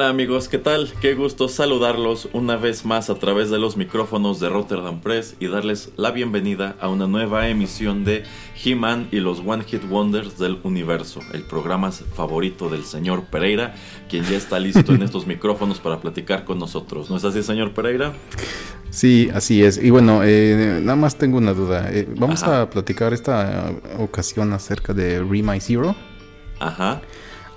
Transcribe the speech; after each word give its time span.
Hola 0.00 0.08
amigos, 0.08 0.48
¿qué 0.48 0.56
tal? 0.56 0.90
Qué 1.02 1.14
gusto 1.14 1.46
saludarlos 1.46 2.30
una 2.32 2.56
vez 2.56 2.86
más 2.86 3.10
a 3.10 3.16
través 3.16 3.50
de 3.50 3.58
los 3.58 3.76
micrófonos 3.76 4.40
de 4.40 4.48
Rotterdam 4.48 5.02
Press 5.02 5.36
y 5.40 5.48
darles 5.48 5.90
la 5.98 6.10
bienvenida 6.10 6.74
a 6.80 6.88
una 6.88 7.06
nueva 7.06 7.48
emisión 7.48 8.02
de 8.02 8.22
He-Man 8.64 9.08
y 9.12 9.20
los 9.20 9.42
One 9.44 9.62
Hit 9.64 9.82
Wonders 9.90 10.38
del 10.38 10.58
Universo, 10.62 11.20
el 11.34 11.42
programa 11.42 11.92
favorito 11.92 12.70
del 12.70 12.84
señor 12.84 13.24
Pereira, 13.24 13.74
quien 14.08 14.24
ya 14.24 14.38
está 14.38 14.58
listo 14.58 14.94
en 14.94 15.02
estos 15.02 15.26
micrófonos 15.26 15.80
para 15.80 16.00
platicar 16.00 16.46
con 16.46 16.58
nosotros. 16.58 17.10
¿No 17.10 17.18
es 17.18 17.24
así, 17.24 17.42
señor 17.42 17.74
Pereira? 17.74 18.14
Sí, 18.88 19.28
así 19.34 19.62
es. 19.62 19.76
Y 19.76 19.90
bueno, 19.90 20.22
eh, 20.24 20.80
nada 20.82 20.96
más 20.96 21.18
tengo 21.18 21.36
una 21.36 21.52
duda. 21.52 21.90
Eh, 21.92 22.08
vamos 22.16 22.42
Ajá. 22.42 22.62
a 22.62 22.70
platicar 22.70 23.12
esta 23.12 23.70
ocasión 23.98 24.54
acerca 24.54 24.94
de 24.94 25.18
Re 25.18 25.42
My 25.42 25.60
Zero. 25.60 25.94
Ajá. 26.58 27.02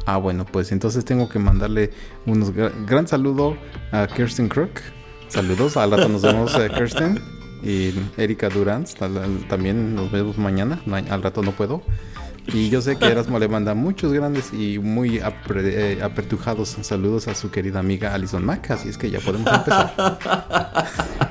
Ah, 0.05 0.17
bueno, 0.17 0.45
pues 0.45 0.71
entonces 0.71 1.05
tengo 1.05 1.29
que 1.29 1.39
mandarle 1.39 1.91
un 2.25 2.53
gran 2.85 3.07
saludo 3.07 3.55
a 3.91 4.07
Kirsten 4.07 4.49
Crook. 4.49 4.81
Saludos, 5.29 5.77
al 5.77 5.91
rato 5.91 6.09
nos 6.09 6.21
vemos, 6.21 6.53
eh, 6.55 6.69
Kirsten. 6.75 7.19
Y 7.63 7.93
Erika 8.17 8.49
Durant, 8.49 8.89
también 9.47 9.95
nos 9.95 10.11
vemos 10.11 10.37
mañana. 10.37 10.81
Ma- 10.85 10.97
Al 10.97 11.23
rato 11.23 11.41
no 11.41 11.53
puedo. 11.53 11.81
Y 12.47 12.69
yo 12.69 12.81
sé 12.81 12.97
que 12.97 13.05
Erasmo 13.05 13.39
le 13.39 13.47
manda 13.47 13.73
muchos 13.73 14.11
grandes 14.11 14.51
y 14.53 14.77
muy 14.79 15.19
apre- 15.19 15.63
eh, 15.63 15.99
apertujados 16.03 16.77
saludos 16.81 17.27
a 17.27 17.35
su 17.35 17.49
querida 17.51 17.79
amiga 17.79 18.13
Alison 18.13 18.43
Mack. 18.43 18.71
Así 18.71 18.89
es 18.89 18.97
que 18.97 19.09
ya 19.09 19.19
podemos 19.19 19.51
empezar. 19.51 20.19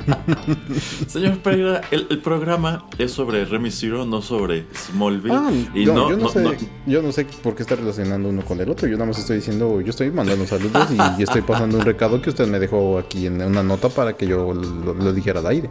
Señor 1.06 1.39
Pereira, 1.39 1.83
el, 1.91 2.06
el 2.11 2.19
programa 2.21 2.87
es 2.99 3.12
sobre 3.12 3.45
Remy 3.45 3.71
Zero, 3.71 4.05
no 4.06 4.22
sobre 4.22 4.67
Smallville. 4.75 5.34
Ah, 5.34 5.51
y 5.75 5.84
yo, 5.84 5.95
no, 5.95 6.09
yo 6.11 6.17
no 6.17 6.25
no- 6.25 6.28
sé, 6.31 6.43
no- 6.43 6.53
yo 6.87 7.03
no 7.03 7.12
sé 7.12 7.25
por 7.43 7.55
qué 7.55 7.62
está 7.62 7.77
relacionando 7.77 8.28
uno 8.28 8.43
con 8.43 8.61
el 8.61 8.69
otro. 8.71 8.89
Yo 8.89 8.95
nada 8.97 9.06
más 9.06 9.19
estoy 9.19 9.37
diciendo, 9.37 9.81
yo 9.81 9.91
estoy 9.91 10.11
mandando 10.11 10.47
saludos 10.47 10.89
y, 10.91 11.21
y 11.21 11.22
estoy 11.25 11.43
pasando 11.43 11.78
un 11.78 11.84
recado 11.84 12.21
que 12.22 12.31
usted 12.31 12.47
me 12.49 12.59
dejó 12.59 12.99
aquí 12.99 13.27
en 13.27 13.41
una 13.43 13.62
nota 13.62 13.89
para 13.89 14.15
que 14.17 14.27
yo 14.27 14.53
lo, 14.55 14.95
lo 14.95 15.12
dijera 15.12 15.41
al 15.41 15.47
aire. 15.47 15.71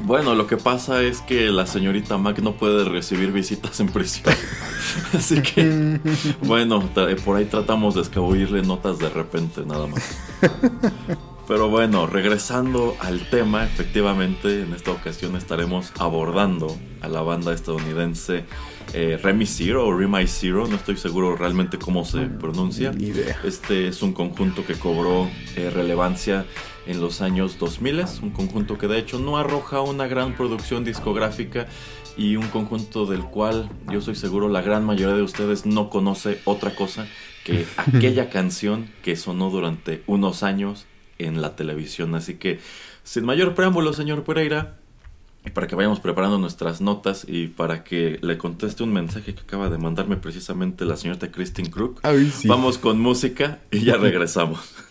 Bueno, 0.00 0.34
lo 0.34 0.46
que 0.46 0.56
pasa 0.56 1.02
es 1.02 1.20
que 1.20 1.50
la 1.50 1.66
señorita 1.66 2.16
Mac 2.18 2.38
no 2.38 2.52
puede 2.52 2.84
recibir 2.88 3.32
visitas 3.32 3.80
en 3.80 3.88
prisión. 3.88 4.32
Así 5.12 5.42
que, 5.42 6.00
bueno, 6.42 6.82
tra- 6.94 7.14
por 7.20 7.36
ahí 7.36 7.44
tratamos 7.46 7.94
de 7.96 8.02
escabullirle 8.02 8.62
notas 8.62 8.98
de 8.98 9.08
repente, 9.10 9.62
nada 9.66 9.86
más. 9.86 10.18
Pero 11.46 11.68
bueno, 11.68 12.06
regresando 12.06 12.94
al 13.00 13.28
tema, 13.30 13.64
efectivamente, 13.64 14.62
en 14.62 14.72
esta 14.74 14.92
ocasión 14.92 15.34
estaremos 15.34 15.92
abordando 15.98 16.76
a 17.00 17.08
la 17.08 17.22
banda 17.22 17.52
estadounidense 17.54 18.44
eh, 18.92 19.18
Remy 19.22 19.46
Zero 19.46 19.86
o 19.86 19.96
Remy 19.96 20.26
Zero, 20.26 20.66
no 20.68 20.76
estoy 20.76 20.96
seguro 20.96 21.36
realmente 21.36 21.78
cómo 21.78 22.04
se 22.04 22.20
pronuncia. 22.26 22.92
Ni 22.92 23.06
idea. 23.06 23.38
Este 23.44 23.88
es 23.88 24.02
un 24.02 24.12
conjunto 24.12 24.64
que 24.66 24.74
cobró 24.74 25.28
eh, 25.56 25.70
relevancia 25.70 26.44
en 26.88 27.00
los 27.02 27.20
años 27.20 27.58
2000, 27.58 28.04
un 28.22 28.30
conjunto 28.30 28.78
que 28.78 28.88
de 28.88 28.98
hecho 28.98 29.18
no 29.18 29.36
arroja 29.36 29.82
una 29.82 30.06
gran 30.06 30.34
producción 30.34 30.84
discográfica 30.84 31.66
y 32.16 32.36
un 32.36 32.48
conjunto 32.48 33.04
del 33.04 33.22
cual 33.24 33.70
yo 33.92 34.00
soy 34.00 34.16
seguro 34.16 34.48
la 34.48 34.62
gran 34.62 34.84
mayoría 34.84 35.14
de 35.14 35.22
ustedes 35.22 35.66
no 35.66 35.90
conoce 35.90 36.40
otra 36.44 36.74
cosa 36.74 37.06
que 37.44 37.66
aquella 37.76 38.30
canción 38.30 38.90
que 39.02 39.16
sonó 39.16 39.50
durante 39.50 40.02
unos 40.06 40.42
años 40.42 40.86
en 41.18 41.42
la 41.42 41.56
televisión. 41.56 42.14
Así 42.14 42.34
que, 42.34 42.58
sin 43.04 43.24
mayor 43.26 43.54
preámbulo, 43.54 43.92
señor 43.92 44.24
Pereira, 44.24 44.78
y 45.44 45.50
para 45.50 45.66
que 45.66 45.76
vayamos 45.76 46.00
preparando 46.00 46.38
nuestras 46.38 46.80
notas 46.80 47.26
y 47.28 47.48
para 47.48 47.84
que 47.84 48.18
le 48.22 48.38
conteste 48.38 48.82
un 48.82 48.94
mensaje 48.94 49.34
que 49.34 49.42
acaba 49.42 49.68
de 49.68 49.76
mandarme 49.76 50.16
precisamente 50.16 50.86
la 50.86 50.96
señorita 50.96 51.30
Christine 51.30 51.70
Crook, 51.70 52.00
Ay, 52.02 52.30
sí. 52.30 52.48
vamos 52.48 52.78
con 52.78 52.98
música 52.98 53.60
y 53.70 53.80
ya 53.80 53.96
regresamos. 53.96 54.74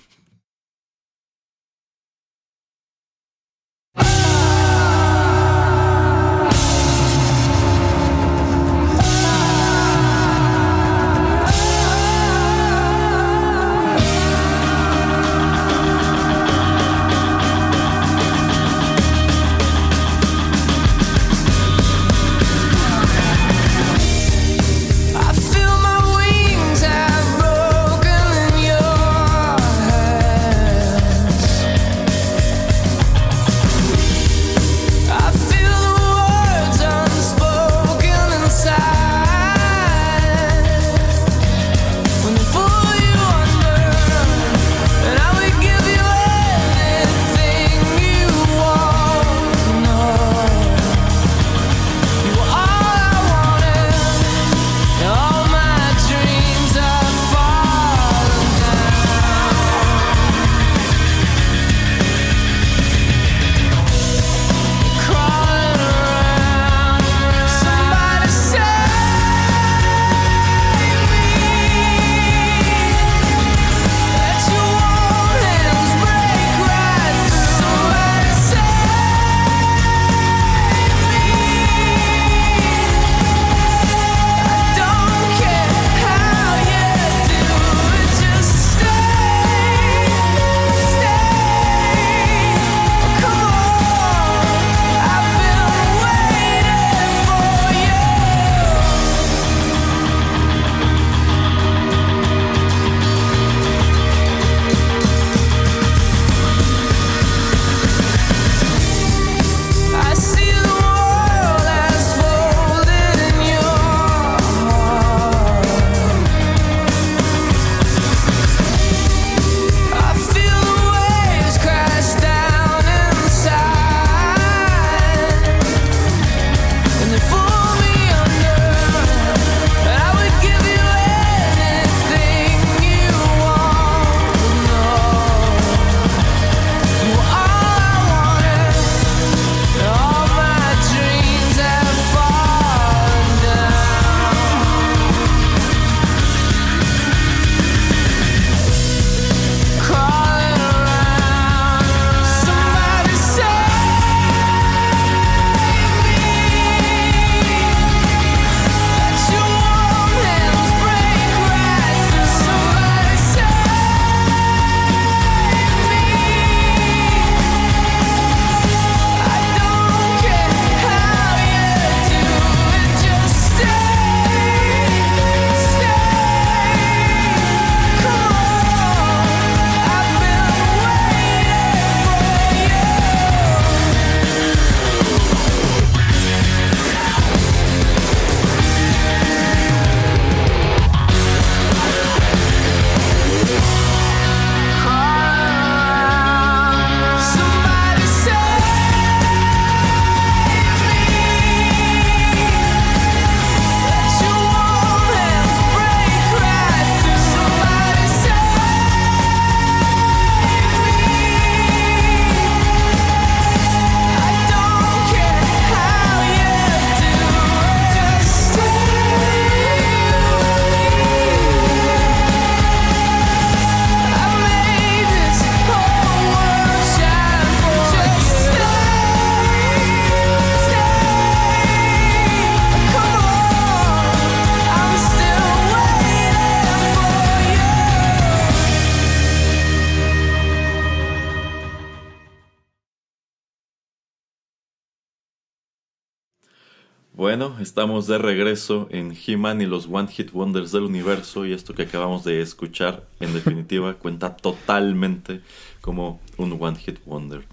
estamos 247.67 248.07
de 248.07 248.17
regreso 248.17 248.87
en 248.91 249.13
He-Man 249.13 249.59
y 249.59 249.65
los 249.65 249.89
One 249.91 250.07
Hit 250.07 250.31
Wonders 250.31 250.71
del 250.71 250.83
universo 250.83 251.45
y 251.45 251.51
esto 251.51 251.73
que 251.75 251.81
acabamos 251.81 252.23
de 252.23 252.41
escuchar 252.41 253.05
en 253.19 253.33
definitiva 253.33 253.93
cuenta 253.99 254.37
totalmente 254.37 255.41
como 255.81 256.21
un 256.37 256.57
One 256.61 256.77
Hit 256.77 256.99
Wonder. 257.05 257.43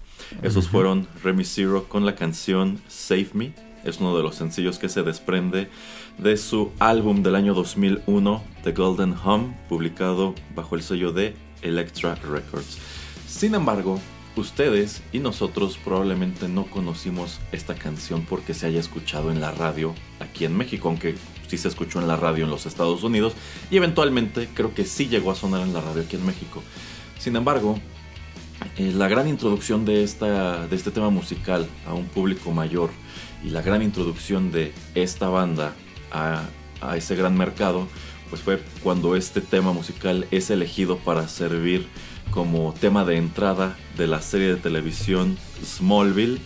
Esos 0.41 0.69
fueron 0.69 1.05
Remy 1.21 1.43
Zero 1.43 1.89
con 1.89 2.05
la 2.05 2.15
canción 2.15 2.79
Save 2.87 3.29
Me. 3.33 3.53
Es 3.83 3.99
uno 3.99 4.15
de 4.15 4.23
los 4.23 4.35
sencillos 4.35 4.79
que 4.79 4.87
se 4.87 5.03
desprende 5.03 5.67
de 6.17 6.37
su 6.37 6.71
álbum 6.79 7.21
del 7.21 7.35
año 7.35 7.53
2001, 7.53 8.41
The 8.63 8.71
Golden 8.71 9.15
Hum, 9.21 9.53
publicado 9.67 10.33
bajo 10.55 10.77
el 10.77 10.81
sello 10.81 11.11
de 11.11 11.35
Electra 11.61 12.15
Records. 12.15 12.77
Sin 13.27 13.53
embargo, 13.53 13.99
Ustedes 14.35 15.01
y 15.13 15.19
nosotros 15.19 15.77
probablemente 15.81 16.49
no 16.49 16.65
conocimos 16.65 17.39
esta 17.53 17.73
canción 17.73 18.25
porque 18.25 18.53
se 18.53 18.67
haya 18.67 18.79
escuchado 18.79 19.31
en 19.31 19.39
la 19.39 19.51
radio 19.51 19.95
aquí 20.19 20.43
en 20.43 20.57
México, 20.57 20.89
aunque 20.89 21.15
sí 21.47 21.57
se 21.57 21.69
escuchó 21.69 22.01
en 22.01 22.07
la 22.07 22.17
radio 22.17 22.43
en 22.43 22.49
los 22.49 22.65
Estados 22.65 23.03
Unidos 23.03 23.33
y 23.71 23.77
eventualmente 23.77 24.49
creo 24.53 24.73
que 24.73 24.83
sí 24.83 25.07
llegó 25.07 25.31
a 25.31 25.35
sonar 25.35 25.61
en 25.61 25.73
la 25.73 25.79
radio 25.79 26.01
aquí 26.01 26.17
en 26.17 26.25
México. 26.25 26.61
Sin 27.17 27.37
embargo, 27.37 27.79
eh, 28.77 28.91
la 28.93 29.07
gran 29.07 29.27
introducción 29.27 29.85
de, 29.85 30.03
esta, 30.03 30.67
de 30.67 30.75
este 30.75 30.91
tema 30.91 31.09
musical 31.09 31.67
a 31.87 31.93
un 31.93 32.05
público 32.05 32.51
mayor 32.51 32.89
y 33.43 33.51
la 33.51 33.61
gran 33.61 33.81
introducción 33.81 34.51
de 34.51 34.73
esta 34.95 35.29
banda 35.29 35.73
a, 36.11 36.43
a 36.81 36.97
ese 36.97 37.15
gran 37.15 37.37
mercado, 37.37 37.87
pues 38.35 38.43
fue 38.43 38.59
cuando 38.83 39.15
este 39.15 39.39
tema 39.39 39.71
musical 39.71 40.27
es 40.29 40.49
elegido 40.49 40.97
para 40.97 41.29
servir 41.29 41.87
como 42.31 42.73
tema 42.73 43.05
de 43.05 43.15
entrada 43.15 43.77
de 43.95 44.07
la 44.07 44.21
serie 44.21 44.47
de 44.47 44.55
televisión 44.57 45.37
Smallville. 45.63 46.39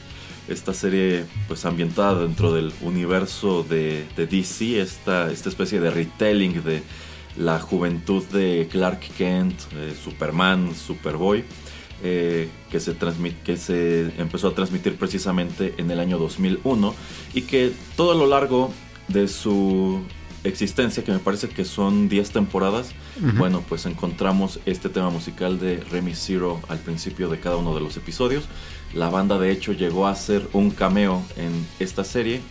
Esta 0.48 0.76
serie 0.76 1.26
pues 1.48 1.66
ambientada 1.66 2.22
dentro 2.22 2.54
del 2.54 2.74
universo 2.82 3.64
de, 3.68 4.06
DC, 4.16 4.80
esta, 4.80 5.32
esta 5.32 5.50
especie 5.50 5.80
de 5.80 5.90
retelling 5.90 6.64
de 6.64 6.84
la 7.38 7.60
juventud 7.60 8.24
de 8.26 8.68
Clark 8.70 9.00
Kent, 9.18 9.60
Superman, 10.04 10.76
Superboy, 10.76 11.44
eh, 12.04 12.50
que, 12.70 12.80
se 12.80 12.96
que 13.44 13.58
se 13.58 14.12
empezó 14.20 14.50
a 14.50 14.54
transmitir 14.54 14.96
precisamente 14.96 15.74
en 15.78 15.90
el 15.90 16.00
año 16.00 16.20
2001 16.20 16.94
y 17.34 17.42
que 17.44 17.72
todo 17.96 18.12
a 18.12 18.16
lo 18.16 18.28
largo 18.28 18.72
de 19.08 19.28
su 19.28 20.04
existencia, 20.44 21.04
que 21.04 21.12
me 21.12 21.20
parece 21.20 21.50
que 21.50 21.66
son 21.66 22.10
10 22.10 22.32
temporadas, 22.32 22.92
bueno, 23.38 23.64
pues 23.68 23.86
encontramos 23.86 24.60
este 24.66 24.90
tema 24.90 25.10
musical 25.10 25.60
de 25.60 25.78
Remy 25.78 26.14
Zero 26.16 26.62
al 26.70 26.80
principio 26.80 27.30
de 27.30 27.40
cada 27.40 27.58
uno 27.58 27.76
de 27.76 27.82
los 27.82 27.98
episodios. 27.98 28.46
La 28.94 29.10
banda 29.10 29.38
de 29.38 29.52
hecho 29.52 29.74
llegó 29.74 30.08
a 30.08 30.12
hacer 30.12 30.48
un 30.54 30.72
cameo 30.72 31.24
en 31.36 31.68
esta 31.80 32.04
serie 32.04 32.42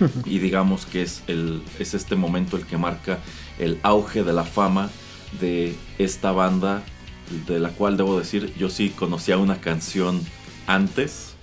y 0.24 0.38
digamos 0.38 0.86
que 0.86 1.02
es, 1.02 1.22
el, 1.26 1.62
es 1.78 1.94
este 1.94 2.16
momento 2.16 2.56
el 2.56 2.64
que 2.64 2.78
marca 2.78 3.18
el 3.58 3.78
auge 3.82 4.24
de 4.24 4.32
la 4.32 4.44
fama 4.44 4.90
de 5.40 5.76
esta 5.98 6.32
banda, 6.32 6.82
de 7.46 7.58
la 7.58 7.70
cual 7.70 7.96
debo 7.96 8.18
decir, 8.18 8.52
yo 8.56 8.70
sí 8.70 8.90
conocía 8.90 9.36
una 9.36 9.60
canción 9.60 10.20
antes 10.66 11.35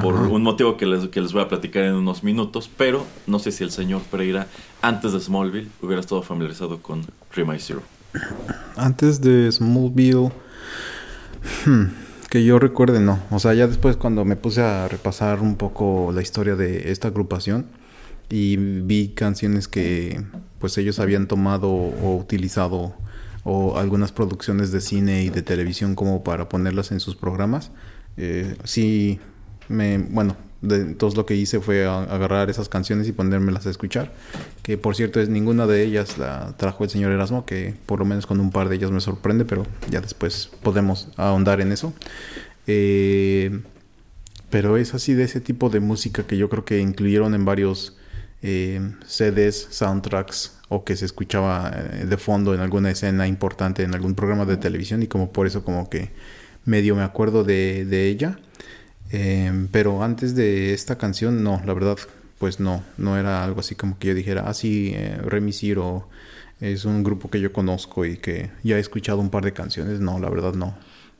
por 0.00 0.14
un 0.14 0.42
motivo 0.42 0.76
que 0.76 0.86
les, 0.86 1.08
que 1.08 1.20
les 1.20 1.32
voy 1.32 1.42
a 1.42 1.48
platicar 1.48 1.82
en 1.82 1.94
unos 1.94 2.22
minutos, 2.22 2.70
pero 2.76 3.04
no 3.26 3.38
sé 3.38 3.50
si 3.50 3.64
el 3.64 3.70
señor 3.70 4.02
Pereira, 4.02 4.46
antes 4.80 5.12
de 5.12 5.20
Smallville, 5.20 5.68
hubiera 5.80 6.00
estado 6.00 6.22
familiarizado 6.22 6.80
con 6.80 7.04
Remy 7.34 7.58
Zero. 7.58 7.82
Antes 8.76 9.20
de 9.20 9.50
Smallville, 9.50 10.30
hmm, 11.66 11.84
que 12.30 12.44
yo 12.44 12.58
recuerde, 12.58 13.00
no. 13.00 13.18
O 13.30 13.40
sea, 13.40 13.54
ya 13.54 13.66
después 13.66 13.96
cuando 13.96 14.24
me 14.24 14.36
puse 14.36 14.62
a 14.62 14.86
repasar 14.86 15.40
un 15.40 15.56
poco 15.56 16.12
la 16.14 16.22
historia 16.22 16.54
de 16.54 16.92
esta 16.92 17.08
agrupación 17.08 17.66
y 18.28 18.56
vi 18.56 19.08
canciones 19.08 19.66
que 19.66 20.24
pues 20.60 20.78
ellos 20.78 21.00
habían 21.00 21.26
tomado 21.26 21.68
o 21.70 22.16
utilizado 22.16 22.94
o 23.42 23.78
algunas 23.78 24.12
producciones 24.12 24.70
de 24.70 24.80
cine 24.80 25.24
y 25.24 25.30
de 25.30 25.42
televisión 25.42 25.96
como 25.96 26.22
para 26.22 26.48
ponerlas 26.48 26.92
en 26.92 27.00
sus 27.00 27.16
programas, 27.16 27.72
eh, 28.16 28.56
sí 28.62 29.18
bueno, 30.10 30.36
de, 30.62 30.76
entonces 30.76 31.16
lo 31.16 31.26
que 31.26 31.34
hice 31.34 31.60
fue 31.60 31.86
agarrar 31.86 32.48
esas 32.48 32.68
canciones 32.68 33.08
y 33.08 33.12
ponérmelas 33.12 33.66
a 33.66 33.70
escuchar. 33.70 34.12
Que 34.62 34.78
por 34.78 34.96
cierto 34.96 35.20
es 35.20 35.28
ninguna 35.28 35.66
de 35.66 35.82
ellas 35.82 36.18
la 36.18 36.54
trajo 36.56 36.84
el 36.84 36.90
señor 36.90 37.12
Erasmo, 37.12 37.44
que 37.44 37.74
por 37.84 37.98
lo 37.98 38.04
menos 38.04 38.26
con 38.26 38.40
un 38.40 38.50
par 38.50 38.68
de 38.68 38.76
ellas 38.76 38.90
me 38.90 39.00
sorprende, 39.00 39.44
pero 39.44 39.66
ya 39.90 40.00
después 40.00 40.50
podemos 40.62 41.08
ahondar 41.16 41.60
en 41.60 41.72
eso. 41.72 41.92
Eh, 42.66 43.60
pero 44.50 44.76
es 44.76 44.94
así 44.94 45.14
de 45.14 45.24
ese 45.24 45.40
tipo 45.40 45.68
de 45.68 45.80
música 45.80 46.24
que 46.24 46.36
yo 46.36 46.48
creo 46.48 46.64
que 46.64 46.78
incluyeron 46.78 47.34
en 47.34 47.44
varios 47.44 47.96
eh, 48.42 48.80
CDs, 49.06 49.68
soundtracks 49.70 50.58
o 50.68 50.84
que 50.84 50.96
se 50.96 51.06
escuchaba 51.06 51.72
eh, 51.74 52.06
de 52.06 52.16
fondo 52.16 52.54
en 52.54 52.60
alguna 52.60 52.90
escena 52.90 53.26
importante 53.26 53.82
en 53.82 53.94
algún 53.94 54.14
programa 54.14 54.44
de 54.44 54.56
televisión 54.56 55.02
y 55.02 55.06
como 55.06 55.32
por 55.32 55.46
eso 55.46 55.64
como 55.64 55.90
que 55.90 56.10
medio 56.64 56.94
me 56.94 57.02
acuerdo 57.02 57.42
de 57.42 58.08
ella. 58.08 58.38
Em, 59.12 59.68
pero 59.68 60.02
antes 60.02 60.34
de 60.34 60.72
esta 60.72 60.96
canción, 60.96 61.44
no, 61.44 61.60
la 61.66 61.74
verdad, 61.74 61.98
pues 62.38 62.58
no, 62.58 62.82
no 62.96 63.18
era 63.18 63.44
algo 63.44 63.60
así 63.60 63.74
como 63.74 63.98
que 63.98 64.08
yo 64.08 64.14
dijera, 64.14 64.44
ah, 64.46 64.54
sí, 64.54 64.92
eh, 64.94 65.18
Remy 65.22 65.52
Ciro 65.52 66.08
es 66.60 66.86
un 66.86 67.02
grupo 67.02 67.28
que 67.28 67.40
yo 67.40 67.52
conozco 67.52 68.06
y 68.06 68.16
que 68.16 68.50
ya 68.62 68.78
he 68.78 68.80
escuchado 68.80 69.20
un 69.20 69.30
par 69.30 69.44
de 69.44 69.52
canciones. 69.52 70.00
No, 70.00 70.18
la 70.18 70.30
verdad 70.30 70.54
no. 70.54 70.74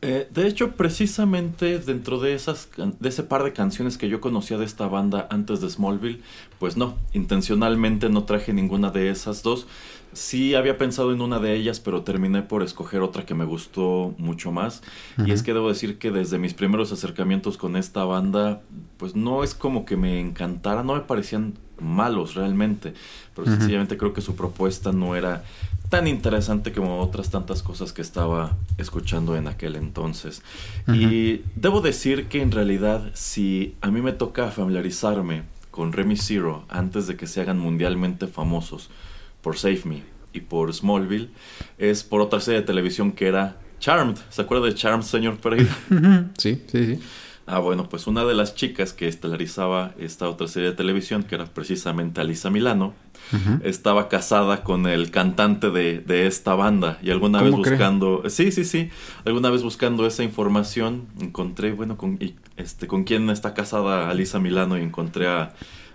Eh, 0.04 0.26
de 0.32 0.49
hecho, 0.49 0.72
precisamente 0.72 1.78
dentro 1.78 2.18
de 2.18 2.34
esas 2.34 2.68
de 2.76 3.08
ese 3.08 3.22
par 3.22 3.44
de 3.44 3.52
canciones 3.52 3.99
que 3.99 4.08
yo 4.08 4.20
conocía 4.20 4.58
de 4.58 4.64
esta 4.64 4.88
banda 4.88 5.28
antes 5.30 5.61
de 5.61 5.70
Smallville, 5.70 6.22
pues 6.58 6.76
no, 6.76 6.96
intencionalmente 7.12 8.08
no 8.08 8.25
traje 8.25 8.52
ninguna 8.52 8.90
de 8.90 9.11
esas 9.11 9.44
dos. 9.44 9.68
Sí 10.12 10.54
había 10.54 10.76
pensado 10.76 11.12
en 11.12 11.21
una 11.21 11.38
de 11.38 11.54
ellas, 11.54 11.81
pero 11.81 12.02
terminé 12.02 12.42
por 12.42 12.62
escoger 12.62 13.00
otra 13.00 13.25
que 13.25 13.35
me 13.35 13.45
gustó 13.45 14.14
mucho 14.19 14.52
más. 14.52 14.83
Y 15.25 15.31
es 15.31 15.42
que 15.42 15.54
debo 15.54 15.69
decir 15.69 15.99
que 15.99 16.11
desde 16.11 16.38
mis 16.38 16.54
primeros 16.54 16.92
acercamientos 16.92 17.57
con 17.57 17.76
esta 17.76 18.04
banda, 18.04 18.61
pues 18.99 19.16
no 19.16 19.42
es 19.42 19.54
como 19.54 19.85
que 19.85 19.97
me 19.97 20.21
encantara, 20.21 20.83
no 20.83 20.95
me 20.95 21.00
parecían 21.00 21.54
malos 21.81 22.35
realmente, 22.35 22.95
pero 23.35 23.47
sencillamente 23.47 23.97
creo 23.97 24.12
que 24.12 24.21
su 24.21 24.37
propuesta 24.37 24.92
no 24.92 25.16
era 25.16 25.45
tan 25.88 26.07
interesante 26.07 26.73
como 26.73 27.00
otras 27.00 27.31
tantas 27.31 27.62
cosas 27.62 27.92
que 27.92 28.00
estaba 28.00 28.57
escuchando 28.78 29.37
en 29.37 29.47
aquel 29.47 29.76
entonces. 29.76 30.42
Y 30.88 31.42
debo 31.54 31.83
decir 31.83 32.28
que 32.28 32.40
en 32.40 32.50
realidad 32.50 33.11
si 33.14 33.75
a 33.83 33.90
mí 33.90 34.00
me 34.00 34.12
toca 34.12 34.50
familiarizarme 34.50 35.42
con 35.71 35.92
Remy 35.92 36.16
Zero 36.16 36.64
antes 36.69 37.07
de 37.07 37.16
que 37.16 37.26
se 37.26 37.40
hagan 37.40 37.59
mundialmente 37.59 38.26
famosos, 38.26 38.88
por 39.42 39.58
Save 39.58 39.82
Me 39.84 40.02
y 40.32 40.40
por 40.40 40.72
Smallville 40.72 41.30
es 41.78 42.02
por 42.02 42.20
otra 42.20 42.40
serie 42.40 42.61
de 42.61 42.66
televisión 42.66 43.12
que 43.12 43.26
era 43.26 43.56
Charmed. 43.80 44.16
¿Se 44.30 44.42
acuerda 44.42 44.66
de 44.66 44.75
Charmed, 44.75 45.04
señor 45.04 45.38
Pereira? 45.38 45.76
Sí, 46.38 46.62
sí, 46.68 46.87
sí. 46.87 47.00
Ah, 47.44 47.58
bueno, 47.58 47.88
pues 47.88 48.06
una 48.06 48.25
de 48.25 48.34
las 48.34 48.54
chicas 48.54 48.92
que 48.92 49.08
estelarizaba 49.08 49.94
esta 49.99 50.28
otra 50.28 50.46
serie 50.46 50.70
de 50.70 50.76
televisión, 50.76 51.25
que 51.25 51.34
era 51.34 51.46
precisamente 51.46 52.20
Alisa 52.20 52.50
Milano, 52.50 52.94
estaba 53.64 54.08
casada 54.08 54.62
con 54.62 54.87
el 54.87 55.11
cantante 55.11 55.70
de, 55.70 56.26
esta 56.26 56.54
banda. 56.54 56.99
Y 57.02 57.11
alguna 57.11 57.42
vez 57.42 57.52
buscando, 57.52 58.22
sí, 58.28 58.52
sí, 58.52 58.64
sí, 58.64 58.90
alguna 59.25 59.50
vez 59.50 59.62
buscando 59.62 60.06
esa 60.06 60.22
información, 60.22 61.08
encontré, 61.20 61.72
bueno, 61.72 61.96
con, 61.96 62.18
este, 62.56 62.87
con 62.87 63.02
quién 63.02 63.28
está 63.28 63.54
casada 63.54 64.08
Alisa 64.08 64.38
Milano 64.38 64.78
y 64.78 64.82
encontré 64.82 65.26
a 65.26 65.54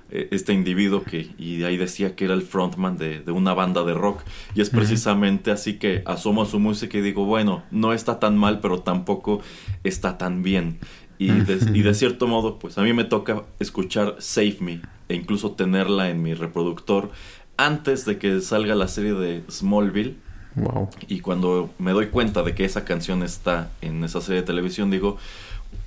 este 0.10 0.54
individuo 0.54 1.04
que 1.04 1.30
y 1.38 1.64
ahí 1.64 1.78
decía 1.78 2.16
que 2.16 2.26
era 2.26 2.34
el 2.34 2.42
frontman 2.42 2.98
de, 2.98 3.24
una 3.32 3.54
banda 3.54 3.84
de 3.84 3.94
rock. 3.94 4.22
Y 4.56 4.62
es 4.62 4.70
precisamente 4.70 5.52
así 5.52 5.74
que 5.74 6.02
asomo 6.06 6.44
a 6.44 6.46
su 6.46 6.60
música 6.60 6.98
y 6.98 7.02
digo 7.02 7.26
bueno 7.26 7.64
no 7.72 7.94
está 7.94 8.20
tan 8.20 8.38
mal 8.38 8.60
pero 8.60 8.82
tampoco 8.82 9.42
está 9.84 10.18
tan 10.18 10.44
bien. 10.44 10.80
Y 11.20 11.32
de, 11.32 11.58
y 11.74 11.82
de 11.82 11.94
cierto 11.94 12.28
modo 12.28 12.60
pues 12.60 12.78
a 12.78 12.84
mí 12.84 12.94
me 12.94 13.04
toca 13.04 13.44
escuchar 13.60 14.16
Save 14.20 14.58
Me 14.62 14.82
e 15.10 15.16
incluso 15.16 15.52
tenerla 15.52 16.10
en 16.10 16.22
mi 16.22 16.34
reproductor 16.34 17.12
antes 17.58 18.06
de 18.06 18.18
que 18.18 18.40
salga 18.42 18.76
la 18.76 18.88
serie 18.88 19.14
de 19.14 19.44
Smallville. 19.50 20.16
Wow. 20.56 20.90
y 21.08 21.20
cuando 21.20 21.70
me 21.78 21.92
doy 21.92 22.08
cuenta 22.08 22.42
de 22.42 22.56
que 22.56 22.66
esa 22.66 22.84
canción 22.84 23.22
está 23.22 23.70
en 23.82 24.04
esa 24.04 24.22
serie 24.22 24.42
de 24.42 24.48
televisión 24.48 24.90
digo 24.90 25.18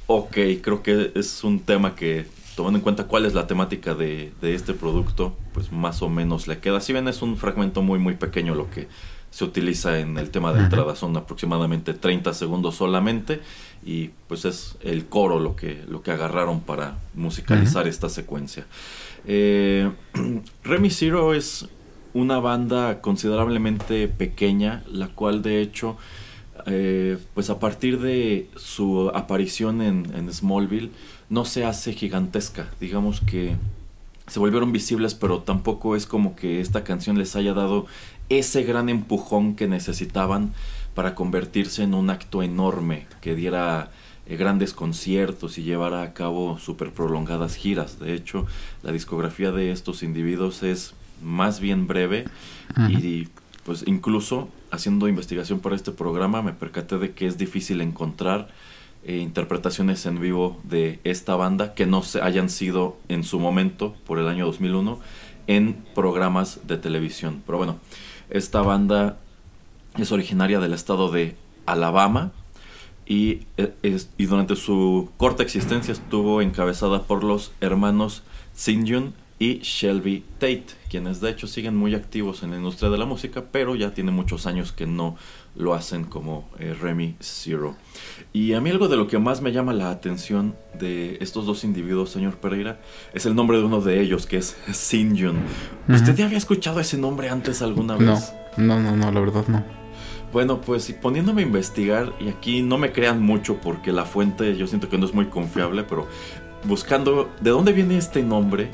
ok 0.06 0.36
creo 0.62 0.84
que 0.84 1.10
es 1.16 1.42
un 1.42 1.58
tema 1.58 1.96
que 1.96 2.26
tomando 2.56 2.78
en 2.78 2.82
cuenta 2.82 3.04
cuál 3.04 3.26
es 3.26 3.34
la 3.34 3.46
temática 3.46 3.94
de, 3.94 4.32
este 4.42 4.74
producto, 4.74 5.36
pues 5.52 5.72
más 5.72 6.02
o 6.02 6.08
menos 6.08 6.48
le 6.48 6.58
queda. 6.58 6.80
Si 6.80 6.92
bien 6.92 7.08
es 7.08 7.22
un 7.22 7.36
fragmento 7.36 7.82
muy 7.82 7.98
muy 7.98 8.14
pequeño 8.14 8.54
lo 8.54 8.70
que 8.70 8.88
se 9.30 9.44
utiliza 9.44 10.00
en 10.00 10.18
el 10.18 10.30
tema 10.30 10.52
de 10.52 10.60
entrada, 10.60 10.96
son 10.96 11.16
aproximadamente 11.16 11.94
30 11.94 12.34
segundos 12.34 12.74
solamente 12.74 13.40
y 13.84 14.10
pues 14.26 14.44
es 14.44 14.76
el 14.82 15.06
coro 15.06 15.38
lo 15.38 15.54
que, 15.54 15.84
lo 15.88 16.02
que 16.02 16.10
agarraron 16.10 16.60
para 16.60 16.98
musicalizar 17.14 17.86
esta 17.86 18.08
secuencia. 18.08 18.66
Eh, 19.26 19.90
Remy 20.64 20.90
Zero 20.90 21.34
es 21.34 21.68
una 22.12 22.40
banda 22.40 23.00
considerablemente 23.00 24.08
pequeña, 24.08 24.82
la 24.90 25.08
cual 25.08 25.42
de 25.42 25.60
hecho, 25.60 25.96
eh, 26.66 27.18
pues 27.34 27.50
a 27.50 27.58
partir 27.58 28.00
de 28.00 28.48
su 28.56 29.10
aparición 29.14 29.82
en, 29.82 30.10
en 30.14 30.32
Smallville, 30.32 30.90
no 31.28 31.44
se 31.44 31.64
hace 31.64 31.92
gigantesca. 31.92 32.68
Digamos 32.80 33.20
que 33.20 33.56
se 34.26 34.38
volvieron 34.38 34.72
visibles, 34.72 35.14
pero 35.14 35.40
tampoco 35.40 35.96
es 35.96 36.06
como 36.06 36.36
que 36.36 36.60
esta 36.60 36.84
canción 36.84 37.18
les 37.18 37.34
haya 37.36 37.52
dado 37.52 37.86
ese 38.28 38.62
gran 38.62 38.88
empujón 38.88 39.56
que 39.56 39.66
necesitaban 39.66 40.52
para 40.94 41.14
convertirse 41.14 41.82
en 41.82 41.94
un 41.94 42.10
acto 42.10 42.42
enorme 42.42 43.06
que 43.20 43.34
diera 43.34 43.90
eh, 44.26 44.36
grandes 44.36 44.72
conciertos 44.72 45.58
y 45.58 45.62
llevara 45.62 46.02
a 46.02 46.12
cabo 46.12 46.58
súper 46.58 46.92
prolongadas 46.92 47.56
giras. 47.56 47.98
De 47.98 48.14
hecho, 48.14 48.46
la 48.82 48.92
discografía 48.92 49.50
de 49.50 49.72
estos 49.72 50.02
individuos 50.02 50.62
es 50.62 50.94
más 51.22 51.60
bien 51.60 51.86
breve 51.86 52.24
y 52.88 53.28
pues 53.64 53.84
incluso 53.86 54.48
haciendo 54.70 55.08
investigación 55.08 55.60
para 55.60 55.76
este 55.76 55.92
programa 55.92 56.42
me 56.42 56.52
percaté 56.52 56.98
de 56.98 57.12
que 57.12 57.26
es 57.26 57.38
difícil 57.38 57.80
encontrar 57.80 58.48
eh, 59.04 59.16
interpretaciones 59.16 60.04
en 60.06 60.20
vivo 60.20 60.58
de 60.62 61.00
esta 61.04 61.34
banda 61.34 61.74
que 61.74 61.86
no 61.86 62.02
se 62.02 62.20
hayan 62.20 62.50
sido 62.50 62.98
en 63.08 63.24
su 63.24 63.38
momento, 63.38 63.94
por 64.06 64.18
el 64.18 64.28
año 64.28 64.46
2001, 64.46 65.00
en 65.46 65.84
programas 65.94 66.60
de 66.66 66.76
televisión. 66.76 67.42
Pero 67.46 67.58
bueno, 67.58 67.78
esta 68.28 68.60
banda 68.60 69.18
es 69.98 70.12
originaria 70.12 70.60
del 70.60 70.74
estado 70.74 71.10
de 71.10 71.34
Alabama 71.66 72.32
y, 73.06 73.46
eh, 73.56 73.98
durante 74.18 74.54
su 74.54 75.10
corta 75.16 75.42
existencia 75.42 75.92
estuvo 75.92 76.42
encabezada 76.42 77.04
por 77.04 77.24
los 77.24 77.52
hermanos 77.60 78.22
Sinjun 78.54 79.14
y 79.40 79.58
Shelby 79.60 80.22
Tate, 80.34 80.66
quienes 80.90 81.22
de 81.22 81.30
hecho 81.30 81.46
siguen 81.46 81.74
muy 81.74 81.94
activos 81.94 82.42
en 82.42 82.50
la 82.50 82.58
industria 82.58 82.90
de 82.90 82.98
la 82.98 83.06
música, 83.06 83.46
pero 83.50 83.74
ya 83.74 83.94
tiene 83.94 84.10
muchos 84.10 84.46
años 84.46 84.70
que 84.70 84.86
no 84.86 85.16
lo 85.56 85.72
hacen 85.72 86.04
como 86.04 86.46
eh, 86.58 86.76
Remy 86.78 87.16
Zero. 87.20 87.74
Y 88.34 88.52
a 88.52 88.60
mí 88.60 88.68
algo 88.68 88.88
de 88.88 88.98
lo 88.98 89.08
que 89.08 89.18
más 89.18 89.40
me 89.40 89.50
llama 89.50 89.72
la 89.72 89.90
atención 89.90 90.56
de 90.78 91.16
estos 91.22 91.46
dos 91.46 91.64
individuos, 91.64 92.10
señor 92.10 92.36
Pereira, 92.36 92.82
es 93.14 93.24
el 93.24 93.34
nombre 93.34 93.56
de 93.56 93.64
uno 93.64 93.80
de 93.80 94.02
ellos, 94.02 94.26
que 94.26 94.36
es 94.36 94.58
Sin 94.72 95.12
¿Usted 95.88 96.14
ya 96.14 96.26
había 96.26 96.36
escuchado 96.36 96.78
ese 96.78 96.98
nombre 96.98 97.30
antes 97.30 97.62
alguna 97.62 97.96
vez? 97.96 98.34
No, 98.58 98.78
no, 98.78 98.80
no, 98.80 98.94
no, 98.94 99.10
la 99.10 99.20
verdad 99.20 99.48
no. 99.48 99.64
Bueno, 100.34 100.60
pues 100.60 100.94
poniéndome 101.00 101.40
a 101.40 101.46
investigar, 101.46 102.12
y 102.20 102.28
aquí 102.28 102.60
no 102.60 102.76
me 102.76 102.92
crean 102.92 103.22
mucho 103.22 103.56
porque 103.56 103.90
la 103.90 104.04
fuente 104.04 104.54
yo 104.58 104.66
siento 104.66 104.90
que 104.90 104.98
no 104.98 105.06
es 105.06 105.14
muy 105.14 105.26
confiable, 105.26 105.82
pero 105.84 106.06
buscando 106.64 107.30
de 107.40 107.50
dónde 107.50 107.72
viene 107.72 107.96
este 107.96 108.22
nombre, 108.22 108.70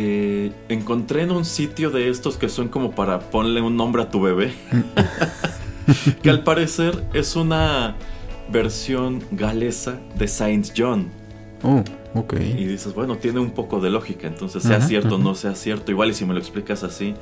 eh, 0.00 0.52
encontré 0.68 1.22
en 1.22 1.32
un 1.32 1.44
sitio 1.44 1.90
de 1.90 2.08
estos 2.08 2.36
que 2.36 2.48
son 2.48 2.68
como 2.68 2.92
para 2.92 3.18
ponle 3.18 3.60
un 3.60 3.76
nombre 3.76 4.02
a 4.02 4.10
tu 4.10 4.20
bebé. 4.20 4.52
que 6.22 6.30
al 6.30 6.44
parecer 6.44 7.02
es 7.14 7.34
una 7.34 7.96
versión 8.48 9.24
galesa 9.32 9.98
de 10.16 10.28
Saint 10.28 10.68
John. 10.76 11.08
Oh, 11.64 11.82
ok. 12.14 12.34
Y 12.34 12.64
dices, 12.66 12.94
bueno, 12.94 13.16
tiene 13.16 13.40
un 13.40 13.50
poco 13.50 13.80
de 13.80 13.90
lógica, 13.90 14.28
entonces 14.28 14.62
sea 14.62 14.80
cierto 14.80 15.16
o 15.16 15.18
no 15.18 15.34
sea 15.34 15.56
cierto. 15.56 15.90
Igual 15.90 16.10
y 16.10 16.14
si 16.14 16.24
me 16.24 16.32
lo 16.32 16.38
explicas 16.38 16.84
así, 16.84 17.14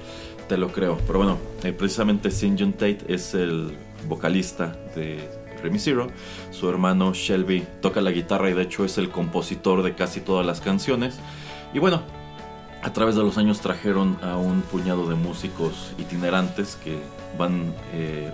te 0.46 0.58
lo 0.58 0.68
creo. 0.68 0.98
Pero 1.06 1.20
bueno, 1.20 1.38
eh, 1.64 1.72
precisamente 1.72 2.30
Saint 2.30 2.60
John 2.60 2.74
Tate 2.74 2.98
es 3.08 3.32
el 3.32 3.72
vocalista 4.06 4.76
de 4.94 5.30
Remy 5.62 5.78
Zero. 5.78 6.08
Su 6.50 6.68
hermano 6.68 7.14
Shelby 7.14 7.64
toca 7.80 8.02
la 8.02 8.10
guitarra 8.10 8.50
y 8.50 8.52
de 8.52 8.64
hecho 8.64 8.84
es 8.84 8.98
el 8.98 9.08
compositor 9.08 9.82
de 9.82 9.94
casi 9.94 10.20
todas 10.20 10.44
las 10.44 10.60
canciones. 10.60 11.18
Y 11.72 11.78
bueno, 11.78 12.02
a 12.86 12.92
través 12.92 13.16
de 13.16 13.22
los 13.24 13.36
años 13.36 13.60
trajeron 13.60 14.16
a 14.22 14.36
un 14.36 14.62
puñado 14.62 15.08
de 15.08 15.16
músicos 15.16 15.92
itinerantes 15.98 16.76
que 16.76 17.00
van 17.36 17.74
eh, 17.92 18.30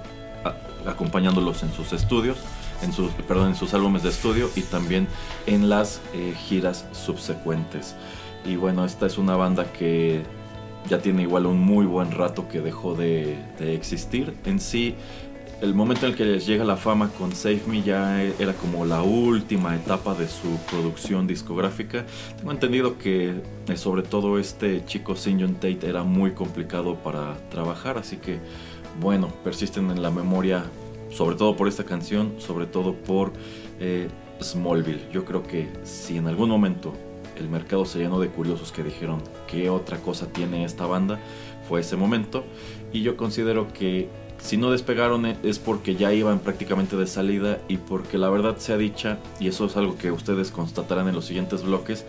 acompañándolos 0.86 1.62
en 1.62 1.72
sus 1.72 1.94
estudios, 1.94 2.36
en 2.82 2.92
sus, 2.92 3.10
perdón, 3.12 3.48
en 3.48 3.54
sus 3.54 3.72
álbumes 3.72 4.02
de 4.02 4.10
estudio 4.10 4.50
y 4.54 4.60
también 4.60 5.08
en 5.46 5.70
las 5.70 6.02
eh, 6.12 6.34
giras 6.36 6.84
subsecuentes. 6.92 7.96
Y 8.44 8.56
bueno, 8.56 8.84
esta 8.84 9.06
es 9.06 9.16
una 9.16 9.36
banda 9.36 9.72
que 9.72 10.22
ya 10.86 10.98
tiene 10.98 11.22
igual 11.22 11.46
un 11.46 11.58
muy 11.58 11.86
buen 11.86 12.10
rato 12.10 12.46
que 12.46 12.60
dejó 12.60 12.94
de, 12.94 13.42
de 13.58 13.74
existir. 13.74 14.36
En 14.44 14.60
sí, 14.60 14.96
el 15.62 15.74
momento 15.74 16.06
en 16.06 16.12
el 16.12 16.18
que 16.18 16.24
les 16.24 16.44
llega 16.44 16.64
la 16.64 16.76
fama 16.76 17.08
con 17.16 17.32
Save 17.32 17.62
Me 17.68 17.82
ya 17.82 18.20
era 18.20 18.52
como 18.52 18.84
la 18.84 19.02
última 19.02 19.76
etapa 19.76 20.12
de 20.12 20.26
su 20.26 20.58
producción 20.68 21.28
discográfica. 21.28 22.04
Tengo 22.36 22.50
entendido 22.50 22.98
que 22.98 23.30
eh, 23.68 23.76
sobre 23.76 24.02
todo 24.02 24.40
este 24.40 24.84
chico 24.86 25.12
St. 25.12 25.46
Tate 25.54 25.88
era 25.88 26.02
muy 26.02 26.32
complicado 26.32 26.96
para 26.96 27.36
trabajar, 27.48 27.96
así 27.96 28.16
que 28.16 28.40
bueno, 29.00 29.28
persisten 29.44 29.88
en 29.92 30.02
la 30.02 30.10
memoria 30.10 30.64
sobre 31.10 31.36
todo 31.36 31.54
por 31.54 31.68
esta 31.68 31.84
canción, 31.84 32.34
sobre 32.38 32.66
todo 32.66 32.94
por 32.94 33.32
eh, 33.78 34.08
Smallville. 34.40 35.12
Yo 35.12 35.24
creo 35.24 35.44
que 35.44 35.68
si 35.84 36.16
en 36.16 36.26
algún 36.26 36.48
momento 36.50 36.92
el 37.38 37.48
mercado 37.48 37.84
se 37.84 38.00
llenó 38.00 38.18
de 38.18 38.28
curiosos 38.28 38.72
que 38.72 38.82
dijeron 38.82 39.22
qué 39.46 39.70
otra 39.70 39.98
cosa 39.98 40.26
tiene 40.26 40.64
esta 40.64 40.86
banda, 40.86 41.20
fue 41.68 41.82
ese 41.82 41.96
momento. 41.96 42.44
Y 42.92 43.02
yo 43.02 43.16
considero 43.16 43.72
que 43.72 44.08
si 44.42 44.56
no 44.56 44.70
despegaron 44.70 45.24
eh, 45.24 45.36
es 45.42 45.58
porque 45.58 45.94
ya 45.94 46.12
iban 46.12 46.40
prácticamente 46.40 46.96
de 46.96 47.06
salida 47.06 47.60
y 47.68 47.76
porque 47.76 48.18
la 48.18 48.28
verdad 48.28 48.56
sea 48.58 48.76
dicha, 48.76 49.18
y 49.40 49.48
eso 49.48 49.66
es 49.66 49.76
algo 49.76 49.96
que 49.96 50.10
ustedes 50.10 50.50
constatarán 50.50 51.08
en 51.08 51.14
los 51.14 51.26
siguientes 51.26 51.62
bloques, 51.62 52.04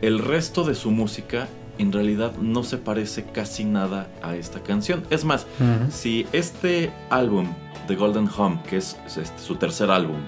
el 0.00 0.18
resto 0.18 0.64
de 0.64 0.74
su 0.74 0.90
música 0.90 1.48
en 1.78 1.92
realidad 1.92 2.36
no 2.36 2.62
se 2.62 2.78
parece 2.78 3.24
casi 3.24 3.64
nada 3.64 4.08
a 4.22 4.36
esta 4.36 4.60
canción. 4.62 5.04
Es 5.10 5.24
más, 5.24 5.46
si 5.90 6.26
este 6.32 6.92
álbum, 7.10 7.48
The 7.88 7.96
Golden 7.96 8.28
Home, 8.36 8.60
que 8.68 8.76
es 8.76 8.96
este, 9.06 9.38
su 9.38 9.56
tercer 9.56 9.90
álbum, 9.90 10.18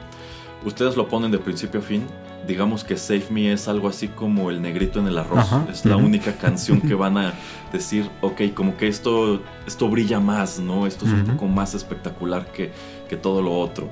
ustedes 0.65 0.97
lo 0.97 1.09
ponen 1.09 1.31
de 1.31 1.39
principio 1.39 1.81
a 1.81 1.83
fin, 1.83 2.07
digamos 2.47 2.85
que 2.85 2.97
Save 2.97 3.27
Me 3.31 3.53
es 3.53 3.69
algo 3.69 3.89
así 3.89 4.09
como 4.09 4.51
el 4.51 4.61
negrito 4.61 5.01
en 5.01 5.07
el 5.07 5.19
arroz. 5.19 5.47
Es 5.71 5.85
la 5.85 5.97
única 5.97 6.33
canción 6.37 6.81
que 6.81 6.95
van 6.95 7.17
a 7.17 7.35
decir, 7.73 8.09
ok, 8.21 8.43
como 8.55 8.77
que 8.77 8.89
esto, 8.89 9.41
esto 9.67 9.89
brilla 9.89 10.21
más, 10.21 10.59
¿no? 10.59 10.87
Esto 10.87 11.07
es 11.07 11.13
un 11.13 11.25
poco 11.25 11.47
más 11.47 11.75
espectacular 11.75 12.47
que, 12.53 12.73
que 13.09 13.17
todo 13.17 13.43
lo 13.43 13.59
otro. 13.59 13.89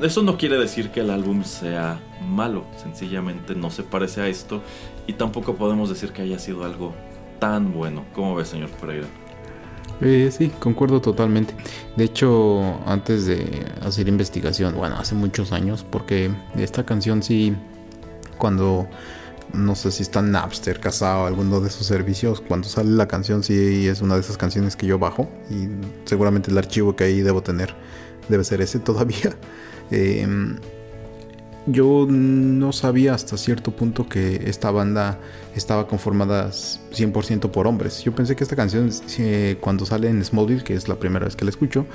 Eso 0.00 0.22
no 0.22 0.38
quiere 0.38 0.56
decir 0.56 0.90
que 0.90 1.00
el 1.00 1.10
álbum 1.10 1.44
sea 1.44 2.00
malo, 2.26 2.64
sencillamente 2.82 3.54
no 3.54 3.70
se 3.70 3.82
parece 3.82 4.22
a 4.22 4.28
esto 4.28 4.62
y 5.06 5.12
tampoco 5.12 5.56
podemos 5.56 5.88
decir 5.90 6.12
que 6.12 6.22
haya 6.22 6.38
sido 6.38 6.64
algo 6.64 6.94
tan 7.38 7.72
bueno. 7.72 8.04
¿Cómo 8.14 8.34
ve, 8.34 8.44
señor 8.44 8.70
Pereira? 8.70 9.08
Eh, 10.00 10.30
sí, 10.32 10.50
concuerdo 10.58 11.00
totalmente. 11.00 11.54
De 11.96 12.04
hecho, 12.04 12.80
antes 12.86 13.26
de 13.26 13.66
hacer 13.82 14.08
investigación, 14.08 14.74
bueno, 14.74 14.96
hace 14.96 15.14
muchos 15.14 15.52
años, 15.52 15.84
porque 15.88 16.30
esta 16.56 16.86
canción 16.86 17.22
sí 17.22 17.54
cuando 18.40 18.88
no 19.52 19.76
sé 19.76 19.92
si 19.92 20.02
está 20.02 20.22
Napster, 20.22 20.80
Casado, 20.80 21.26
alguno 21.26 21.60
de 21.60 21.68
esos 21.68 21.86
servicios, 21.86 22.40
cuando 22.40 22.68
sale 22.68 22.90
la 22.90 23.06
canción 23.06 23.44
sí 23.44 23.86
es 23.86 24.00
una 24.00 24.14
de 24.14 24.20
esas 24.20 24.36
canciones 24.36 24.74
que 24.74 24.86
yo 24.86 24.98
bajo 24.98 25.28
y 25.50 25.68
seguramente 26.04 26.50
el 26.50 26.58
archivo 26.58 26.96
que 26.96 27.04
ahí 27.04 27.20
debo 27.20 27.42
tener 27.42 27.74
debe 28.28 28.44
ser 28.44 28.60
ese 28.60 28.78
todavía. 28.90 29.36
Eh, 29.90 30.26
yo 31.66 32.06
no 32.08 32.72
sabía 32.72 33.14
hasta 33.14 33.36
cierto 33.36 33.76
punto 33.76 34.08
que 34.08 34.42
esta 34.46 34.70
banda 34.70 35.18
estaba 35.54 35.86
conformada 35.86 36.50
100% 36.50 37.50
por 37.50 37.66
hombres. 37.66 38.02
Yo 38.02 38.14
pensé 38.14 38.36
que 38.36 38.44
esta 38.44 38.56
canción, 38.56 38.90
cuando 39.60 39.86
sale 39.86 40.08
en 40.08 40.24
Smallville, 40.24 40.62
que 40.62 40.74
es 40.74 40.88
la 40.88 40.96
primera 40.96 41.24
vez 41.24 41.36
que 41.36 41.44
la 41.44 41.50
escucho, 41.50 41.86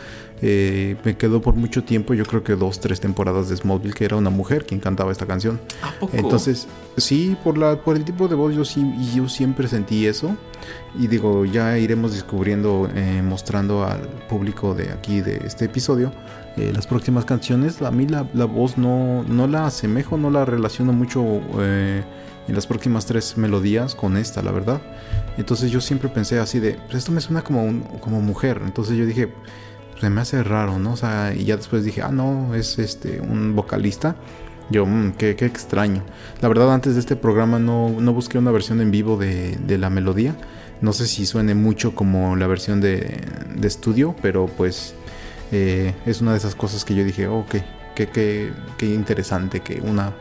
eh, 0.41 0.95
me 1.03 1.17
quedó 1.17 1.41
por 1.41 1.55
mucho 1.55 1.83
tiempo, 1.83 2.13
yo 2.13 2.25
creo 2.25 2.43
que 2.43 2.55
dos, 2.55 2.79
tres 2.79 2.99
temporadas 2.99 3.49
de 3.49 3.57
Smallville, 3.57 3.93
que 3.93 4.05
era 4.05 4.15
una 4.15 4.29
mujer 4.29 4.65
quien 4.65 4.79
cantaba 4.79 5.11
esta 5.11 5.25
canción. 5.25 5.59
Entonces, 6.13 6.67
sí, 6.97 7.37
por, 7.43 7.57
la, 7.57 7.81
por 7.81 7.95
el 7.95 8.05
tipo 8.05 8.27
de 8.27 8.35
voz, 8.35 8.53
yo, 8.55 8.65
sí, 8.65 8.85
yo 9.13 9.29
siempre 9.29 9.67
sentí 9.67 10.05
eso. 10.05 10.35
Y 10.97 11.07
digo, 11.07 11.45
ya 11.45 11.77
iremos 11.77 12.13
descubriendo, 12.13 12.89
eh, 12.95 13.21
mostrando 13.21 13.85
al 13.85 14.01
público 14.29 14.73
de 14.73 14.91
aquí, 14.91 15.21
de 15.21 15.37
este 15.45 15.65
episodio, 15.65 16.11
eh, 16.57 16.71
las 16.73 16.87
próximas 16.87 17.25
canciones. 17.25 17.81
A 17.81 17.91
mí 17.91 18.07
la, 18.07 18.23
voz 18.45 18.77
no, 18.77 19.23
no, 19.23 19.47
la 19.47 19.67
asemejo, 19.67 20.17
no 20.17 20.29
la 20.29 20.45
relaciono 20.45 20.93
mucho 20.93 21.41
eh, 21.59 22.03
en 22.47 22.55
las 22.55 22.67
próximas 22.67 23.05
tres 23.05 23.37
melodías 23.37 23.95
con 23.95 24.17
esta, 24.17 24.41
la 24.41 24.51
verdad. 24.51 24.81
Entonces 25.37 25.71
yo 25.71 25.81
siempre 25.81 26.09
pensé 26.09 26.39
así 26.39 26.59
de, 26.59 26.73
pues 26.85 26.95
esto 26.95 27.11
me 27.11 27.21
suena 27.21 27.43
como, 27.43 27.83
como 27.99 28.21
mujer. 28.21 28.61
Entonces 28.63 28.97
yo 28.97 29.05
dije, 29.05 29.33
se 29.99 30.09
me 30.09 30.21
hace 30.21 30.43
raro, 30.43 30.79
¿no? 30.79 30.93
O 30.93 30.97
sea, 30.97 31.33
y 31.35 31.45
ya 31.45 31.57
después 31.57 31.83
dije, 31.83 32.01
ah, 32.01 32.11
no, 32.11 32.53
es 32.55 32.79
este 32.79 33.21
un 33.21 33.55
vocalista. 33.55 34.15
Yo, 34.69 34.85
mmm, 34.85 35.11
qué, 35.11 35.31
extraño. 35.31 36.03
La 36.41 36.47
verdad, 36.47 36.73
antes 36.73 36.95
de 36.95 36.99
este 36.99 37.15
programa 37.15 37.59
no, 37.59 37.89
no 37.89 38.13
busqué 38.13 38.37
una 38.37 38.51
versión 38.51 38.81
en 38.81 38.91
vivo 38.91 39.17
de, 39.17 39.57
de, 39.57 39.77
la 39.77 39.89
melodía. 39.89 40.35
No 40.81 40.91
sé 40.91 41.05
si 41.05 41.25
suene 41.25 41.53
mucho 41.53 41.93
como 41.93 42.35
la 42.35 42.47
versión 42.47 42.81
de, 42.81 43.21
de 43.55 43.67
estudio, 43.67 44.15
pero 44.21 44.47
pues 44.47 44.95
eh, 45.51 45.93
es 46.05 46.21
una 46.21 46.31
de 46.31 46.37
esas 46.37 46.55
cosas 46.55 46.83
que 46.83 46.95
yo 46.95 47.03
dije, 47.03 47.27
oh, 47.27 47.45
qué, 47.49 47.63
qué, 47.95 48.85
interesante 48.85 49.61
que, 49.61 49.81
una, 49.81 50.13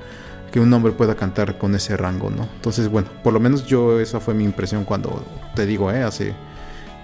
que 0.54 0.60
un 0.60 0.72
hombre 0.72 0.92
pueda 0.92 1.16
cantar 1.16 1.58
con 1.58 1.74
ese 1.74 1.96
rango, 1.96 2.30
¿no? 2.30 2.44
Entonces, 2.44 2.88
bueno, 2.88 3.08
por 3.24 3.32
lo 3.32 3.40
menos 3.40 3.66
yo 3.66 3.98
esa 3.98 4.20
fue 4.20 4.34
mi 4.34 4.44
impresión 4.44 4.84
cuando 4.84 5.24
te 5.56 5.66
digo, 5.66 5.90
eh, 5.90 6.04
hace 6.04 6.32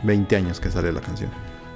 20 0.04 0.36
años 0.36 0.60
que 0.60 0.70
sale 0.70 0.92
la 0.92 1.00
canción. 1.00 1.30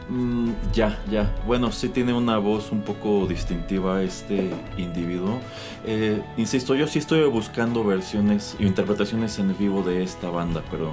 Mm, 0.09 0.51
ya, 0.73 0.97
ya. 1.11 1.35
Bueno, 1.49 1.73
sí 1.73 1.89
tiene 1.89 2.13
una 2.13 2.39
voz 2.39 2.71
un 2.71 2.83
poco 2.83 3.27
distintiva 3.27 4.05
este 4.05 4.51
individuo. 4.77 5.41
Eh, 5.85 6.23
insisto, 6.37 6.77
yo 6.77 6.87
sí 6.87 7.01
estoy 7.01 7.29
buscando 7.29 7.83
versiones 7.83 8.55
y 8.61 8.67
interpretaciones 8.67 9.37
en 9.41 9.59
vivo 9.59 9.83
de 9.83 10.05
esta 10.05 10.31
banda, 10.31 10.63
pero 10.71 10.93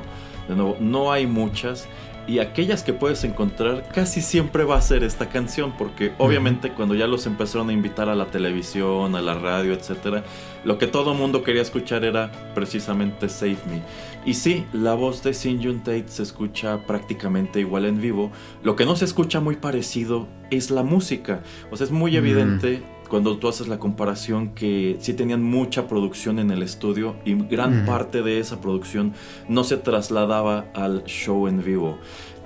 de 0.49 0.55
nuevo, 0.55 0.77
no 0.79 1.11
hay 1.11 1.27
muchas. 1.27 1.87
Y 2.31 2.39
aquellas 2.39 2.81
que 2.81 2.93
puedes 2.93 3.25
encontrar 3.25 3.89
casi 3.93 4.21
siempre 4.21 4.63
va 4.63 4.77
a 4.77 4.81
ser 4.81 5.03
esta 5.03 5.27
canción, 5.27 5.73
porque 5.77 6.13
obviamente 6.17 6.71
cuando 6.71 6.95
ya 6.95 7.05
los 7.05 7.25
empezaron 7.25 7.69
a 7.69 7.73
invitar 7.73 8.07
a 8.07 8.15
la 8.15 8.27
televisión, 8.27 9.17
a 9.17 9.21
la 9.21 9.33
radio, 9.33 9.73
etc., 9.73 10.23
lo 10.63 10.77
que 10.77 10.87
todo 10.87 11.13
mundo 11.13 11.43
quería 11.43 11.61
escuchar 11.61 12.05
era 12.05 12.31
precisamente 12.55 13.27
Save 13.27 13.57
Me. 13.69 13.81
Y 14.25 14.35
sí, 14.35 14.63
la 14.71 14.93
voz 14.93 15.23
de 15.23 15.33
Sin 15.33 15.61
Jun 15.61 15.79
Tate 15.79 16.05
se 16.07 16.23
escucha 16.23 16.87
prácticamente 16.87 17.59
igual 17.59 17.83
en 17.83 17.99
vivo. 17.99 18.31
Lo 18.63 18.77
que 18.77 18.85
no 18.85 18.95
se 18.95 19.03
escucha 19.03 19.41
muy 19.41 19.57
parecido 19.57 20.29
es 20.51 20.71
la 20.71 20.83
música. 20.83 21.43
O 21.69 21.75
sea, 21.75 21.83
es 21.83 21.91
muy 21.91 22.15
evidente 22.15 22.81
cuando 23.11 23.37
tú 23.37 23.49
haces 23.49 23.67
la 23.67 23.77
comparación 23.77 24.55
que 24.55 24.95
sí 25.01 25.13
tenían 25.13 25.43
mucha 25.43 25.89
producción 25.89 26.39
en 26.39 26.49
el 26.49 26.63
estudio 26.63 27.17
y 27.25 27.33
gran 27.35 27.85
parte 27.85 28.21
de 28.21 28.39
esa 28.39 28.61
producción 28.61 29.13
no 29.49 29.65
se 29.65 29.75
trasladaba 29.75 30.67
al 30.73 31.03
show 31.03 31.49
en 31.49 31.61
vivo. 31.61 31.97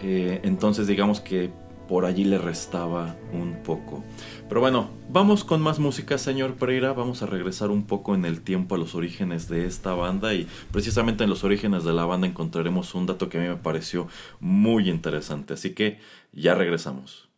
Eh, 0.02 0.40
entonces 0.42 0.88
digamos 0.88 1.22
que 1.22 1.52
por 1.88 2.06
allí 2.06 2.24
le 2.24 2.40
restaba 2.40 3.16
un 3.32 3.62
poco. 3.62 4.04
Pero 4.50 4.60
bueno, 4.60 4.90
vamos 5.08 5.44
con 5.44 5.62
más 5.62 5.78
música, 5.78 6.18
señor 6.18 6.56
Pereira. 6.56 6.94
Vamos 6.94 7.22
a 7.22 7.28
regresar 7.28 7.70
un 7.70 7.86
poco 7.86 8.16
en 8.16 8.26
el 8.26 8.42
tiempo 8.42 8.74
a 8.74 8.80
los 8.80 8.96
orígenes 8.96 9.48
de 9.48 9.68
esta 9.68 9.94
banda 9.94 10.34
y 10.34 10.48
precisamente 10.72 11.26
en 11.26 11.30
los 11.30 11.44
orígenes 11.44 11.84
de 11.84 11.94
la 11.94 12.06
banda 12.06 12.26
encontraremos 12.26 12.96
un 12.96 13.06
dato 13.06 13.30
que 13.30 13.38
a 13.38 13.42
mí 13.42 13.48
me 13.48 13.58
pareció 13.58 14.08
muy 14.40 14.90
interesante. 14.90 15.54
Así 15.54 15.76
que 15.76 16.00
ya 16.34 16.56
regresamos. 16.56 17.30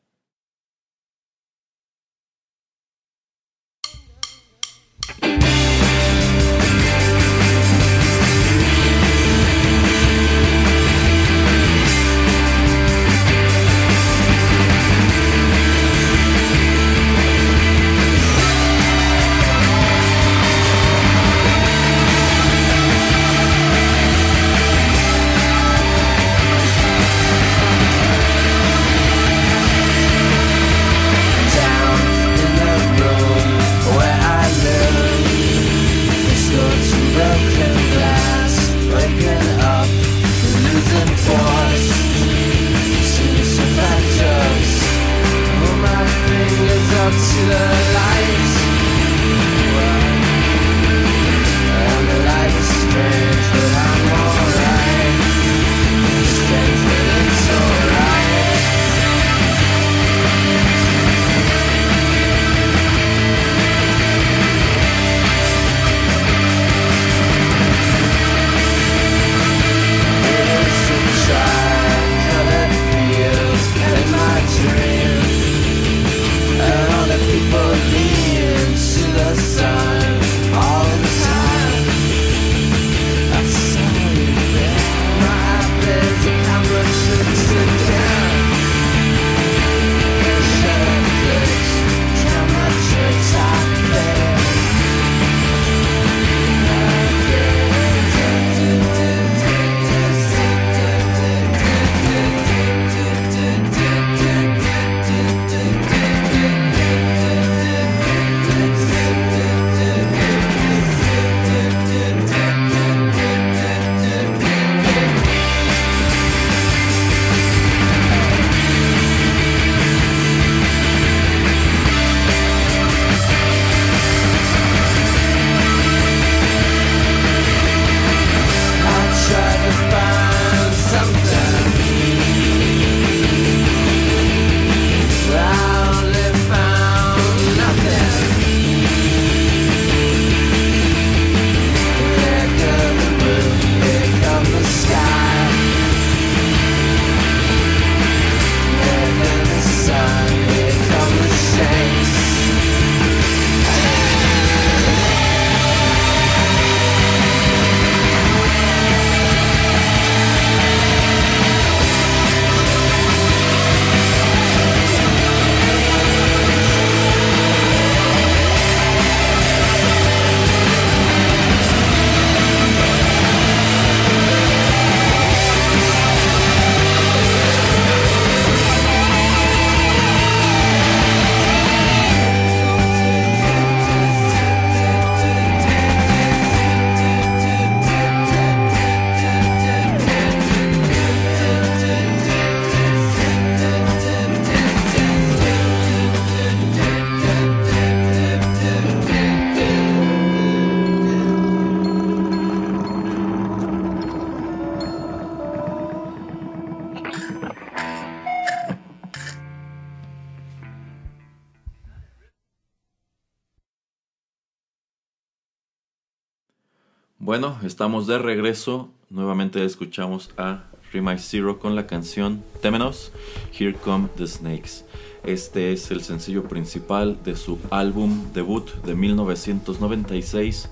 Estamos 217.68 218.08
de 218.08 218.18
regreso. 218.18 218.90
Nuevamente 219.10 219.64
escuchamos 219.66 220.32
a 220.38 220.64
Remind 220.94 221.20
Zero 221.20 221.60
con 221.60 221.76
la 221.76 221.86
canción 221.86 222.42
Temenos, 222.62 223.12
Here 223.58 223.74
Come 223.74 224.08
the 224.16 224.26
Snakes. 224.26 224.86
Este 225.26 225.74
es 225.74 225.92
el 225.92 226.02
sencillo 226.02 226.44
principal 226.48 227.22
de 227.26 227.36
su 227.36 227.60
álbum 227.70 228.32
debut 228.34 228.72
de 228.86 228.96
1996, 228.96 230.70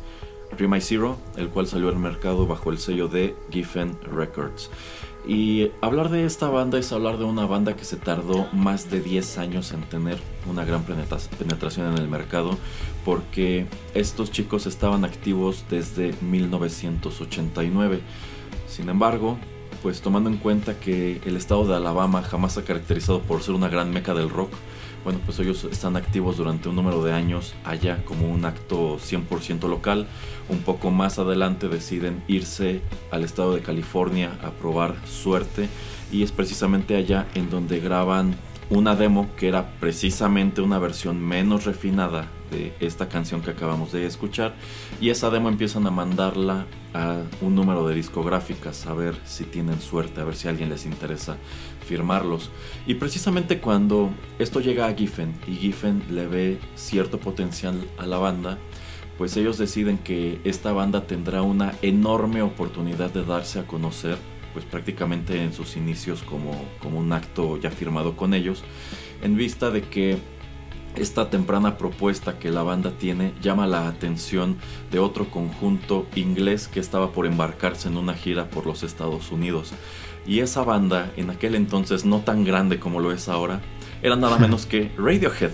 Rima 0.58 0.79
Zero, 0.79 1.17
el 1.36 1.49
cual 1.49 1.67
salió 1.67 1.89
al 1.89 1.99
mercado 1.99 2.47
bajo 2.47 2.71
el 2.71 2.77
sello 2.77 3.10
de 3.10 3.36
Giffen 3.51 3.97
Records. 4.01 4.71
Y 5.27 5.71
hablar 5.81 6.09
de 6.09 6.25
esta 6.25 6.49
banda 6.49 6.77
es 6.77 6.91
hablar 6.91 7.17
de 7.17 7.23
una 7.23 7.47
banda 7.47 7.75
que 7.75 7.83
se 7.83 7.97
tardó 7.97 8.47
más 8.53 8.91
de 8.91 9.01
10 9.01 9.39
años 9.39 9.71
en 9.71 9.81
tener 9.81 10.19
una 10.47 10.65
gran 10.65 10.83
penetración 10.83 11.91
en 11.91 11.97
el 11.97 12.07
mercado, 12.07 12.57
porque 13.03 13.65
estos 13.95 14.31
chicos 14.31 14.67
estaban 14.67 15.03
activos 15.03 15.65
desde 15.69 16.13
1989. 16.21 18.01
Sin 18.67 18.89
embargo, 18.89 19.38
pues 19.81 20.01
tomando 20.01 20.29
en 20.29 20.38
cuenta 20.38 20.79
que 20.79 21.21
el 21.25 21.38
estado 21.38 21.65
de 21.65 21.75
Alabama 21.75 22.21
jamás 22.21 22.57
ha 22.57 22.63
caracterizado 22.63 23.21
por 23.21 23.41
ser 23.41 23.55
una 23.55 23.69
gran 23.69 23.91
meca 23.91 24.13
del 24.13 24.29
rock, 24.29 24.51
bueno, 25.05 25.19
pues 25.23 25.37
ellos 25.37 25.63
están 25.65 25.95
activos 25.97 26.37
durante 26.37 26.67
un 26.67 26.75
número 26.75 27.03
de 27.03 27.13
años 27.13 27.53
allá 27.63 28.03
como 28.05 28.27
un 28.27 28.43
acto 28.43 28.97
100% 28.97 29.69
local. 29.69 30.07
Un 30.49 30.63
poco 30.63 30.89
más 30.89 31.19
adelante 31.19 31.69
deciden 31.69 32.23
irse 32.27 32.81
al 33.11 33.23
estado 33.23 33.53
de 33.53 33.61
California 33.61 34.31
a 34.43 34.49
probar 34.49 34.95
suerte 35.05 35.69
y 36.11 36.23
es 36.23 36.31
precisamente 36.31 36.95
allá 36.95 37.27
en 37.35 37.51
donde 37.51 37.79
graban 37.79 38.35
una 38.69 38.95
demo 38.95 39.30
que 39.38 39.47
era 39.47 39.71
precisamente 39.80 40.62
una 40.62 40.80
versión 40.80 41.21
menos 41.21 41.65
refinada 41.65 42.28
de 42.51 42.73
esta 42.80 43.10
canción 43.10 43.41
que 43.41 43.51
acabamos 43.51 43.91
de 43.91 44.06
escuchar 44.06 44.54
y 45.01 45.10
esa 45.10 45.30
demo 45.30 45.49
empiezan 45.49 45.86
a 45.88 45.91
mandarla 45.91 46.65
a 46.93 47.23
un 47.41 47.56
número 47.56 47.88
de 47.88 47.95
discográficas 47.95 48.86
a 48.88 48.93
ver 48.93 49.15
si 49.25 49.43
tienen 49.43 49.82
suerte, 49.82 50.21
a 50.21 50.23
ver 50.23 50.36
si 50.36 50.47
a 50.47 50.51
alguien 50.51 50.69
les 50.69 50.86
interesa 50.86 51.38
firmarlos. 51.86 52.49
Y 52.88 52.95
precisamente 52.95 53.60
cuando 53.60 54.10
esto 54.39 54.60
llega 54.60 54.88
a 54.88 54.93
Giffen 54.93 55.34
y 55.47 55.56
Giffen 55.56 56.04
le 56.10 56.28
ve 56.28 56.60
cierto 56.75 57.19
potencial 57.19 57.75
a 57.97 58.06
la 58.06 58.17
banda, 58.17 58.58
pues 59.17 59.38
ellos 59.38 59.58
deciden 59.58 59.97
que 59.97 60.39
esta 60.43 60.73
banda 60.73 61.08
tendrá 61.08 61.41
una 61.41 61.73
enorme 61.82 62.41
oportunidad 62.41 63.12
de 63.12 63.23
darse 63.23 63.60
a 63.60 63.67
conocer, 63.67 64.17
pues 64.55 64.63
prácticamente 64.63 65.43
en 65.43 65.51
sus 65.51 65.75
inicios 65.75 66.23
como, 66.23 66.53
como 66.81 66.97
un 66.97 67.11
acto 67.11 67.57
ya 67.57 67.69
firmado 67.69 68.15
con 68.15 68.33
ellos, 68.33 68.63
en 69.21 69.35
vista 69.35 69.69
de 69.69 69.81
que 69.81 70.17
esta 70.95 71.29
temprana 71.29 71.77
propuesta 71.77 72.39
que 72.39 72.51
la 72.51 72.63
banda 72.63 72.91
tiene 72.91 73.33
llama 73.41 73.67
la 73.67 73.89
atención 73.89 74.55
de 74.91 74.99
otro 74.99 75.29
conjunto 75.29 76.07
inglés 76.15 76.69
que 76.69 76.79
estaba 76.79 77.11
por 77.11 77.25
embarcarse 77.25 77.89
en 77.89 77.97
una 77.97 78.13
gira 78.13 78.49
por 78.49 78.65
los 78.65 78.81
Estados 78.81 79.29
Unidos. 79.29 79.73
Y 80.25 80.39
esa 80.39 80.63
banda, 80.63 81.11
en 81.17 81.31
aquel 81.31 81.53
entonces 81.55 82.05
no 82.05 82.21
tan 82.21 82.45
grande 82.45 82.79
como 82.79 83.01
lo 83.01 83.11
es 83.11 83.27
ahora, 83.27 83.59
era 84.01 84.15
nada 84.15 84.37
menos 84.37 84.65
que 84.65 84.89
Radiohead, 84.97 85.51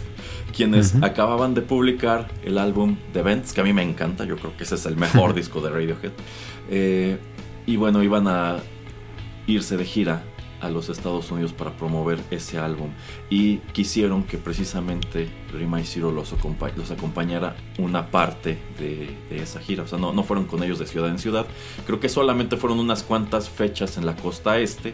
quienes 0.56 0.94
acababan 1.02 1.56
de 1.56 1.64
publicar 1.64 2.28
el 2.44 2.60
álbum 2.60 2.98
The 3.14 3.24
Vents, 3.24 3.52
que 3.52 3.62
a 3.62 3.64
mí 3.64 3.74
me 3.74 3.82
encanta, 3.82 4.26
yo 4.26 4.38
creo 4.38 4.56
que 4.56 4.64
ese 4.64 4.76
es 4.76 4.86
el 4.86 4.96
mejor 4.96 5.34
disco 5.36 5.60
de 5.60 5.72
Radiohead. 5.72 6.12
Eh, 6.70 7.18
y 7.66 7.76
bueno, 7.78 8.04
iban 8.04 8.28
a 8.28 8.58
irse 9.48 9.78
de 9.78 9.86
gira 9.86 10.24
a 10.62 10.70
los 10.70 10.90
Estados 10.90 11.32
Unidos 11.32 11.54
para 11.54 11.72
promover 11.72 12.20
ese 12.30 12.60
álbum 12.60 12.90
y 13.30 13.58
quisieron 13.74 14.24
que 14.24 14.38
precisamente 14.38 15.28
Rima 15.52 15.82
y 15.82 15.86
Zero 15.86 16.12
los, 16.12 16.34
acompañara 16.34 17.56
una 17.80 18.12
parte 18.12 18.60
de, 18.80 19.18
esa 19.32 19.60
gira. 19.60 19.84
O 19.84 19.88
sea, 19.88 19.98
no, 19.98 20.14
no 20.14 20.24
fueron 20.24 20.46
con 20.46 20.64
ellos 20.64 20.80
de 20.80 20.86
ciudad 20.86 21.10
en 21.10 21.20
ciudad. 21.20 21.48
Creo 21.86 22.00
que 22.00 22.10
solamente 22.10 22.58
fueron 22.58 22.80
unas 22.80 23.04
cuantas 23.04 23.50
fechas 23.50 23.98
en 23.98 24.06
la 24.06 24.16
costa 24.16 24.60
este, 24.60 24.94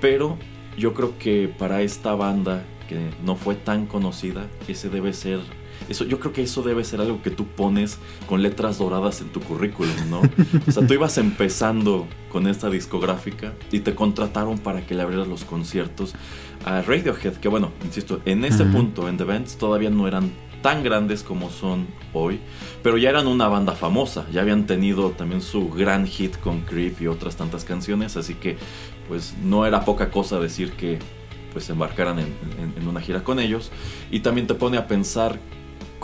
pero 0.00 0.38
yo 0.78 0.94
creo 0.94 1.18
que 1.18 1.48
para 1.48 1.82
esta 1.82 2.14
banda 2.14 2.64
que 2.88 3.10
no 3.24 3.36
fue 3.36 3.54
tan 3.54 3.86
conocida, 3.86 4.46
ese 4.68 4.88
debe 4.88 5.12
ser 5.12 5.40
eso, 5.88 6.04
yo 6.04 6.18
creo 6.20 6.32
que 6.32 6.42
eso 6.42 6.62
debe 6.62 6.84
ser 6.84 7.00
algo 7.00 7.22
que 7.22 7.30
tú 7.30 7.46
pones 7.46 7.98
con 8.26 8.42
letras 8.42 8.78
doradas 8.78 9.20
en 9.20 9.28
tu 9.28 9.40
currículum, 9.40 9.94
¿no? 10.08 10.22
O 10.66 10.70
sea, 10.70 10.86
tú 10.86 10.94
ibas 10.94 11.18
empezando 11.18 12.06
con 12.30 12.46
esta 12.46 12.70
discográfica 12.70 13.52
y 13.70 13.80
te 13.80 13.94
contrataron 13.94 14.58
para 14.58 14.86
que 14.86 14.94
le 14.94 15.02
abrieras 15.02 15.28
los 15.28 15.44
conciertos 15.44 16.14
a 16.64 16.82
Radiohead, 16.82 17.34
que 17.34 17.48
bueno, 17.48 17.72
insisto, 17.84 18.20
en 18.24 18.44
ese 18.44 18.64
punto, 18.64 19.08
en 19.08 19.16
The 19.16 19.24
Bands, 19.24 19.56
todavía 19.56 19.90
no 19.90 20.08
eran 20.08 20.32
tan 20.62 20.82
grandes 20.82 21.22
como 21.22 21.50
son 21.50 21.86
hoy, 22.14 22.40
pero 22.82 22.96
ya 22.96 23.10
eran 23.10 23.26
una 23.26 23.48
banda 23.48 23.72
famosa, 23.72 24.24
ya 24.32 24.40
habían 24.40 24.66
tenido 24.66 25.10
también 25.10 25.42
su 25.42 25.68
gran 25.68 26.06
hit 26.06 26.38
con 26.38 26.62
Creep 26.62 27.02
y 27.02 27.06
otras 27.06 27.36
tantas 27.36 27.64
canciones, 27.64 28.16
así 28.16 28.34
que 28.34 28.56
pues 29.06 29.34
no 29.44 29.66
era 29.66 29.84
poca 29.84 30.10
cosa 30.10 30.40
decir 30.40 30.72
que 30.72 30.98
pues 31.52 31.68
embarcaran 31.68 32.18
en, 32.18 32.34
en, 32.78 32.88
una 32.88 33.02
gira 33.02 33.22
con 33.22 33.40
ellos 33.40 33.70
y 34.10 34.20
también 34.20 34.46
te 34.46 34.54
pone 34.54 34.78
a 34.78 34.86
pensar 34.86 35.38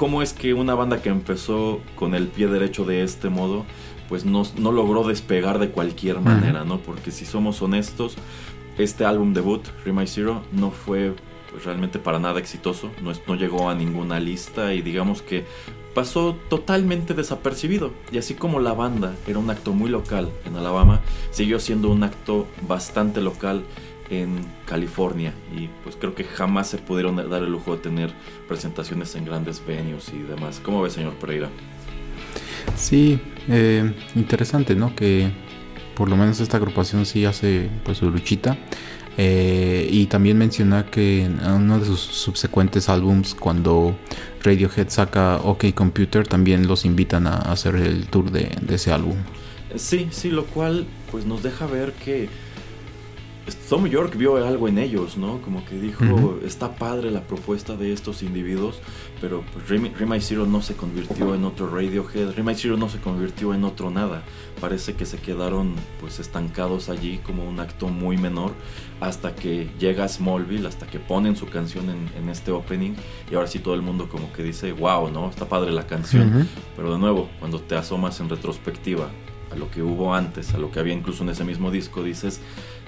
cómo 0.00 0.22
es 0.22 0.32
que 0.32 0.54
una 0.54 0.74
banda 0.74 1.02
que 1.02 1.10
empezó 1.10 1.78
con 1.94 2.14
el 2.14 2.28
pie 2.28 2.46
derecho 2.46 2.86
de 2.86 3.02
este 3.02 3.28
modo, 3.28 3.66
pues 4.08 4.24
no, 4.24 4.44
no 4.56 4.72
logró 4.72 5.06
despegar 5.06 5.58
de 5.58 5.68
cualquier 5.68 6.20
manera, 6.20 6.64
¿no? 6.64 6.78
Porque 6.78 7.10
si 7.10 7.26
somos 7.26 7.60
honestos, 7.60 8.16
este 8.78 9.04
álbum 9.04 9.34
debut, 9.34 9.60
Remind 9.84 10.08
Zero, 10.08 10.40
no 10.52 10.70
fue 10.70 11.12
pues, 11.50 11.66
realmente 11.66 11.98
para 11.98 12.18
nada 12.18 12.40
exitoso, 12.40 12.90
no, 13.02 13.12
no 13.26 13.34
llegó 13.34 13.68
a 13.68 13.74
ninguna 13.74 14.20
lista 14.20 14.72
y 14.72 14.80
digamos 14.80 15.20
que 15.20 15.44
pasó 15.94 16.34
totalmente 16.48 17.12
desapercibido. 17.12 17.92
Y 18.10 18.16
así 18.16 18.32
como 18.32 18.58
la 18.58 18.72
banda 18.72 19.14
era 19.26 19.38
un 19.38 19.50
acto 19.50 19.74
muy 19.74 19.90
local 19.90 20.30
en 20.46 20.56
Alabama, 20.56 21.02
siguió 21.30 21.60
siendo 21.60 21.90
un 21.90 22.04
acto 22.04 22.46
bastante 22.66 23.20
local 23.20 23.64
en 24.10 24.44
California 24.66 25.32
y 25.56 25.68
pues 25.84 25.96
creo 25.96 26.14
que 26.14 26.24
jamás 26.24 26.68
se 26.68 26.78
pudieron 26.78 27.16
dar 27.16 27.42
el 27.42 27.50
lujo 27.50 27.76
de 27.76 27.82
tener 27.82 28.12
presentaciones 28.48 29.14
en 29.14 29.24
grandes 29.24 29.62
venues 29.64 30.10
y 30.12 30.18
demás. 30.18 30.60
¿Cómo 30.62 30.82
ve, 30.82 30.90
señor 30.90 31.14
Pereira? 31.14 31.48
Sí, 32.76 33.20
eh, 33.48 33.92
interesante, 34.16 34.74
¿no? 34.74 34.94
Que 34.94 35.30
por 35.94 36.08
lo 36.08 36.16
menos 36.16 36.40
esta 36.40 36.56
agrupación 36.56 37.06
sí 37.06 37.24
hace 37.24 37.70
pues 37.84 37.98
su 37.98 38.10
luchita. 38.10 38.58
Eh, 39.16 39.88
y 39.90 40.06
también 40.06 40.38
menciona 40.38 40.86
que 40.86 41.24
en 41.24 41.44
uno 41.44 41.78
de 41.78 41.84
sus 41.84 42.00
subsecuentes 42.00 42.88
álbums, 42.88 43.34
cuando 43.34 43.96
Radiohead 44.42 44.88
saca 44.88 45.36
OK 45.38 45.74
Computer, 45.74 46.26
también 46.26 46.66
los 46.66 46.84
invitan 46.84 47.26
a 47.26 47.36
hacer 47.36 47.74
el 47.74 48.06
tour 48.06 48.30
de, 48.30 48.56
de 48.62 48.74
ese 48.76 48.92
álbum. 48.92 49.16
Sí, 49.74 50.08
sí, 50.10 50.30
lo 50.30 50.46
cual 50.46 50.86
pues 51.10 51.26
nos 51.26 51.42
deja 51.42 51.66
ver 51.66 51.92
que 51.92 52.28
Tom 53.68 53.86
York 53.86 54.16
vio 54.16 54.36
algo 54.44 54.68
en 54.68 54.78
ellos, 54.78 55.16
¿no? 55.16 55.40
Como 55.42 55.64
que 55.64 55.76
dijo, 55.76 56.38
está 56.44 56.74
padre 56.74 57.10
la 57.10 57.22
propuesta 57.22 57.76
de 57.76 57.92
estos 57.92 58.22
individuos, 58.22 58.80
pero 59.20 59.44
pues, 59.52 59.68
Rima 59.68 60.20
Zero 60.20 60.46
no 60.46 60.60
se 60.60 60.74
convirtió 60.74 61.34
en 61.34 61.44
otro 61.44 61.68
Radiohead, 61.68 62.34
Rima 62.34 62.54
Zero 62.54 62.76
no 62.76 62.88
se 62.88 62.98
convirtió 62.98 63.54
en 63.54 63.64
otro 63.64 63.90
nada. 63.90 64.22
Parece 64.60 64.94
que 64.94 65.06
se 65.06 65.18
quedaron 65.18 65.74
pues 66.00 66.18
estancados 66.18 66.88
allí 66.88 67.18
como 67.18 67.48
un 67.48 67.60
acto 67.60 67.88
muy 67.88 68.18
menor 68.18 68.52
hasta 69.00 69.34
que 69.34 69.70
llega 69.78 70.08
Smallville, 70.08 70.66
hasta 70.66 70.86
que 70.86 70.98
ponen 70.98 71.36
su 71.36 71.46
canción 71.46 71.88
en, 71.90 72.28
este 72.28 72.50
opening 72.52 72.92
y 73.30 73.34
ahora 73.34 73.48
sí 73.48 73.58
todo 73.58 73.74
el 73.74 73.82
mundo 73.82 74.08
como 74.08 74.32
que 74.32 74.42
dice, 74.42 74.72
wow, 74.72 75.10
¿no? 75.10 75.30
Está 75.30 75.48
padre 75.48 75.72
la 75.72 75.86
canción. 75.86 76.48
Pero 76.76 76.92
de 76.92 76.98
nuevo, 76.98 77.28
cuando 77.38 77.60
te 77.60 77.76
asomas 77.76 78.20
en 78.20 78.28
retrospectiva 78.28 79.08
a 79.50 79.56
lo 79.56 79.70
que 79.70 79.82
hubo 79.82 80.14
antes, 80.14 80.54
a 80.54 80.58
lo 80.58 80.70
que 80.70 80.78
había 80.78 80.94
incluso 80.94 81.22
en 81.22 81.30
ese 81.30 81.44
mismo 81.44 81.70
disco, 81.70 82.02
dices, 82.02 82.40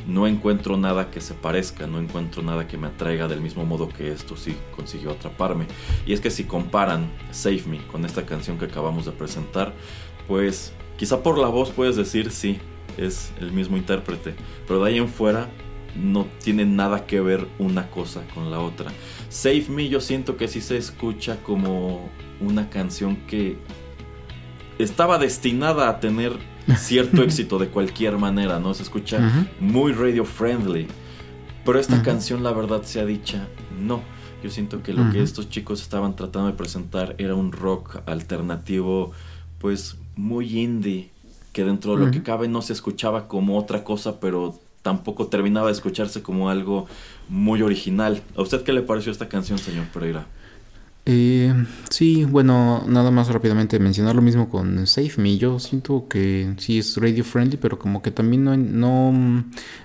no 0.06 0.26
encuentro 0.26 0.76
nada 0.76 1.10
que 1.10 1.20
se 1.20 1.34
parezca, 1.34 1.86
no 1.86 1.98
encuentro 1.98 2.42
nada 2.42 2.66
que 2.66 2.76
me 2.76 2.88
atraiga 2.88 3.28
del 3.28 3.40
mismo 3.40 3.64
modo 3.64 3.88
que 3.88 4.12
esto 4.12 4.36
sí 4.36 4.56
consiguió 4.74 5.10
atraparme. 5.10 5.66
Y 6.06 6.12
es 6.12 6.20
que 6.20 6.30
si 6.30 6.44
comparan 6.44 7.10
Save 7.30 7.64
Me 7.66 7.78
con 7.86 8.04
esta 8.04 8.26
canción 8.26 8.58
que 8.58 8.66
acabamos 8.66 9.04
de 9.04 9.12
presentar, 9.12 9.74
pues 10.26 10.72
quizá 10.96 11.22
por 11.22 11.38
la 11.38 11.48
voz 11.48 11.70
puedes 11.70 11.96
decir 11.96 12.30
sí, 12.30 12.58
es 12.96 13.32
el 13.40 13.52
mismo 13.52 13.76
intérprete, 13.76 14.34
pero 14.66 14.82
de 14.82 14.90
ahí 14.90 14.98
en 14.98 15.08
fuera 15.08 15.48
no 15.94 16.26
tiene 16.42 16.64
nada 16.64 17.06
que 17.06 17.20
ver 17.20 17.46
una 17.58 17.90
cosa 17.90 18.22
con 18.34 18.50
la 18.50 18.60
otra. 18.60 18.90
Save 19.28 19.66
Me 19.68 19.88
yo 19.88 20.00
siento 20.00 20.36
que 20.36 20.48
sí 20.48 20.60
se 20.60 20.76
escucha 20.76 21.42
como 21.42 22.08
una 22.40 22.70
canción 22.70 23.16
que 23.26 23.58
estaba 24.78 25.18
destinada 25.18 25.88
a 25.88 26.00
tener 26.00 26.32
cierto 26.76 27.22
éxito 27.22 27.58
de 27.58 27.68
cualquier 27.68 28.18
manera, 28.18 28.58
¿no? 28.58 28.74
Se 28.74 28.82
escucha 28.82 29.46
muy 29.60 29.92
radio 29.92 30.24
friendly. 30.24 30.86
Pero 31.64 31.78
esta 31.78 32.02
canción, 32.02 32.42
la 32.42 32.52
verdad 32.52 32.82
sea 32.82 33.04
dicha, 33.04 33.46
no. 33.80 34.02
Yo 34.42 34.50
siento 34.50 34.82
que 34.82 34.92
lo 34.92 35.12
que 35.12 35.22
estos 35.22 35.48
chicos 35.48 35.80
estaban 35.80 36.16
tratando 36.16 36.48
de 36.48 36.54
presentar 36.54 37.14
era 37.18 37.36
un 37.36 37.52
rock 37.52 38.00
alternativo, 38.06 39.12
pues 39.60 39.96
muy 40.16 40.58
indie, 40.58 41.10
que 41.52 41.64
dentro 41.64 41.96
de 41.96 42.06
lo 42.06 42.10
que 42.10 42.24
cabe 42.24 42.48
no 42.48 42.62
se 42.62 42.72
escuchaba 42.72 43.28
como 43.28 43.56
otra 43.56 43.84
cosa, 43.84 44.18
pero 44.18 44.58
tampoco 44.82 45.28
terminaba 45.28 45.68
de 45.68 45.74
escucharse 45.74 46.22
como 46.22 46.50
algo 46.50 46.86
muy 47.28 47.62
original. 47.62 48.22
¿A 48.36 48.42
usted 48.42 48.62
qué 48.62 48.72
le 48.72 48.82
pareció 48.82 49.12
esta 49.12 49.28
canción, 49.28 49.58
señor 49.58 49.86
Pereira? 49.86 50.26
Eh, 51.04 51.52
sí, 51.90 52.24
bueno, 52.24 52.84
nada 52.86 53.10
más 53.10 53.28
rápidamente 53.28 53.78
mencionar 53.80 54.14
lo 54.14 54.22
mismo 54.22 54.48
con 54.48 54.86
Save 54.86 55.14
Me. 55.16 55.36
Yo 55.36 55.58
siento 55.58 56.06
que 56.08 56.54
sí 56.58 56.78
es 56.78 56.96
radio 56.96 57.24
friendly, 57.24 57.56
pero 57.56 57.78
como 57.78 58.02
que 58.02 58.10
también 58.10 58.44
no, 58.44 58.56
no, 58.56 59.44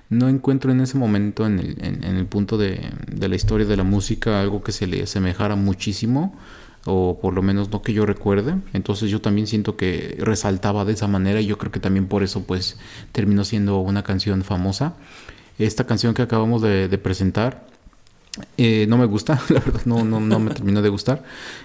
no 0.10 0.30
encuentro 0.30 0.72
en 0.72 0.82
ese 0.82 0.98
momento, 0.98 1.46
en 1.48 1.60
el, 1.60 1.78
en, 1.84 2.18
el 2.18 2.26
punto 2.28 2.58
de, 2.58 2.92
de, 3.12 3.28
la 3.28 3.36
historia 3.36 3.66
de 3.66 3.78
la 3.78 3.84
música, 3.84 4.42
algo 4.42 4.62
que 4.62 4.72
se 4.72 4.86
le 4.86 5.04
asemejara 5.04 5.56
muchísimo 5.56 6.36
o 6.88 7.20
por 7.22 7.34
lo 7.34 7.42
menos 7.42 7.70
no 7.70 7.82
que 7.82 7.94
yo 7.94 8.06
recuerde. 8.06 8.56
Entonces 8.74 9.10
yo 9.10 9.22
también 9.22 9.46
siento 9.46 9.76
que 9.76 10.18
resaltaba 10.20 10.86
de 10.86 10.94
esa 10.94 11.08
manera 11.08 11.42
y 11.42 11.46
yo 11.46 11.58
creo 11.58 11.72
que 11.72 11.80
también 11.80 12.08
por 12.08 12.24
eso 12.24 12.44
pues 12.44 12.78
terminó 13.12 13.44
siendo 13.44 13.80
una 13.80 14.04
canción 14.04 14.44
famosa. 14.44 14.96
Esta 15.60 15.86
canción 15.86 16.14
que 16.14 16.22
acabamos 16.22 16.62
de, 16.62 16.98
presentar 16.98 17.66
eh, 18.58 18.86
no 18.88 18.98
me 18.98 19.06
gusta, 19.06 19.42
la 19.50 19.60
verdad 19.60 19.82
no, 19.86 20.04
no, 20.04 20.20
no 20.20 20.40
me 20.40 20.52
terminó 20.52 20.82
de 20.82 20.90
gustar 20.90 21.24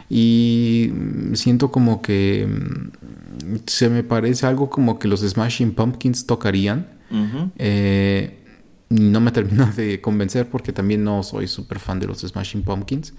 y 0.09 0.93
siento 1.35 1.71
como 1.71 2.03
que 2.03 2.47
mm, 2.47 3.57
se 3.67 3.89
me 3.89 4.03
parece 4.03 4.47
algo 4.47 4.71
como 4.71 4.99
que 4.99 5.09
los 5.09 5.21
Smashing 5.21 5.75
Pumpkins 5.75 6.27
tocarían. 6.27 6.89
Eh, 7.59 8.39
no 8.89 9.21
me 9.21 9.31
terminó 9.33 9.67
de 9.67 10.01
convencer 10.01 10.49
porque 10.49 10.73
también 10.73 11.05
no 11.05 11.23
soy 11.23 11.47
súper 11.47 11.79
fan 11.79 12.01
de 12.01 12.07
los 12.07 12.21
Smashing 12.21 12.63
Pumpkins, 12.63 13.15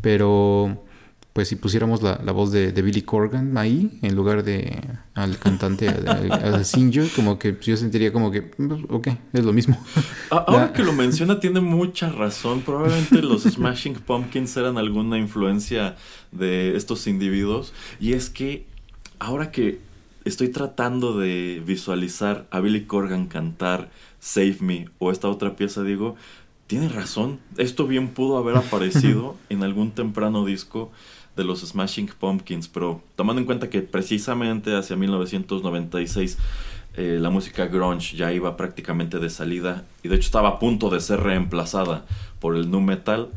pero 0.00 0.84
pues 1.32 1.48
si 1.48 1.56
pusiéramos 1.56 2.02
la, 2.02 2.16
voz 2.32 2.52
de, 2.52 2.70
Billy 2.70 3.02
Corgan 3.02 3.56
ahí 3.56 3.98
en 4.02 4.14
lugar 4.14 4.44
de 4.44 4.82
al 5.14 5.38
cantante 5.38 5.88
a, 5.88 6.62
Singer, 6.62 7.08
como 7.16 7.38
que 7.38 7.56
yo 7.60 7.76
sentiría 7.76 8.12
como 8.12 8.30
que 8.30 8.42
pues, 8.42 8.80
ok, 8.88 9.08
es 9.32 9.44
lo 9.44 9.52
mismo. 9.52 9.82
Ahora 10.30 10.72
que 10.74 10.82
lo 10.82 10.92
menciona 10.92 11.40
tiene 11.40 11.60
mucha 11.60 12.10
razón. 12.10 12.60
Probablemente 12.60 13.22
los 13.22 13.44
Smashing 13.44 13.94
Pumpkins 13.94 14.56
eran 14.58 14.76
alguna 14.76 15.18
influencia 15.18 15.96
de 16.32 16.76
estos 16.76 17.06
individuos 17.06 17.72
y 17.98 18.12
es 18.12 18.28
que 18.28 18.66
ahora 19.18 19.50
que 19.50 19.80
estoy 20.24 20.48
tratando 20.48 21.18
de 21.18 21.62
visualizar 21.64 22.46
a 22.50 22.60
Billy 22.60 22.84
Corgan 22.84 23.26
cantar 23.26 23.90
Save 24.20 24.58
Me 24.60 24.88
o 24.98 25.10
esta 25.10 25.28
otra 25.28 25.56
pieza 25.56 25.82
digo, 25.82 26.16
tiene 26.66 26.88
razón, 26.88 27.40
esto 27.56 27.86
bien 27.86 28.08
pudo 28.08 28.36
haber 28.36 28.56
aparecido 28.58 29.36
en 29.48 29.62
algún 29.62 29.92
temprano 29.92 30.44
disco 30.44 30.92
de 31.36 31.44
los 31.44 31.60
Smashing 31.60 32.10
Pumpkins, 32.18 32.68
pero 32.68 33.02
tomando 33.16 33.40
en 33.40 33.46
cuenta 33.46 33.70
que 33.70 33.82
precisamente 33.82 34.76
hacia 34.76 34.96
1996 34.96 36.38
eh, 36.94 37.18
la 37.20 37.30
música 37.30 37.66
grunge 37.66 38.16
ya 38.16 38.32
iba 38.32 38.56
prácticamente 38.56 39.18
de 39.18 39.30
salida 39.30 39.84
y 40.02 40.08
de 40.08 40.16
hecho 40.16 40.26
estaba 40.26 40.50
a 40.50 40.58
punto 40.58 40.90
de 40.90 41.00
ser 41.00 41.20
reemplazada 41.20 42.04
por 42.38 42.56
el 42.56 42.70
nu 42.70 42.80
metal. 42.80 43.30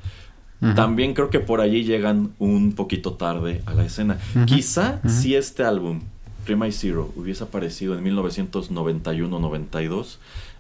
También 0.76 1.14
creo 1.14 1.30
que 1.30 1.40
por 1.40 1.62
allí 1.62 1.84
llegan 1.84 2.32
un 2.40 2.74
poquito 2.74 3.14
tarde 3.14 3.62
a 3.68 3.76
la 3.76 3.86
escena. 3.86 4.18
Quizá 4.48 5.00
si 5.08 5.36
este 5.36 5.64
álbum, 5.64 6.02
Prima 6.44 6.66
Zero, 6.72 7.14
hubiese 7.16 7.44
aparecido 7.44 7.96
en 7.96 8.04
1991-92, 8.06 10.18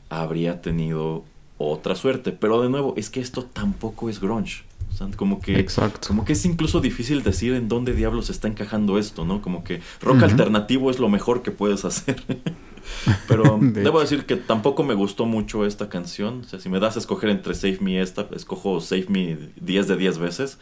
habría 0.09 0.61
tenido 0.61 1.23
otra 1.57 1.95
suerte. 1.95 2.33
Pero 2.33 2.61
de 2.61 2.69
nuevo, 2.69 2.93
es 2.97 3.09
que 3.09 3.19
esto 3.19 3.45
tampoco 3.45 4.07
es 4.07 4.21
grunge 4.21 4.63
como 5.15 5.39
que, 5.39 5.65
como 6.07 6.25
que 6.25 6.33
es 6.33 6.45
incluso 6.45 6.79
difícil 6.81 7.23
decir 7.23 7.53
en 7.53 7.67
dónde 7.67 7.93
diablos 7.93 8.29
está 8.29 8.47
encajando 8.47 8.97
esto, 8.97 9.25
¿no? 9.25 9.41
Como 9.41 9.63
que 9.63 9.81
rock 10.01 10.23
alternativo 10.23 10.89
es 10.89 10.99
lo 10.99 11.09
mejor 11.09 11.41
que 11.41 11.51
puedes 11.51 11.85
hacer. 11.85 12.21
Pero 13.27 13.59
debo 13.61 13.99
decir 13.99 14.25
que 14.25 14.35
tampoco 14.35 14.83
me 14.83 14.93
gustó 14.93 15.25
mucho 15.25 15.65
esta 15.65 15.89
canción. 15.89 16.41
O 16.41 16.43
sea, 16.43 16.59
si 16.59 16.69
me 16.69 16.79
das 16.79 16.95
a 16.95 16.99
escoger 16.99 17.29
entre 17.29 17.55
Save 17.55 17.79
Me 17.81 17.91
y 17.93 17.97
esta, 17.97 18.27
escojo 18.35 18.79
Save 18.79 19.07
Me 19.09 19.37
10 19.59 19.87
de 19.87 19.97
10 19.97 20.17
veces. 20.19 20.59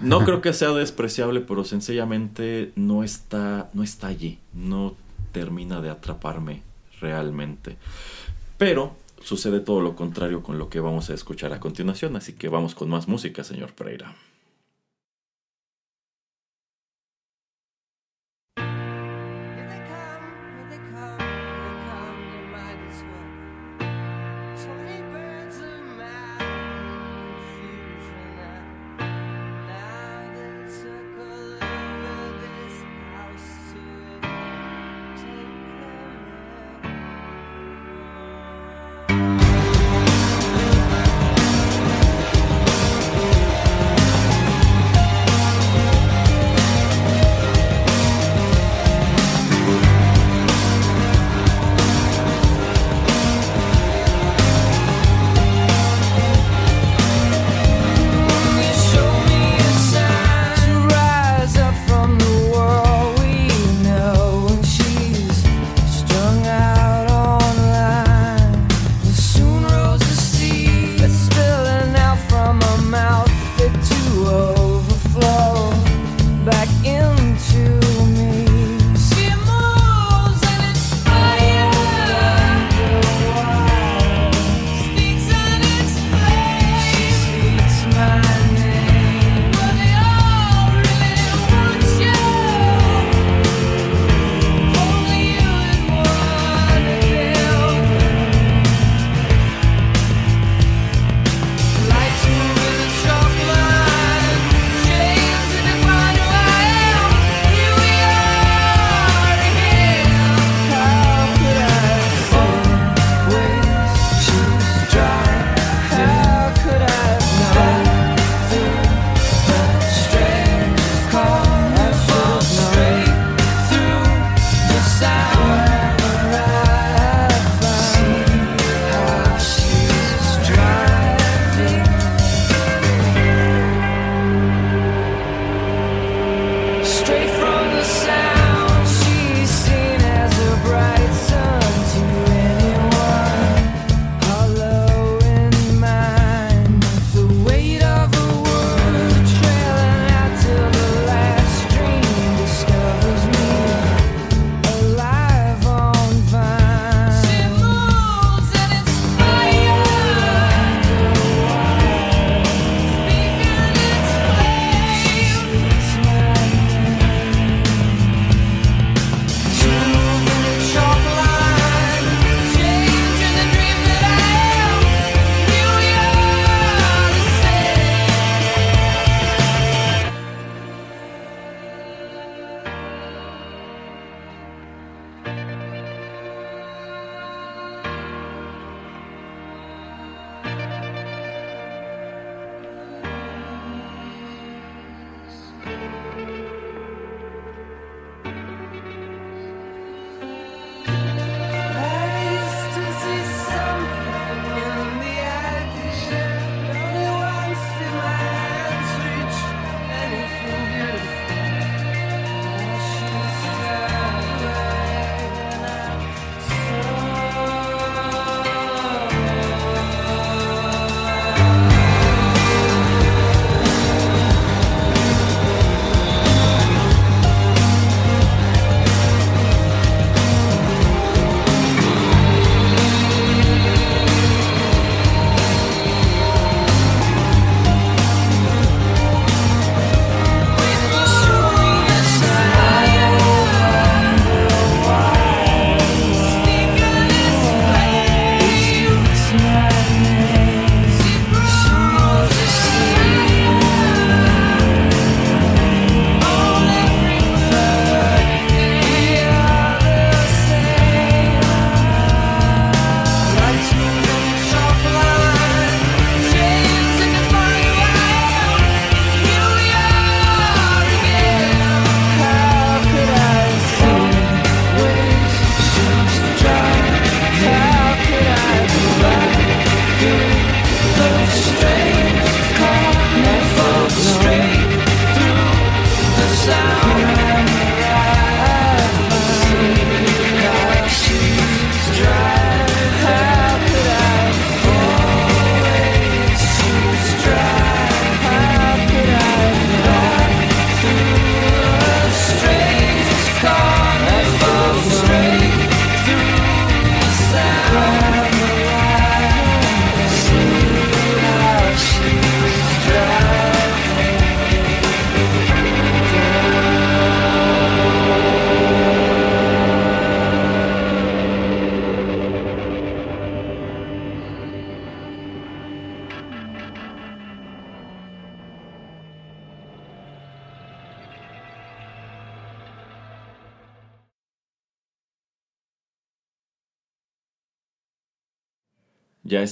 No 0.00 0.24
creo 0.24 0.40
que 0.40 0.52
sea 0.52 0.70
despreciable, 0.70 1.40
pero 1.40 1.64
sencillamente 1.64 2.72
no 2.76 3.04
está, 3.04 3.70
no 3.74 3.82
está 3.82 4.08
allí. 4.08 4.38
No 4.52 4.94
termina 5.32 5.80
de 5.80 5.90
atraparme 5.90 6.62
realmente. 7.00 7.76
Pero 8.56 8.96
sucede 9.24 9.60
todo 9.60 9.80
lo 9.80 9.96
contrario 9.96 10.42
con 10.42 10.58
lo 10.58 10.68
que 10.68 10.80
vamos 10.80 11.10
a 11.10 11.14
escuchar 11.14 11.52
a 11.52 11.60
continuación, 11.60 12.14
así 12.16 12.34
que 12.34 12.48
vamos 12.48 12.74
con 12.74 12.90
más 12.90 13.08
música, 13.08 13.42
señor 13.42 13.72
Pereira. 13.72 14.14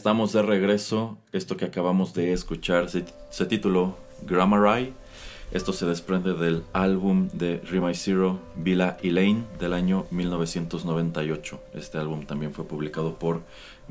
Estamos 0.03 0.33
de 0.33 0.43
regreso. 0.43 1.17
Esto 1.31 1.57
que 1.57 1.65
acabamos 1.65 2.13
de 2.13 2.33
escuchar 2.33 2.91
se, 2.91 3.05
se 3.31 3.47
tituló 3.47 3.97
Grammar 4.23 4.91
Esto 5.53 5.73
se 5.73 5.87
desprende 5.87 6.35
del 6.35 6.65
álbum 6.73 7.29
de 7.33 7.59
Rima 7.59 7.95
Zero, 7.95 8.41
Villa 8.57 8.97
Elaine, 9.01 9.45
del 9.61 9.73
año 9.73 10.07
1998. 10.11 11.63
Este 11.75 11.99
álbum 11.99 12.27
también 12.27 12.53
fue 12.53 12.65
publicado 12.65 13.17
por 13.17 13.43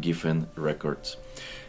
Giffen 0.02 0.48
Records. 0.58 1.18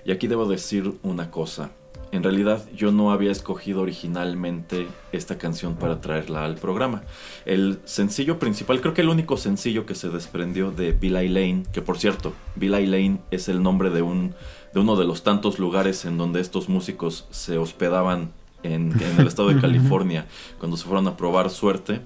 Y 0.04 0.10
aquí 0.10 0.26
debo 0.26 0.46
decir 0.46 0.92
una 1.04 1.30
cosa. 1.30 1.70
En 2.12 2.22
realidad 2.22 2.62
yo 2.76 2.92
no 2.92 3.10
había 3.10 3.32
escogido 3.32 3.80
originalmente 3.80 4.86
esta 5.12 5.38
canción 5.38 5.76
para 5.76 6.02
traerla 6.02 6.44
al 6.44 6.56
programa. 6.56 7.02
El 7.46 7.80
sencillo 7.86 8.38
principal, 8.38 8.82
creo 8.82 8.92
que 8.92 9.00
el 9.00 9.08
único 9.08 9.38
sencillo 9.38 9.86
que 9.86 9.94
se 9.94 10.10
desprendió 10.10 10.70
de 10.70 10.92
Bill 10.92 11.14
Lane, 11.14 11.62
que 11.72 11.80
por 11.80 11.98
cierto, 11.98 12.34
Bill 12.54 12.72
Lane 12.72 13.18
es 13.30 13.48
el 13.48 13.62
nombre 13.62 13.88
de, 13.88 14.02
un, 14.02 14.34
de 14.74 14.80
uno 14.80 14.96
de 14.96 15.06
los 15.06 15.22
tantos 15.22 15.58
lugares 15.58 16.04
en 16.04 16.18
donde 16.18 16.40
estos 16.42 16.68
músicos 16.68 17.26
se 17.30 17.56
hospedaban 17.56 18.30
en, 18.62 18.92
el 19.18 19.26
estado 19.26 19.48
de 19.48 19.60
California 19.62 20.26
cuando 20.58 20.76
se 20.76 20.84
fueron 20.84 21.06
a 21.08 21.16
probar 21.16 21.48
suerte. 21.48 22.02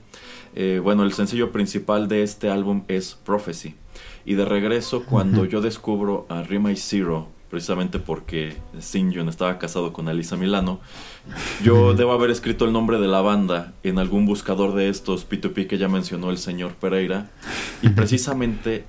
Eh, 0.54 0.80
bueno, 0.82 1.02
el 1.02 1.14
sencillo 1.14 1.50
principal 1.50 2.06
de 2.06 2.22
este 2.22 2.48
álbum 2.48 2.84
es 2.86 3.16
Prophecy. 3.24 3.74
Y 4.24 4.34
de 4.34 4.44
regreso, 4.44 5.04
cuando 5.04 5.44
yo 5.46 5.60
descubro 5.60 6.26
a 6.28 6.42
Rima 6.42 6.70
Zero, 6.76 7.28
precisamente 7.50 7.98
porque 7.98 8.56
Sinjun 8.78 9.28
estaba 9.28 9.58
casado 9.58 9.92
con 9.92 10.08
Alisa 10.08 10.36
Milano, 10.36 10.80
yo 11.62 11.94
debo 11.94 12.12
haber 12.12 12.30
escrito 12.30 12.64
el 12.64 12.72
nombre 12.72 12.98
de 12.98 13.06
la 13.06 13.20
banda 13.20 13.72
en 13.82 13.98
algún 13.98 14.26
buscador 14.26 14.74
de 14.74 14.88
estos 14.88 15.28
P2P 15.28 15.66
que 15.66 15.78
ya 15.78 15.88
mencionó 15.88 16.30
el 16.30 16.38
señor 16.38 16.74
Pereira. 16.74 17.30
Y 17.82 17.90
precisamente 17.90 18.84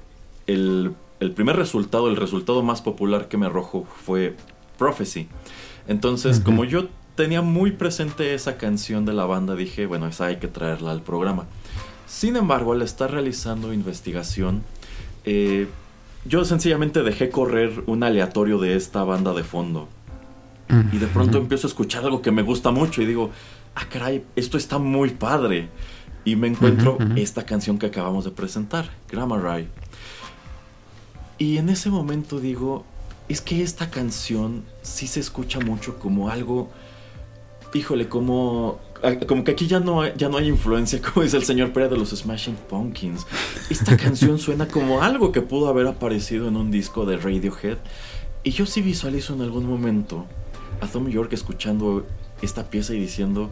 el, 0.47 0.93
primer 1.35 1.55
resultado, 1.55 2.09
el 2.09 2.15
resultado 2.15 2.63
más 2.63 2.81
popular 2.81 3.27
que 3.27 3.37
me 3.37 3.45
arrojó 3.45 3.85
fue 4.05 4.35
Prophecy. 4.77 5.27
Entonces, 5.87 6.39
como 6.39 6.65
yo 6.65 6.89
tenía 7.15 7.41
muy 7.41 7.71
presente 7.71 8.33
esa 8.33 8.57
canción 8.57 9.05
de 9.05 9.13
la 9.13 9.25
banda, 9.25 9.55
dije, 9.55 9.85
bueno, 9.85 10.07
esa 10.07 10.25
hay 10.25 10.37
que 10.37 10.47
traerla 10.47 10.91
al 10.91 11.01
programa. 11.01 11.45
Sin 12.05 12.35
embargo, 12.35 12.73
al 12.73 12.81
estar 12.81 13.11
realizando 13.11 13.73
investigación, 13.73 14.63
eh, 15.25 15.67
yo 16.27 16.45
sencillamente 16.45 17.03
dejé 17.03 17.29
correr 17.29 17.83
un 17.87 18.03
aleatorio 18.03 18.59
de 18.59 18.75
esta 18.75 19.03
banda 19.03 19.33
de 19.33 19.43
fondo. 19.43 19.87
Y 20.91 20.97
de 20.97 21.07
pronto 21.07 21.37
empiezo 21.37 21.67
a 21.67 21.69
escuchar 21.69 22.03
algo 22.03 22.21
que 22.21 22.31
me 22.31 22.41
gusta 22.41 22.71
mucho 22.71 23.01
y 23.01 23.05
digo, 23.05 23.31
ah, 23.73 23.85
caray, 23.89 24.25
esto 24.35 24.57
está 24.57 24.77
muy 24.77 25.11
padre. 25.11 25.69
Y 26.25 26.35
me 26.35 26.47
encuentro 26.47 26.97
esta 27.15 27.45
canción 27.45 27.79
que 27.79 27.85
acabamos 27.85 28.25
de 28.25 28.31
presentar, 28.31 28.89
Grammar 29.09 29.65
Y 31.37 31.57
en 31.57 31.69
ese 31.69 31.89
momento 31.89 32.41
digo, 32.41 32.83
es 33.29 33.39
que 33.39 33.63
esta 33.63 33.89
canción 33.89 34.63
sí 34.81 35.07
se 35.07 35.21
escucha 35.21 35.61
mucho 35.61 35.97
como 35.99 36.29
algo, 36.29 36.69
híjole, 37.73 38.09
como 38.09 38.79
como 39.27 39.43
que 39.43 39.51
aquí 39.51 39.67
ya 39.67 39.79
no, 39.79 40.01
hay, 40.01 40.13
ya 40.17 40.29
no 40.29 40.37
hay 40.37 40.47
influencia, 40.47 41.01
como 41.13 41.23
dice 41.23 41.37
el 41.37 41.43
señor 41.43 41.71
Pérez 41.73 41.91
de 41.91 41.97
los 41.97 42.09
Smashing 42.09 42.55
Pumpkins. 42.69 43.25
Esta 43.69 43.97
canción 44.03 44.39
suena 44.39 44.67
como 44.67 45.01
algo 45.01 45.31
que 45.31 45.41
pudo 45.41 45.67
haber 45.67 45.87
aparecido 45.87 46.47
en 46.47 46.55
un 46.55 46.71
disco 46.71 47.05
de 47.05 47.17
Radiohead. 47.17 47.77
Y 48.43 48.51
yo 48.51 48.65
sí 48.65 48.81
visualizo 48.81 49.33
en 49.33 49.41
algún 49.41 49.65
momento 49.65 50.25
a 50.81 50.87
Tom 50.87 51.09
York 51.09 51.33
escuchando 51.33 52.05
esta 52.41 52.69
pieza 52.69 52.93
y 52.93 52.99
diciendo, 52.99 53.49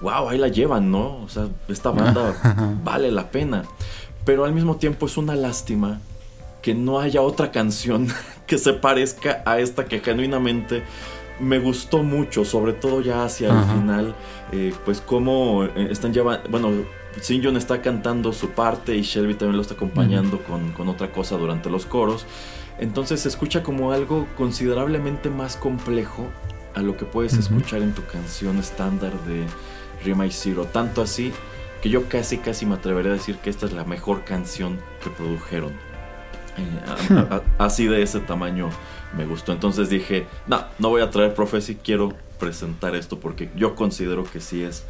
wow, 0.00 0.28
ahí 0.28 0.38
la 0.38 0.48
llevan, 0.48 0.90
¿no? 0.90 1.22
O 1.22 1.28
sea, 1.28 1.48
esta 1.68 1.90
banda 1.90 2.34
vale 2.84 3.10
la 3.10 3.30
pena. 3.30 3.64
Pero 4.24 4.44
al 4.44 4.52
mismo 4.52 4.76
tiempo 4.76 5.06
es 5.06 5.16
una 5.16 5.34
lástima 5.34 6.00
que 6.62 6.74
no 6.74 7.00
haya 7.00 7.22
otra 7.22 7.50
canción 7.50 8.08
que 8.46 8.58
se 8.58 8.72
parezca 8.72 9.42
a 9.46 9.60
esta 9.60 9.84
que 9.84 10.00
genuinamente 10.00 10.82
me 11.40 11.58
gustó 11.58 12.02
mucho, 12.02 12.44
sobre 12.44 12.72
todo 12.72 13.00
ya 13.00 13.24
hacia 13.24 13.48
el 13.48 13.64
final, 13.64 14.14
eh, 14.52 14.74
pues 14.84 15.00
cómo 15.00 15.64
eh, 15.64 15.88
están 15.90 16.12
llevando, 16.12 16.48
bueno, 16.50 16.70
Sin 17.20 17.44
está 17.56 17.82
cantando 17.82 18.32
su 18.32 18.50
parte 18.50 18.96
y 18.96 19.02
Shelby 19.02 19.34
también 19.34 19.56
lo 19.56 19.62
está 19.62 19.74
acompañando 19.74 20.40
con, 20.42 20.88
otra 20.88 21.10
cosa 21.10 21.36
durante 21.36 21.70
los 21.70 21.86
coros. 21.86 22.26
Entonces 22.78 23.20
se 23.20 23.28
escucha 23.28 23.62
como 23.62 23.92
algo 23.92 24.26
considerablemente 24.36 25.30
más 25.30 25.56
complejo 25.56 26.28
a 26.74 26.80
lo 26.80 26.96
que 26.96 27.04
puedes 27.04 27.34
escuchar 27.34 27.82
en 27.82 27.92
tu 27.92 28.04
canción 28.04 28.58
estándar 28.58 29.12
de 29.24 29.44
Rima 30.04 30.26
y 30.26 30.30
Zero. 30.30 30.66
Tanto 30.66 31.02
así 31.02 31.32
que 31.82 31.88
yo 31.88 32.08
casi 32.08 32.38
casi 32.38 32.66
me 32.66 32.74
atrevería 32.74 33.12
a 33.12 33.14
decir 33.14 33.36
que 33.38 33.50
esta 33.50 33.66
es 33.66 33.72
la 33.72 33.84
mejor 33.84 34.24
canción 34.24 34.78
que 35.02 35.10
produjeron. 35.10 35.87
Así 37.58 37.86
de 37.86 38.02
ese 38.02 38.20
tamaño 38.20 38.70
me 39.16 39.24
gustó. 39.24 39.52
Entonces 39.52 39.88
dije, 39.88 40.26
no, 40.46 40.64
no 40.78 40.88
voy 40.90 41.02
a 41.02 41.10
traer 41.10 41.34
Prophecy, 41.34 41.76
quiero 41.76 42.14
presentar 42.38 42.94
esto 42.94 43.18
porque 43.18 43.50
yo 43.56 43.74
considero 43.74 44.24
que 44.24 44.40
sí 44.40 44.62
es 44.62 44.84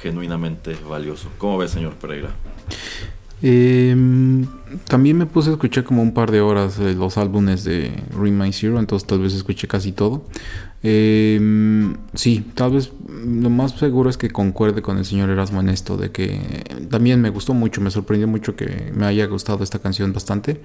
genuinamente 0.00 0.76
valioso. 0.88 1.28
¿Cómo 1.38 1.58
ves, 1.58 1.70
señor 1.70 1.94
Pereira? 1.94 2.30
Em, 3.42 4.46
también 4.86 5.18
me 5.18 5.26
puse 5.26 5.50
a 5.50 5.52
escuchar 5.54 5.82
como 5.82 6.00
un 6.00 6.14
par 6.14 6.30
de 6.30 6.40
horas 6.40 6.78
los 6.78 7.18
álbumes 7.18 7.64
de 7.64 7.92
Ring 8.16 8.34
My 8.34 8.52
Zero, 8.52 8.78
entonces 8.78 9.06
tal 9.06 9.18
vez 9.18 9.34
escuché 9.34 9.66
casi 9.66 9.90
todo. 9.90 10.24
Em, 10.84 11.96
sí, 12.14 12.44
tal 12.54 12.72
vez 12.72 12.92
lo 13.08 13.50
más 13.50 13.72
seguro 13.72 14.10
es 14.10 14.16
que 14.16 14.30
concuerde 14.30 14.82
con 14.82 14.98
el 14.98 15.04
señor 15.04 15.30
Erasmo 15.30 15.60
en 15.60 15.68
esto, 15.68 15.96
de 15.96 16.10
que 16.10 16.40
también 16.90 17.20
me 17.20 17.30
gustó 17.30 17.54
mucho, 17.54 17.80
me 17.80 17.90
sorprendió 17.90 18.28
mucho 18.28 18.56
que 18.56 18.92
me 18.94 19.06
haya 19.06 19.26
gustado 19.26 19.64
esta 19.64 19.80
canción 19.80 20.12
bastante. 20.12 20.60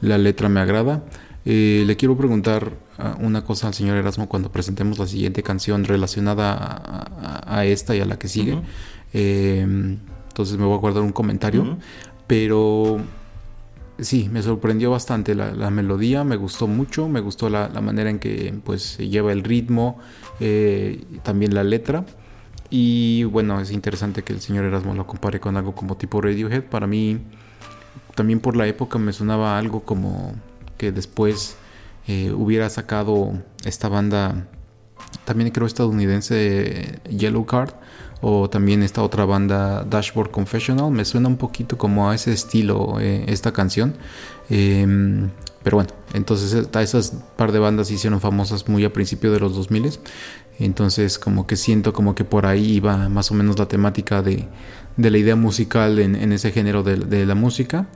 La 0.00 0.18
letra 0.18 0.48
me 0.48 0.60
agrada. 0.60 1.04
Eh, 1.46 1.84
le 1.86 1.96
quiero 1.96 2.16
preguntar 2.16 2.72
ah, 2.98 3.16
una 3.18 3.44
cosa 3.44 3.68
al 3.68 3.74
señor 3.74 3.96
Erasmo 3.96 4.28
cuando 4.28 4.52
presentemos 4.52 4.98
la 4.98 5.06
siguiente 5.06 5.42
canción 5.42 5.84
relacionada 5.84 7.42
a, 7.46 7.64
esta 7.64 7.96
y 7.96 8.00
a 8.00 8.04
la 8.04 8.18
que 8.18 8.28
sigue. 8.28 8.60
Em, 9.12 9.98
entonces 10.28 10.58
me 10.58 10.64
voy 10.64 10.74
a 10.74 10.78
guardar 10.78 11.02
un 11.02 11.12
comentario. 11.12 11.78
Pero 12.30 13.00
sí, 13.98 14.28
me 14.30 14.40
sorprendió 14.40 14.92
bastante 14.92 15.34
la, 15.34 15.70
melodía, 15.70 16.22
me 16.22 16.36
gustó 16.36 16.68
mucho, 16.68 17.08
me 17.08 17.18
gustó 17.18 17.50
la, 17.50 17.68
manera 17.80 18.08
en 18.08 18.20
que 18.20 18.54
pues 18.62 18.82
se 18.82 19.08
lleva 19.08 19.32
el 19.32 19.42
ritmo, 19.42 19.98
eh, 20.38 21.02
también 21.24 21.56
la 21.56 21.64
letra. 21.64 22.06
Y 22.70 23.24
bueno, 23.24 23.60
es 23.60 23.72
interesante 23.72 24.22
que 24.22 24.32
el 24.32 24.40
señor 24.40 24.64
Erasmo 24.64 24.94
lo 24.94 25.08
compare 25.08 25.40
con 25.40 25.56
algo 25.56 25.74
como 25.74 25.96
tipo 25.96 26.20
Radiohead. 26.20 26.62
Para 26.62 26.86
mí, 26.86 27.18
también 28.14 28.38
por 28.38 28.54
la 28.54 28.68
época 28.68 28.96
me 29.00 29.12
sonaba 29.12 29.58
algo 29.58 29.82
como 29.82 30.32
que 30.78 30.92
después 30.92 31.56
eh, 32.06 32.30
hubiera 32.30 32.70
sacado 32.70 33.32
esta 33.64 33.88
banda, 33.88 34.46
también 35.24 35.50
creo 35.50 35.66
estadounidense, 35.66 37.00
Yellow 37.10 37.44
Card, 37.44 37.72
o 38.20 38.50
también 38.50 38.82
esta 38.82 39.02
otra 39.02 39.24
banda, 39.24 39.84
Dashboard 39.84 40.30
Confessional. 40.30 40.90
Me 40.90 41.04
suena 41.04 41.28
un 41.28 41.36
poquito 41.36 41.78
como 41.78 42.10
a 42.10 42.14
ese 42.14 42.32
estilo 42.32 42.98
eh, 43.00 43.24
esta 43.28 43.52
canción. 43.52 43.94
Em, 44.48 45.30
pero 45.62 45.76
bueno, 45.76 45.90
entonces 46.14 46.68
esas 46.74 47.12
par 47.36 47.52
de 47.52 47.58
bandas 47.58 47.90
hicieron 47.90 48.20
famosas 48.20 48.68
muy 48.68 48.84
a 48.84 48.92
principio 48.92 49.32
de 49.32 49.40
los 49.40 49.54
2000. 49.54 49.98
Entonces 50.58 51.18
como 51.18 51.46
que 51.46 51.56
siento 51.56 51.92
como 51.92 52.14
que 52.14 52.24
por 52.24 52.46
ahí 52.46 52.72
iba 52.72 53.08
más 53.08 53.30
o 53.30 53.34
menos 53.34 53.58
la 53.58 53.66
temática 53.66 54.22
de, 54.22 54.48
la 54.96 55.18
idea 55.18 55.36
musical 55.36 55.98
en, 55.98 56.32
ese 56.32 56.52
género 56.52 56.82
de, 56.82 56.96
de 56.96 57.24
la 57.24 57.34
música. 57.34 57.86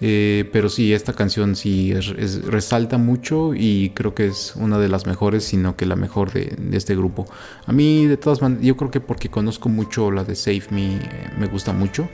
Eh, 0.00 0.48
pero 0.52 0.68
sí, 0.68 0.92
esta 0.92 1.12
canción 1.12 1.56
sí 1.56 1.92
resalta 1.92 2.98
mucho 2.98 3.52
y 3.54 3.90
creo 3.90 4.14
que 4.14 4.28
es 4.28 4.54
una 4.54 4.78
de 4.78 4.88
las 4.88 5.06
mejores, 5.06 5.44
sino 5.44 5.76
que 5.76 5.86
la 5.86 5.96
mejor 5.96 6.32
de, 6.32 6.56
este 6.72 6.94
grupo. 6.94 7.26
A 7.66 7.72
mí, 7.72 8.06
de 8.06 8.16
todas 8.16 8.40
maneras, 8.40 8.64
yo 8.64 8.76
creo 8.76 8.90
que 8.90 9.00
porque 9.00 9.28
conozco 9.28 9.68
mucho 9.68 10.10
la 10.10 10.24
de 10.24 10.36
Save 10.36 10.64
Me, 10.70 10.98
me 11.36 11.46
gusta 11.46 11.72
mucho 11.72 12.08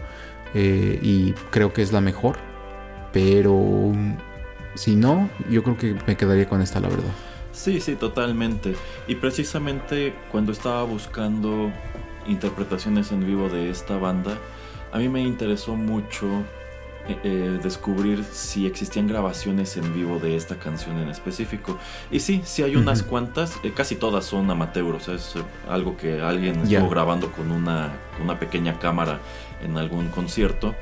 eh, 0.54 0.98
y 1.02 1.32
creo 1.50 1.72
que 1.72 1.82
es 1.82 1.92
la 1.92 2.00
mejor. 2.00 2.36
Pero 3.12 3.54
mm, 3.54 4.16
si 4.74 4.96
no, 4.96 5.28
yo 5.50 5.62
creo 5.62 5.76
que 5.76 5.96
me 6.06 6.16
quedaría 6.16 6.48
con 6.48 6.62
esta, 6.62 6.80
la 6.80 6.88
verdad. 6.88 7.12
Sí, 7.52 7.80
sí, 7.80 7.96
totalmente. 7.96 8.74
Y 9.06 9.16
precisamente 9.16 10.14
cuando 10.32 10.52
estaba 10.52 10.82
buscando 10.84 11.70
interpretaciones 12.26 13.12
en 13.12 13.26
vivo 13.26 13.48
de 13.48 13.70
esta 13.70 13.98
banda, 13.98 14.38
a 14.90 14.98
mí 14.98 15.08
me 15.08 15.22
interesó 15.22 15.76
mucho 15.76 16.26
eh, 17.06 17.18
eh, 17.22 17.58
descubrir 17.62 18.24
si 18.24 18.66
existían 18.66 19.06
grabaciones 19.06 19.76
en 19.76 19.92
vivo 19.92 20.18
de 20.18 20.36
esta 20.36 20.56
canción 20.58 20.98
en 20.98 21.10
específico. 21.10 21.78
Y 22.10 22.20
sí, 22.20 22.40
sí 22.44 22.62
hay 22.62 22.76
unas 22.76 23.02
cuantas, 23.02 23.58
eh, 23.62 23.72
casi 23.76 23.96
todas 23.96 24.24
son 24.24 24.50
amateuros, 24.50 25.08
es 25.08 25.34
algo 25.68 25.98
que 25.98 26.22
alguien 26.22 26.62
estuvo 26.62 26.88
grabando 26.88 27.30
con 27.30 27.50
una, 27.50 27.92
una, 28.22 28.38
pequeña 28.38 28.78
cámara 28.78 29.20
en 29.62 29.76
algún 29.76 30.08
concierto. 30.08 30.74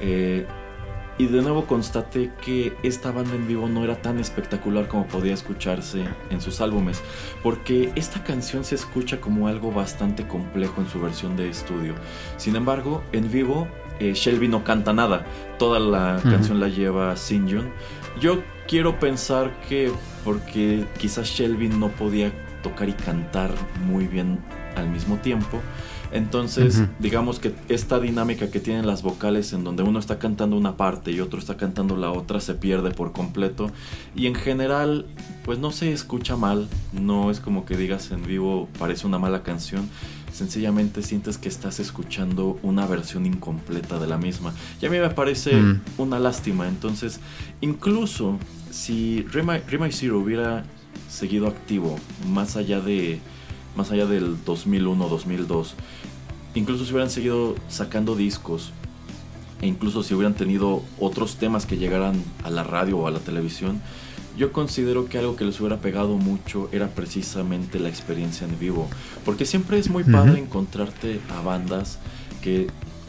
y 0.00 1.26
de 1.26 1.42
nuevo 1.42 1.66
constaté 1.66 2.30
que 2.42 2.72
esta 2.82 3.12
banda 3.12 3.34
en 3.34 3.46
vivo 3.46 3.68
no 3.68 3.84
era 3.84 4.00
tan 4.02 4.18
espectacular 4.18 4.88
como 4.88 5.06
podía 5.06 5.34
escucharse 5.34 6.02
en 6.30 6.40
sus 6.40 6.60
álbumes, 6.60 7.00
porque 7.42 7.92
esta 7.94 8.24
canción 8.24 8.64
se 8.64 8.74
escucha 8.74 9.20
como 9.20 9.46
algo 9.46 9.70
bastante 9.70 10.26
complejo 10.26 10.80
en 10.80 10.88
su 10.88 11.00
versión 11.00 11.36
de 11.36 11.48
estudio. 11.48 11.94
Sin 12.38 12.56
embargo, 12.56 13.04
en 13.12 13.30
vivo 13.30 13.68
eh, 14.00 14.14
Shelby 14.14 14.48
no 14.48 14.64
canta 14.64 14.92
nada, 14.92 15.26
toda 15.58 15.78
la 15.78 16.20
canción 16.22 16.58
la 16.58 16.68
lleva 16.68 17.16
Sin 17.16 17.46
Yo 18.20 18.42
quiero 18.66 18.98
pensar 18.98 19.52
que 19.68 19.92
porque 20.24 20.84
quizás 20.98 21.28
Shelby 21.28 21.68
no 21.68 21.88
podía 21.88 22.32
tocar 22.62 22.88
y 22.88 22.92
cantar 22.92 23.50
muy 23.86 24.06
bien 24.06 24.38
al 24.76 24.88
mismo 24.88 25.16
tiempo. 25.18 25.60
Entonces, 26.12 26.82
digamos 26.98 27.38
que 27.38 27.54
esta 27.68 28.00
dinámica 28.00 28.50
que 28.50 28.58
tienen 28.58 28.84
las 28.84 29.02
vocales 29.02 29.52
en 29.52 29.62
donde 29.62 29.84
uno 29.84 30.00
está 30.00 30.18
cantando 30.18 30.56
una 30.56 30.76
parte 30.76 31.12
y 31.12 31.20
otro 31.20 31.38
está 31.38 31.56
cantando 31.56 31.96
la 31.96 32.10
otra 32.10 32.40
se 32.40 32.54
pierde 32.54 32.90
por 32.90 33.12
completo. 33.12 33.70
Y 34.16 34.26
en 34.26 34.34
general, 34.34 35.06
pues 35.44 35.60
no 35.60 35.70
se 35.70 35.92
escucha 35.92 36.36
mal, 36.36 36.68
no 36.92 37.30
es 37.30 37.38
como 37.38 37.64
que 37.64 37.76
digas 37.76 38.10
en 38.10 38.26
vivo 38.26 38.68
parece 38.78 39.06
una 39.06 39.20
mala 39.20 39.44
canción. 39.44 39.88
Sencillamente 40.40 41.02
sientes 41.02 41.36
que 41.36 41.50
estás 41.50 41.80
escuchando 41.80 42.58
una 42.62 42.86
versión 42.86 43.26
incompleta 43.26 43.98
de 43.98 44.06
la 44.06 44.16
misma. 44.16 44.54
Y 44.80 44.86
a 44.86 44.88
mí 44.88 44.98
me 44.98 45.10
parece 45.10 45.52
una 45.98 46.18
lástima. 46.18 46.66
Entonces, 46.66 47.20
incluso 47.60 48.38
si 48.70 49.20
Rima 49.30 49.60
Zero 49.90 50.18
hubiera 50.18 50.64
seguido 51.10 51.46
activo 51.46 51.98
más 52.26 52.56
allá 52.56 52.80
de 52.80 53.20
más 53.76 53.90
allá 53.90 54.06
del 54.06 54.42
2001-2002 54.46 55.74
incluso 56.54 56.86
si 56.86 56.92
hubieran 56.92 57.10
seguido 57.10 57.54
sacando 57.68 58.16
discos 58.16 58.72
e 59.60 59.66
incluso 59.66 60.02
si 60.02 60.14
hubieran 60.14 60.32
tenido 60.32 60.82
otros 60.98 61.36
temas 61.36 61.66
que 61.66 61.76
llegaran 61.76 62.24
a 62.44 62.50
la 62.50 62.64
radio 62.64 62.96
o 62.96 63.06
a 63.06 63.10
la 63.10 63.18
televisión 63.18 63.82
yo 64.36 64.52
considero 64.52 65.06
que 65.06 65.18
algo 65.18 65.36
que 65.36 65.44
les 65.44 65.58
hubiera 65.60 65.78
pegado 65.78 66.16
mucho 66.16 66.68
era 66.72 66.88
precisamente 66.88 67.78
la 67.78 67.88
experiencia 67.88 68.46
en 68.46 68.58
vivo 68.58 68.88
porque 69.24 69.44
siempre 69.44 69.78
es 69.78 69.90
muy 69.90 70.04
padre 70.04 70.38
encontrarte 70.38 71.20
a 71.36 71.40
bandas 71.40 71.98
que 72.42 72.68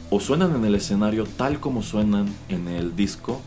o 0.10 0.20
suenan 0.20 0.56
en 0.56 0.66
el 0.66 0.76
escenario 0.76 1.26
tal 1.26 1.60
como 1.60 1.84
suenan 1.84 2.28
en 2.50 2.68
el 2.68 2.96
disco 2.96 3.42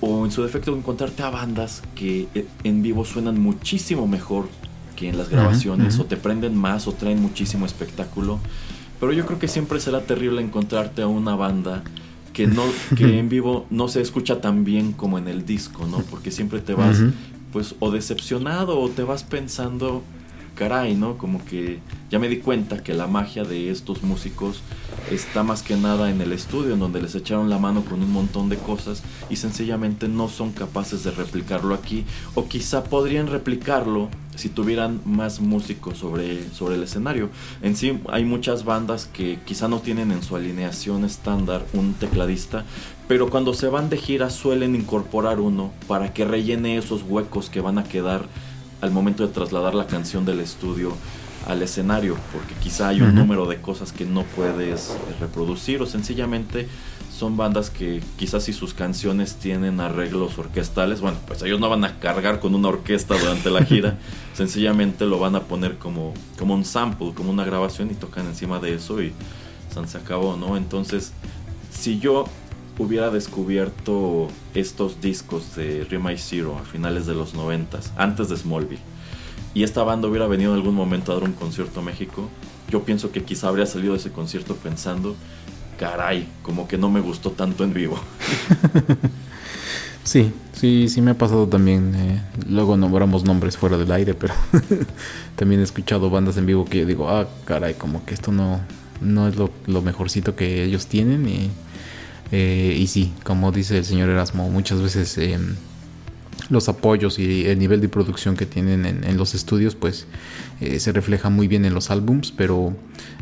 o 0.00 0.24
en 0.24 0.30
su 0.30 0.42
defecto 0.42 0.76
encontrarte 0.76 1.22
a 1.22 1.30
bandas 1.30 1.82
que 1.94 2.28
eh, 2.34 2.46
en 2.64 2.82
vivo 2.82 3.04
suenan 3.04 3.40
muchísimo 3.40 4.06
mejor 4.06 4.48
que 4.96 5.08
en 5.08 5.18
las 5.18 5.28
grabaciones 5.28 5.98
o 5.98 6.06
te 6.06 6.16
prenden 6.16 6.56
más 6.56 6.88
o 6.88 6.92
traen 6.92 7.20
muchísimo 7.20 7.66
espectáculo. 7.66 8.40
Pero 8.98 9.12
yo 9.12 9.26
creo 9.26 9.38
que 9.38 9.46
siempre 9.46 9.78
será 9.78 10.00
terrible 10.00 10.40
encontrarte 10.40 11.02
a 11.02 11.06
una 11.06 11.36
banda 11.36 11.82
que 12.36 12.46
no 12.46 12.64
que 12.94 13.18
en 13.18 13.30
vivo 13.30 13.64
no 13.70 13.88
se 13.88 14.02
escucha 14.02 14.42
tan 14.42 14.62
bien 14.62 14.92
como 14.92 15.16
en 15.16 15.26
el 15.26 15.46
disco, 15.46 15.86
¿no? 15.86 16.00
Porque 16.10 16.30
siempre 16.30 16.60
te 16.60 16.74
vas 16.74 17.02
pues 17.50 17.74
o 17.78 17.90
decepcionado 17.90 18.78
o 18.78 18.90
te 18.90 19.02
vas 19.04 19.24
pensando 19.24 20.02
caray, 20.56 20.96
¿no? 20.96 21.16
Como 21.16 21.44
que 21.44 21.78
ya 22.10 22.18
me 22.18 22.28
di 22.28 22.38
cuenta 22.38 22.82
que 22.82 22.94
la 22.94 23.06
magia 23.06 23.44
de 23.44 23.70
estos 23.70 24.02
músicos 24.02 24.62
está 25.12 25.44
más 25.44 25.62
que 25.62 25.76
nada 25.76 26.10
en 26.10 26.20
el 26.20 26.32
estudio, 26.32 26.74
en 26.74 26.80
donde 26.80 27.00
les 27.00 27.14
echaron 27.14 27.48
la 27.48 27.58
mano 27.58 27.84
con 27.84 28.02
un 28.02 28.10
montón 28.10 28.48
de 28.48 28.56
cosas 28.56 29.04
y 29.30 29.36
sencillamente 29.36 30.08
no 30.08 30.28
son 30.28 30.50
capaces 30.50 31.04
de 31.04 31.12
replicarlo 31.12 31.74
aquí. 31.74 32.04
O 32.34 32.48
quizá 32.48 32.82
podrían 32.82 33.28
replicarlo 33.28 34.08
si 34.34 34.48
tuvieran 34.48 35.00
más 35.04 35.40
músicos 35.40 35.98
sobre, 35.98 36.48
sobre 36.50 36.74
el 36.74 36.82
escenario. 36.82 37.30
En 37.62 37.76
sí 37.76 38.00
hay 38.08 38.24
muchas 38.24 38.64
bandas 38.64 39.06
que 39.06 39.38
quizá 39.44 39.68
no 39.68 39.80
tienen 39.80 40.10
en 40.10 40.22
su 40.22 40.36
alineación 40.36 41.04
estándar 41.04 41.64
un 41.72 41.94
tecladista, 41.94 42.64
pero 43.08 43.30
cuando 43.30 43.54
se 43.54 43.68
van 43.68 43.88
de 43.88 43.98
gira 43.98 44.30
suelen 44.30 44.74
incorporar 44.74 45.40
uno 45.40 45.72
para 45.86 46.12
que 46.12 46.24
rellene 46.24 46.76
esos 46.76 47.02
huecos 47.02 47.50
que 47.50 47.60
van 47.60 47.78
a 47.78 47.84
quedar 47.84 48.26
al 48.80 48.90
momento 48.90 49.26
de 49.26 49.32
trasladar 49.32 49.74
la 49.74 49.86
canción 49.86 50.24
del 50.24 50.40
estudio 50.40 50.92
al 51.46 51.62
escenario, 51.62 52.16
porque 52.32 52.54
quizá 52.54 52.88
hay 52.88 53.00
un 53.00 53.14
número 53.14 53.46
de 53.46 53.60
cosas 53.60 53.92
que 53.92 54.04
no 54.04 54.24
puedes 54.24 54.90
eh, 54.90 54.94
reproducir 55.20 55.80
o 55.80 55.86
sencillamente 55.86 56.66
son 57.16 57.36
bandas 57.36 57.70
que 57.70 58.02
quizás 58.18 58.44
si 58.44 58.52
sus 58.52 58.74
canciones 58.74 59.36
tienen 59.36 59.80
arreglos 59.80 60.36
orquestales, 60.38 61.00
bueno, 61.00 61.16
pues 61.26 61.42
ellos 61.42 61.60
no 61.60 61.70
van 61.70 61.84
a 61.84 61.98
cargar 61.98 62.40
con 62.40 62.54
una 62.54 62.68
orquesta 62.68 63.16
durante 63.16 63.50
la 63.50 63.64
gira, 63.64 63.96
sencillamente 64.34 65.06
lo 65.06 65.18
van 65.18 65.36
a 65.36 65.44
poner 65.44 65.78
como, 65.78 66.12
como 66.36 66.54
un 66.54 66.64
sample, 66.64 67.12
como 67.14 67.30
una 67.30 67.44
grabación 67.44 67.90
y 67.90 67.94
tocan 67.94 68.26
encima 68.26 68.58
de 68.58 68.74
eso 68.74 69.00
y 69.00 69.12
se 69.86 69.98
acabó, 69.98 70.36
¿no? 70.36 70.56
Entonces, 70.56 71.12
si 71.70 71.98
yo 71.98 72.24
hubiera 72.78 73.10
descubierto 73.10 74.28
estos 74.54 75.00
discos 75.00 75.56
de 75.56 75.84
Rima 75.84 76.10
Zero 76.16 76.58
a 76.58 76.64
finales 76.64 77.06
de 77.06 77.14
los 77.14 77.34
90, 77.34 77.80
antes 77.96 78.28
de 78.28 78.36
Smallville, 78.36 78.82
y 79.54 79.62
esta 79.62 79.82
banda 79.82 80.08
hubiera 80.08 80.26
venido 80.26 80.52
en 80.52 80.58
algún 80.58 80.74
momento 80.74 81.12
a 81.12 81.14
dar 81.16 81.24
un 81.24 81.32
concierto 81.32 81.80
a 81.80 81.82
México, 81.82 82.28
yo 82.70 82.82
pienso 82.82 83.12
que 83.12 83.22
quizá 83.22 83.48
habría 83.48 83.66
salido 83.66 83.92
de 83.92 84.00
ese 84.00 84.10
concierto 84.10 84.56
pensando, 84.56 85.16
caray, 85.78 86.28
como 86.42 86.68
que 86.68 86.78
no 86.78 86.90
me 86.90 87.00
gustó 87.00 87.30
tanto 87.30 87.64
en 87.64 87.72
vivo. 87.72 87.98
Sí, 90.06 90.32
sí, 90.52 90.88
sí 90.88 91.02
me 91.02 91.10
ha 91.10 91.18
pasado 91.18 91.48
también. 91.48 91.92
Eh, 91.96 92.22
luego 92.48 92.76
nombramos 92.76 93.24
nombres 93.24 93.56
fuera 93.56 93.76
del 93.76 93.90
aire, 93.90 94.14
pero 94.14 94.34
también 95.36 95.60
he 95.60 95.64
escuchado 95.64 96.10
bandas 96.10 96.36
en 96.36 96.46
vivo 96.46 96.64
que 96.64 96.78
yo 96.78 96.86
digo, 96.86 97.10
ah, 97.10 97.26
caray, 97.44 97.74
como 97.74 98.04
que 98.04 98.14
esto 98.14 98.30
no, 98.30 98.60
no 99.00 99.26
es 99.26 99.34
lo, 99.34 99.50
lo 99.66 99.82
mejorcito 99.82 100.36
que 100.36 100.62
ellos 100.62 100.86
tienen 100.86 101.28
y 101.28 101.50
eh, 102.32 102.76
y 102.78 102.86
sí, 102.86 103.12
como 103.24 103.52
dice 103.52 103.78
el 103.78 103.84
señor 103.84 104.08
Erasmo, 104.08 104.50
muchas 104.50 104.80
veces 104.80 105.16
em, 105.18 105.56
los 106.50 106.68
apoyos 106.68 107.18
y 107.18 107.46
el 107.46 107.58
nivel 107.58 107.80
de 107.80 107.88
producción 107.88 108.36
que 108.36 108.46
tienen 108.46 108.86
en, 108.86 109.16
los 109.16 109.34
estudios 109.34 109.74
pues 109.74 110.06
eh, 110.60 110.78
se 110.80 110.92
refleja 110.92 111.28
muy 111.28 111.48
bien 111.48 111.64
en 111.64 111.74
los 111.74 111.90
álbums 111.90 112.32
pero 112.32 112.74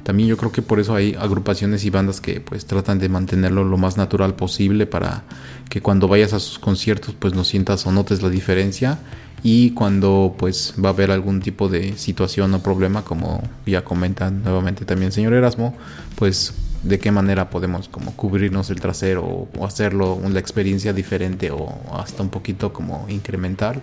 también 0.03 0.29
yo 0.29 0.37
creo 0.37 0.53
que 0.53 0.63
por 0.63 0.81
eso 0.81 0.95
hay 0.95 1.15
agrupaciones 1.19 1.85
y 1.85 1.91
bandas 1.91 2.21
que 2.21 2.41
pues 2.41 2.67
tratan 2.67 2.99
de 2.99 3.09
mantenerlo 3.09 3.65
lo 3.65 3.79
más 3.79 3.97
natural 3.97 4.35
posible 4.35 4.87
para 4.87 5.25
que 5.71 5.81
cuando 5.81 6.09
vayas 6.09 6.33
a 6.33 6.41
sus 6.41 6.59
conciertos 6.59 7.15
pues 7.19 7.35
no 7.35 7.45
sientas 7.45 7.87
o 7.87 7.93
notes 7.93 8.23
la 8.23 8.29
diferencia 8.29 8.99
y 9.43 9.71
cuando 9.71 10.35
pues 10.39 10.75
va 10.83 10.91
a 10.91 10.93
haber 10.93 11.11
algún 11.11 11.41
tipo 11.41 11.69
de 11.69 11.97
situación 11.97 12.53
o 12.55 12.63
problema 12.63 13.05
como 13.05 13.43
ya 13.67 13.85
comenta 13.85 14.31
nuevamente 14.31 14.85
también 14.85 15.07
el 15.07 15.13
señor 15.13 15.33
Erasmo 15.33 15.75
pues 16.17 16.53
de 16.85 16.99
qué 16.99 17.11
manera 17.11 17.51
podemos 17.51 17.89
como 17.89 18.15
cubrirnos 18.15 18.71
el 18.71 18.81
trasero 18.81 19.25
o, 19.25 19.67
hacerlo 19.67 20.15
una 20.15 20.39
experiencia 20.39 20.93
diferente 20.93 21.51
o 21.51 21.75
hasta 21.93 22.23
un 22.23 22.31
poquito 22.31 22.73
como 22.73 23.07
incremental. 23.09 23.83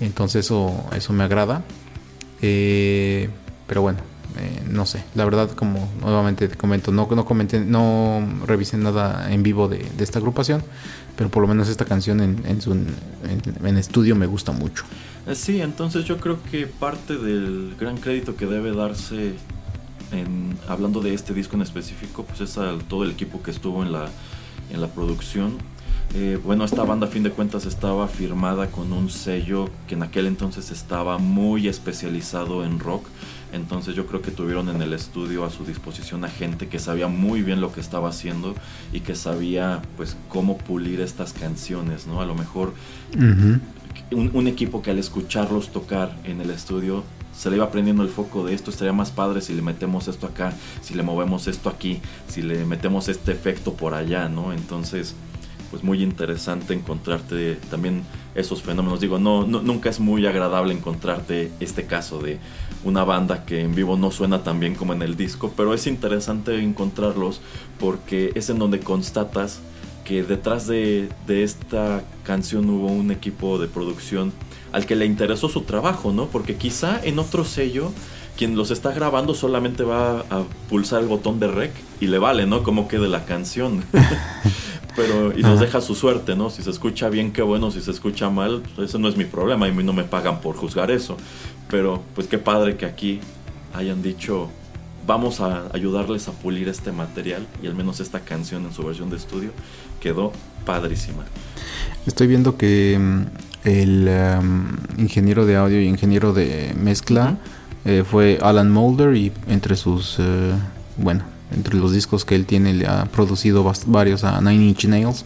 Entonces 0.00 0.46
eso, 0.46 0.72
eso 0.94 1.12
me 1.12 1.24
agrada. 1.24 1.64
Eh, 2.40 3.28
pero 3.66 3.82
bueno, 3.82 3.98
eh, 4.38 4.62
no 4.70 4.86
sé. 4.86 5.02
La 5.14 5.24
verdad, 5.24 5.50
como 5.50 5.88
nuevamente 6.00 6.48
te 6.48 6.56
comento, 6.56 6.92
no, 6.92 7.08
no 7.10 7.24
comenten, 7.24 7.70
no 7.70 8.26
revisen 8.46 8.82
nada 8.82 9.32
en 9.32 9.42
vivo 9.42 9.68
de, 9.68 9.84
esta 9.98 10.18
agrupación. 10.20 10.62
Pero 11.16 11.30
por 11.30 11.42
lo 11.42 11.48
menos 11.48 11.68
esta 11.68 11.84
canción 11.84 12.20
en, 12.20 12.40
en, 12.46 12.62
su, 12.62 12.72
en 12.72 13.76
estudio 13.76 14.14
me 14.14 14.26
gusta 14.26 14.52
mucho. 14.52 14.84
Eh, 15.26 15.34
sí, 15.34 15.60
entonces 15.60 16.04
yo 16.04 16.18
creo 16.18 16.38
que 16.50 16.66
parte 16.66 17.16
del 17.16 17.74
gran 17.78 17.96
crédito 17.96 18.36
que 18.36 18.46
debe 18.46 18.72
darse 18.72 19.34
hablando 20.68 21.00
de 21.00 21.14
este 21.14 21.34
disco 21.34 21.56
en 21.56 21.62
específico, 21.62 22.24
pues 22.24 22.40
es 22.40 22.58
todo 22.88 23.04
el 23.04 23.10
equipo 23.10 23.42
que 23.42 23.50
estuvo 23.50 23.82
en 23.82 23.92
la, 23.92 24.08
en 24.70 24.80
la 24.80 24.88
producción. 24.88 25.58
Eh, 26.14 26.38
bueno, 26.42 26.64
esta 26.64 26.84
banda 26.84 27.06
a 27.06 27.10
fin 27.10 27.22
de 27.22 27.30
cuentas 27.30 27.66
estaba 27.66 28.08
firmada 28.08 28.70
con 28.70 28.92
un 28.92 29.10
sello 29.10 29.68
que 29.86 29.94
en 29.94 30.02
aquel 30.02 30.26
entonces 30.26 30.70
estaba 30.70 31.18
muy 31.18 31.68
especializado 31.68 32.64
en 32.64 32.78
rock. 32.78 33.06
Entonces 33.52 33.94
yo 33.94 34.06
creo 34.06 34.22
que 34.22 34.30
tuvieron 34.30 34.68
en 34.68 34.80
el 34.80 34.92
estudio 34.94 35.44
a 35.44 35.50
su 35.50 35.64
disposición 35.64 36.24
a 36.24 36.28
gente 36.28 36.68
que 36.68 36.78
sabía 36.78 37.08
muy 37.08 37.42
bien 37.42 37.60
lo 37.60 37.72
que 37.72 37.80
estaba 37.80 38.08
haciendo 38.08 38.54
y 38.92 39.00
que 39.00 39.14
sabía 39.14 39.82
pues 39.96 40.16
cómo 40.28 40.56
pulir 40.58 41.00
estas 41.00 41.32
canciones, 41.32 42.06
¿no? 42.06 42.20
A 42.20 42.26
lo 42.26 42.34
mejor 42.34 42.74
un, 43.14 44.30
un, 44.32 44.48
equipo 44.48 44.82
que 44.82 44.90
al 44.90 44.98
escucharlos 44.98 45.72
tocar 45.72 46.14
en 46.24 46.40
el 46.40 46.50
estudio 46.50 47.04
se 47.38 47.50
le 47.50 47.56
iba 47.56 47.70
prendiendo 47.70 48.02
el 48.02 48.08
foco 48.08 48.44
de 48.44 48.52
esto 48.52 48.70
estaría 48.70 48.92
más 48.92 49.12
padre 49.12 49.40
si 49.40 49.54
le 49.54 49.62
metemos 49.62 50.08
esto 50.08 50.26
acá, 50.26 50.52
si 50.82 50.94
le 50.94 51.04
movemos 51.04 51.46
esto 51.46 51.68
aquí, 51.68 52.00
si 52.26 52.42
le 52.42 52.64
metemos 52.64 53.08
este 53.08 53.30
efecto 53.30 53.74
por 53.74 53.94
allá, 53.94 54.28
¿no? 54.28 54.52
Entonces, 54.52 55.14
pues 55.70 55.84
muy 55.84 56.02
interesante 56.02 56.74
encontrarte 56.74 57.54
también 57.70 58.02
esos 58.34 58.62
fenómenos. 58.62 59.00
Digo, 59.00 59.20
no, 59.20 59.46
nunca 59.46 59.88
es 59.88 60.00
muy 60.00 60.26
agradable 60.26 60.74
encontrarte 60.74 61.52
este 61.60 61.86
caso 61.86 62.18
de 62.18 62.40
una 62.82 63.04
banda 63.04 63.44
que 63.44 63.60
en 63.60 63.72
vivo 63.72 63.96
no 63.96 64.10
suena 64.10 64.42
tan 64.42 64.58
bien 64.58 64.74
como 64.74 64.92
en 64.92 65.02
el 65.02 65.16
disco, 65.16 65.52
pero 65.56 65.74
es 65.74 65.86
interesante 65.86 66.60
encontrarlos 66.60 67.40
porque 67.78 68.32
es 68.34 68.50
en 68.50 68.58
donde 68.58 68.80
constatas 68.80 69.60
que 70.04 70.24
detrás 70.24 70.66
de, 70.66 71.08
de 71.28 71.44
esta 71.44 72.02
canción 72.24 72.68
hubo 72.68 72.88
un 72.88 73.12
equipo 73.12 73.58
de 73.58 73.68
producción 73.68 74.32
al 74.72 74.86
que 74.86 74.96
le 74.96 75.06
interesó 75.06 75.48
su 75.48 75.62
trabajo, 75.62 76.12
¿no? 76.12 76.26
Porque 76.26 76.56
quizá 76.56 77.00
en 77.02 77.18
otro 77.18 77.44
sello 77.44 77.92
quien 78.38 78.56
los 78.56 78.70
está 78.70 78.92
grabando 78.92 79.34
solamente 79.34 79.82
va 79.82 80.20
a 80.30 80.44
pulsar 80.68 81.02
el 81.02 81.08
botón 81.08 81.40
de 81.40 81.48
rec 81.48 81.72
y 82.00 82.06
le 82.06 82.18
vale, 82.18 82.46
¿no? 82.46 82.62
Como 82.62 82.86
quede 82.86 83.08
la 83.08 83.24
canción. 83.24 83.84
Pero, 84.96 85.36
y 85.36 85.42
nos 85.42 85.60
deja 85.60 85.80
su 85.80 85.94
suerte, 85.94 86.36
¿no? 86.36 86.48
Si 86.48 86.62
se 86.62 86.70
escucha 86.70 87.08
bien, 87.08 87.32
qué 87.32 87.42
bueno, 87.42 87.70
si 87.70 87.80
se 87.80 87.90
escucha 87.90 88.30
mal, 88.30 88.62
pues 88.74 88.90
ese 88.90 88.98
no 88.98 89.08
es 89.08 89.16
mi 89.16 89.24
problema 89.24 89.68
y 89.68 89.72
no 89.72 89.92
me 89.92 90.04
pagan 90.04 90.40
por 90.40 90.56
juzgar 90.56 90.90
eso. 90.90 91.16
Pero, 91.68 92.02
pues 92.14 92.26
qué 92.26 92.38
padre 92.38 92.76
que 92.76 92.86
aquí 92.86 93.20
hayan 93.74 94.02
dicho, 94.02 94.48
vamos 95.06 95.40
a 95.40 95.64
ayudarles 95.72 96.28
a 96.28 96.32
pulir 96.32 96.68
este 96.68 96.92
material 96.92 97.46
y 97.62 97.66
al 97.66 97.74
menos 97.74 97.98
esta 98.00 98.20
canción 98.20 98.66
en 98.66 98.72
su 98.72 98.82
versión 98.84 99.10
de 99.10 99.16
estudio 99.16 99.50
quedó 100.00 100.32
padrísima. 100.64 101.24
Estoy 102.06 102.26
viendo 102.26 102.56
que 102.56 102.98
mm, 102.98 103.47
el 103.68 104.08
um, 104.40 104.68
ingeniero 104.98 105.46
de 105.46 105.56
audio 105.56 105.80
y 105.80 105.86
ingeniero 105.86 106.32
de 106.32 106.74
mezcla 106.78 107.36
eh, 107.84 108.04
fue 108.08 108.38
Alan 108.42 108.70
Mulder 108.70 109.16
y 109.16 109.32
entre 109.48 109.76
sus, 109.76 110.16
eh, 110.18 110.52
bueno, 110.96 111.22
entre 111.54 111.76
los 111.76 111.92
discos 111.92 112.24
que 112.24 112.34
él 112.34 112.46
tiene 112.46 112.74
le 112.74 112.86
ha 112.86 113.04
producido 113.06 113.70
varios 113.86 114.24
a 114.24 114.40
Nine 114.40 114.66
Inch 114.68 114.84
Nails 114.86 115.24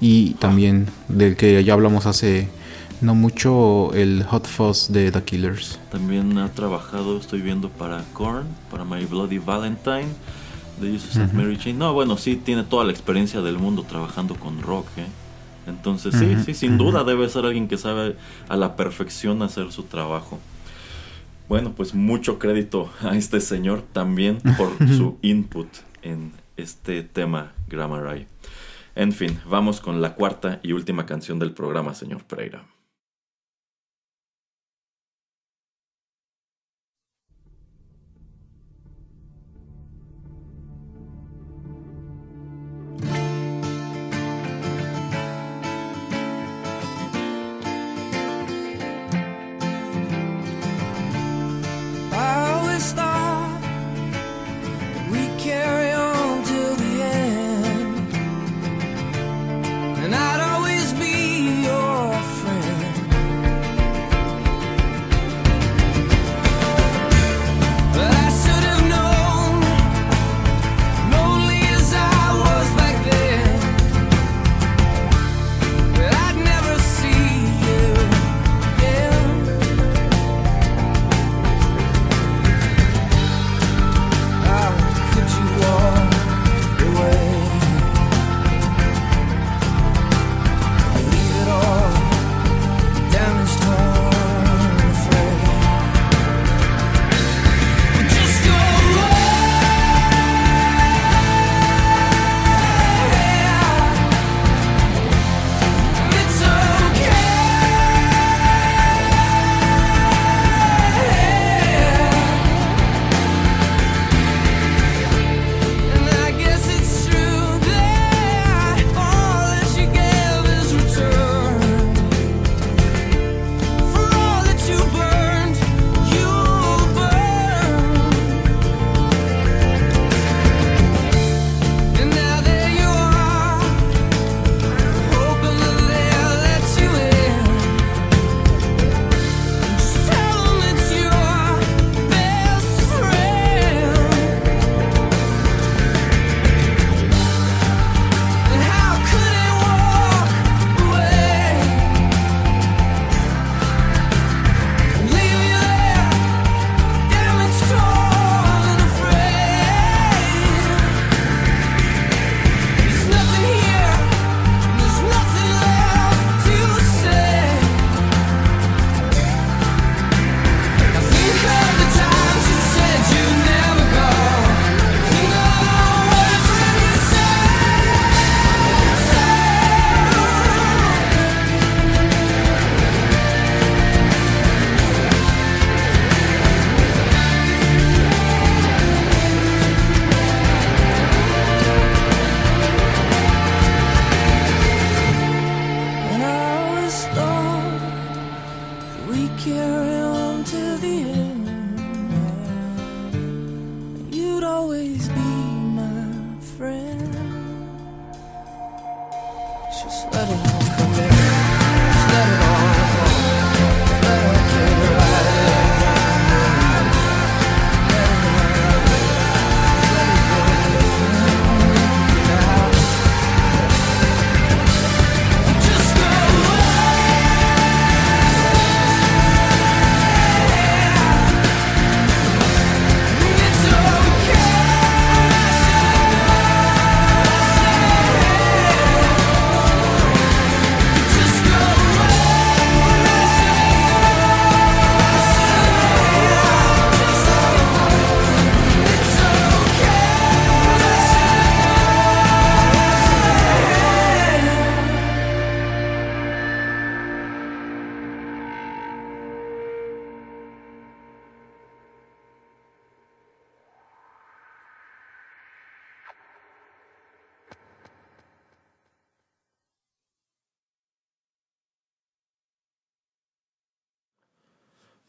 y 0.00 0.34
también 0.34 0.86
del 1.08 1.36
que 1.36 1.62
ya 1.64 1.72
hablamos 1.72 2.06
hace 2.06 2.48
no 3.00 3.14
mucho 3.14 3.92
el 3.94 4.24
Hot 4.24 4.46
Fuzz 4.46 4.88
de 4.90 5.10
The 5.10 5.22
Killers. 5.22 5.78
También 5.90 6.38
ha 6.38 6.48
trabajado, 6.50 7.18
estoy 7.18 7.40
viendo 7.40 7.68
para 7.68 8.02
Korn, 8.12 8.46
para 8.70 8.84
My 8.84 9.04
Bloody 9.04 9.38
Valentine, 9.38 10.08
de 10.80 10.92
Jesus 10.92 11.16
and 11.16 11.32
Mary 11.32 11.58
Chain. 11.58 11.78
No, 11.78 11.92
bueno, 11.92 12.16
sí, 12.16 12.36
tiene 12.36 12.64
toda 12.64 12.84
la 12.84 12.92
experiencia 12.92 13.40
del 13.40 13.58
mundo 13.58 13.84
trabajando 13.88 14.34
con 14.36 14.60
rock, 14.62 14.86
¿eh? 14.96 15.06
Entonces, 15.66 16.14
sí, 16.14 16.36
sí, 16.44 16.54
sin 16.54 16.78
duda 16.78 17.04
debe 17.04 17.28
ser 17.28 17.46
alguien 17.46 17.68
que 17.68 17.78
sabe 17.78 18.16
a 18.48 18.56
la 18.56 18.76
perfección 18.76 19.42
hacer 19.42 19.72
su 19.72 19.84
trabajo. 19.84 20.38
Bueno, 21.48 21.72
pues 21.76 21.94
mucho 21.94 22.38
crédito 22.38 22.90
a 23.02 23.16
este 23.16 23.40
señor 23.40 23.82
también 23.92 24.38
por 24.56 24.70
su 24.88 25.18
input 25.22 25.68
en 26.02 26.32
este 26.56 27.02
tema 27.02 27.52
Grammar 27.68 28.16
Eye. 28.16 28.26
En 28.94 29.12
fin, 29.12 29.38
vamos 29.48 29.80
con 29.80 30.00
la 30.00 30.14
cuarta 30.14 30.60
y 30.62 30.72
última 30.72 31.06
canción 31.06 31.38
del 31.38 31.52
programa, 31.52 31.94
señor 31.94 32.24
Pereira. 32.24 32.62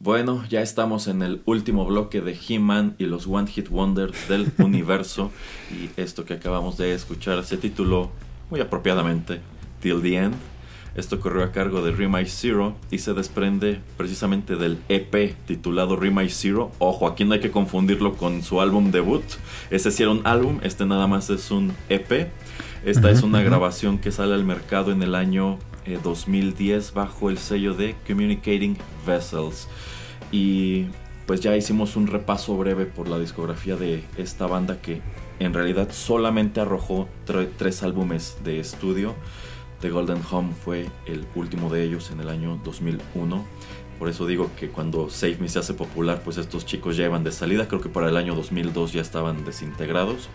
Bueno, 0.06 0.45
ya 0.47 0.62
estamos 0.62 1.08
en 1.08 1.24
el 1.24 1.41
último 1.45 1.84
bloque 1.84 2.22
de 2.22 2.38
He-Man 2.38 2.93
y 2.99 3.06
los 3.06 3.26
One 3.26 3.47
Hit 3.47 3.72
Wonders 3.72 4.30
del 4.30 4.51
universo. 4.60 5.32
Y 5.72 5.89
esto 5.99 6.26
que 6.26 6.36
acabamos 6.36 6.78
de 6.78 6.93
escuchar 6.93 7.43
se 7.43 7.58
tituló 7.58 8.12
muy 8.51 8.60
apropiadamente 8.60 9.41
Till 9.80 10.03
the 10.03 10.16
End. 10.18 10.36
Esto 10.93 11.20
corrió 11.20 11.43
a 11.43 11.51
cargo 11.51 11.82
de 11.82 11.91
Remind 11.91 12.28
Zero 12.28 12.76
y 12.91 12.99
se 12.99 13.16
desprende 13.16 13.82
precisamente 13.97 14.58
del 14.58 14.78
EP 14.89 15.36
titulado 15.47 15.95
Remind 15.95 16.30
Zero. 16.30 16.72
Ojo, 16.78 17.08
aquí 17.08 17.26
no 17.26 17.34
hay 17.34 17.39
que 17.39 17.49
confundirlo 17.49 18.14
con 18.16 18.43
su 18.43 18.62
álbum 18.62 18.91
debut. 18.91 19.24
Ese 19.72 19.89
sí 19.89 20.03
era 20.03 20.12
un 20.12 20.22
álbum, 20.24 20.60
este 20.62 20.86
nada 20.86 21.08
más 21.08 21.32
es 21.32 21.49
un 21.49 21.74
EP. 21.89 22.30
Esta 22.86 23.10
es 23.10 23.24
una 23.24 23.41
grabación 23.41 23.97
que 23.97 24.12
sale 24.12 24.36
al 24.36 24.45
mercado 24.45 24.91
en 24.91 25.01
el 25.01 25.16
año 25.16 25.58
eh, 25.88 25.97
2010 26.03 26.93
bajo 26.93 27.32
el 27.32 27.39
sello 27.39 27.74
de 27.74 27.95
Communicating 28.08 28.78
Vessels. 29.08 29.68
Y 30.36 30.88
pues 31.27 31.39
ya 31.39 31.55
hicimos 31.55 31.95
un 31.95 32.07
repaso 32.07 32.57
breve 32.57 32.86
por 32.86 33.07
la 33.07 33.17
discografía 33.17 33.77
de 33.77 34.03
esta 34.17 34.47
banda 34.47 34.81
que 34.81 35.01
en 35.39 35.53
realidad 35.53 35.88
solamente 35.93 36.59
arrojó 36.59 37.07
tre- 37.25 37.47
tres 37.57 37.83
álbumes 37.83 38.38
de 38.43 38.59
estudio. 38.59 39.15
The 39.79 39.91
Golden 39.91 40.19
Home 40.29 40.53
fue 40.53 40.88
el 41.05 41.25
último 41.36 41.69
de 41.69 41.83
ellos 41.83 42.11
en 42.11 42.19
el 42.19 42.27
año 42.27 42.59
2001. 42.65 43.45
Por 43.97 44.09
eso 44.09 44.27
digo 44.27 44.51
que 44.59 44.67
cuando 44.67 45.09
Save 45.09 45.38
Me 45.39 45.47
se 45.47 45.59
hace 45.59 45.73
popular, 45.73 46.21
pues 46.21 46.36
estos 46.38 46.65
chicos 46.65 46.97
ya 46.97 47.05
iban 47.05 47.23
de 47.23 47.31
salida. 47.31 47.69
Creo 47.69 47.79
que 47.79 47.88
para 47.88 48.09
el 48.09 48.17
año 48.17 48.36
2002 48.36 48.91
ya 48.91 49.01
estaban 49.01 49.45
desintegrados. 49.45 50.27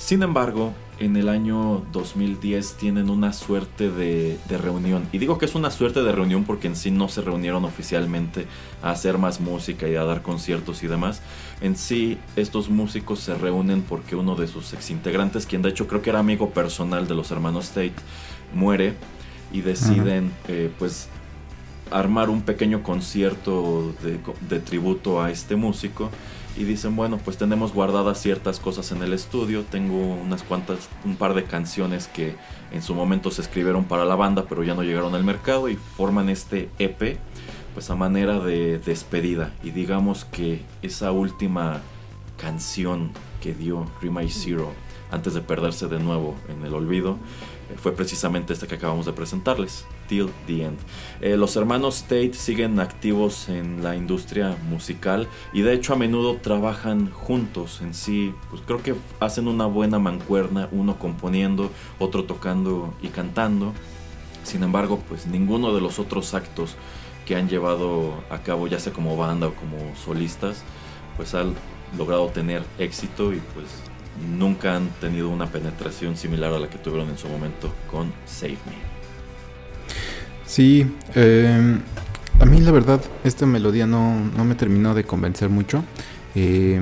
Sin 0.00 0.22
embargo, 0.22 0.72
en 0.98 1.14
el 1.18 1.28
año 1.28 1.84
2010 1.92 2.78
tienen 2.78 3.10
una 3.10 3.34
suerte 3.34 3.90
de, 3.90 4.38
de 4.48 4.58
reunión. 4.58 5.06
Y 5.12 5.18
digo 5.18 5.36
que 5.36 5.44
es 5.44 5.54
una 5.54 5.70
suerte 5.70 6.02
de 6.02 6.10
reunión 6.10 6.44
porque 6.44 6.68
en 6.68 6.74
sí 6.74 6.90
no 6.90 7.08
se 7.08 7.20
reunieron 7.20 7.66
oficialmente 7.66 8.46
a 8.82 8.92
hacer 8.92 9.18
más 9.18 9.40
música 9.40 9.86
y 9.88 9.96
a 9.96 10.04
dar 10.04 10.22
conciertos 10.22 10.82
y 10.82 10.86
demás. 10.86 11.20
En 11.60 11.76
sí, 11.76 12.16
estos 12.34 12.70
músicos 12.70 13.20
se 13.20 13.34
reúnen 13.34 13.82
porque 13.82 14.16
uno 14.16 14.36
de 14.36 14.48
sus 14.48 14.72
exintegrantes, 14.72 15.44
quien 15.44 15.60
de 15.60 15.68
hecho 15.68 15.86
creo 15.86 16.00
que 16.00 16.08
era 16.08 16.18
amigo 16.18 16.48
personal 16.48 17.06
de 17.06 17.14
los 17.14 17.30
hermanos 17.30 17.68
Tate, 17.68 17.92
muere 18.54 18.94
y 19.52 19.60
deciden 19.60 20.32
eh, 20.48 20.72
pues 20.78 21.08
armar 21.90 22.30
un 22.30 22.40
pequeño 22.40 22.82
concierto 22.82 23.92
de, 24.02 24.18
de 24.48 24.60
tributo 24.60 25.22
a 25.22 25.30
este 25.30 25.56
músico 25.56 26.10
y 26.56 26.64
dicen 26.64 26.96
bueno 26.96 27.18
pues 27.18 27.36
tenemos 27.36 27.72
guardadas 27.72 28.20
ciertas 28.20 28.60
cosas 28.60 28.92
en 28.92 29.02
el 29.02 29.12
estudio 29.12 29.64
tengo 29.70 29.96
unas 29.96 30.42
cuantas 30.42 30.88
un 31.04 31.16
par 31.16 31.34
de 31.34 31.44
canciones 31.44 32.08
que 32.08 32.34
en 32.72 32.82
su 32.82 32.94
momento 32.94 33.30
se 33.30 33.42
escribieron 33.42 33.84
para 33.84 34.04
la 34.04 34.16
banda 34.16 34.46
pero 34.48 34.62
ya 34.62 34.74
no 34.74 34.82
llegaron 34.82 35.14
al 35.14 35.24
mercado 35.24 35.68
y 35.68 35.76
forman 35.76 36.28
este 36.28 36.68
EP 36.78 37.18
pues 37.74 37.90
a 37.90 37.94
manera 37.94 38.40
de 38.40 38.78
despedida 38.78 39.52
y 39.62 39.70
digamos 39.70 40.24
que 40.24 40.62
esa 40.82 41.12
última 41.12 41.80
canción 42.36 43.12
que 43.40 43.54
dio 43.54 43.86
Remind 44.00 44.30
Zero 44.30 44.72
antes 45.10 45.34
de 45.34 45.40
perderse 45.40 45.88
de 45.88 45.98
nuevo 45.98 46.34
en 46.48 46.64
el 46.64 46.74
olvido 46.74 47.18
eh, 47.70 47.76
fue 47.76 47.92
precisamente 47.92 48.52
esta 48.52 48.66
que 48.66 48.76
acabamos 48.76 49.06
de 49.06 49.12
presentarles, 49.12 49.84
Eh, 51.20 51.36
los 51.36 51.54
hermanos 51.56 52.02
Tate 52.02 52.34
siguen 52.34 52.80
activos 52.80 53.48
en 53.48 53.82
la 53.82 53.94
industria 53.94 54.56
musical 54.68 55.28
y 55.52 55.62
de 55.62 55.74
hecho 55.74 55.92
a 55.92 55.96
menudo 55.96 56.36
trabajan 56.36 57.10
juntos 57.10 57.80
en 57.80 57.94
sí, 57.94 58.34
pues 58.50 58.62
creo 58.66 58.82
que 58.82 58.94
hacen 59.20 59.46
una 59.46 59.66
buena 59.66 59.98
mancuerna, 60.00 60.68
uno 60.72 60.98
componiendo, 60.98 61.70
otro 61.98 62.24
tocando 62.24 62.92
y 63.02 63.08
cantando. 63.08 63.72
Sin 64.42 64.62
embargo, 64.62 65.00
pues 65.08 65.26
ninguno 65.26 65.72
de 65.74 65.80
los 65.80 65.98
otros 65.98 66.34
actos 66.34 66.74
que 67.24 67.36
han 67.36 67.48
llevado 67.48 68.14
a 68.30 68.38
cabo, 68.38 68.66
ya 68.66 68.80
sea 68.80 68.92
como 68.92 69.16
banda 69.16 69.46
o 69.48 69.54
como 69.54 69.94
solistas, 69.94 70.64
pues 71.16 71.34
han 71.34 71.54
logrado 71.96 72.26
tener 72.28 72.64
éxito 72.78 73.32
y 73.32 73.40
pues 73.54 73.66
nunca 74.36 74.74
han 74.74 74.88
tenido 75.00 75.28
una 75.28 75.46
penetración 75.46 76.16
similar 76.16 76.52
a 76.52 76.58
la 76.58 76.68
que 76.68 76.78
tuvieron 76.78 77.08
en 77.10 77.18
su 77.18 77.28
momento 77.28 77.72
con 77.90 78.12
Save 78.26 78.58
Me. 78.66 78.89
Sí, 80.50 80.84
eh, 81.14 81.78
a 82.40 82.44
mí 82.44 82.60
la 82.60 82.72
verdad 82.72 83.00
esta 83.22 83.46
melodía 83.46 83.86
no, 83.86 84.18
no 84.36 84.44
me 84.44 84.56
terminó 84.56 84.96
de 84.96 85.04
convencer 85.04 85.48
mucho. 85.48 85.84
Eh, 86.34 86.80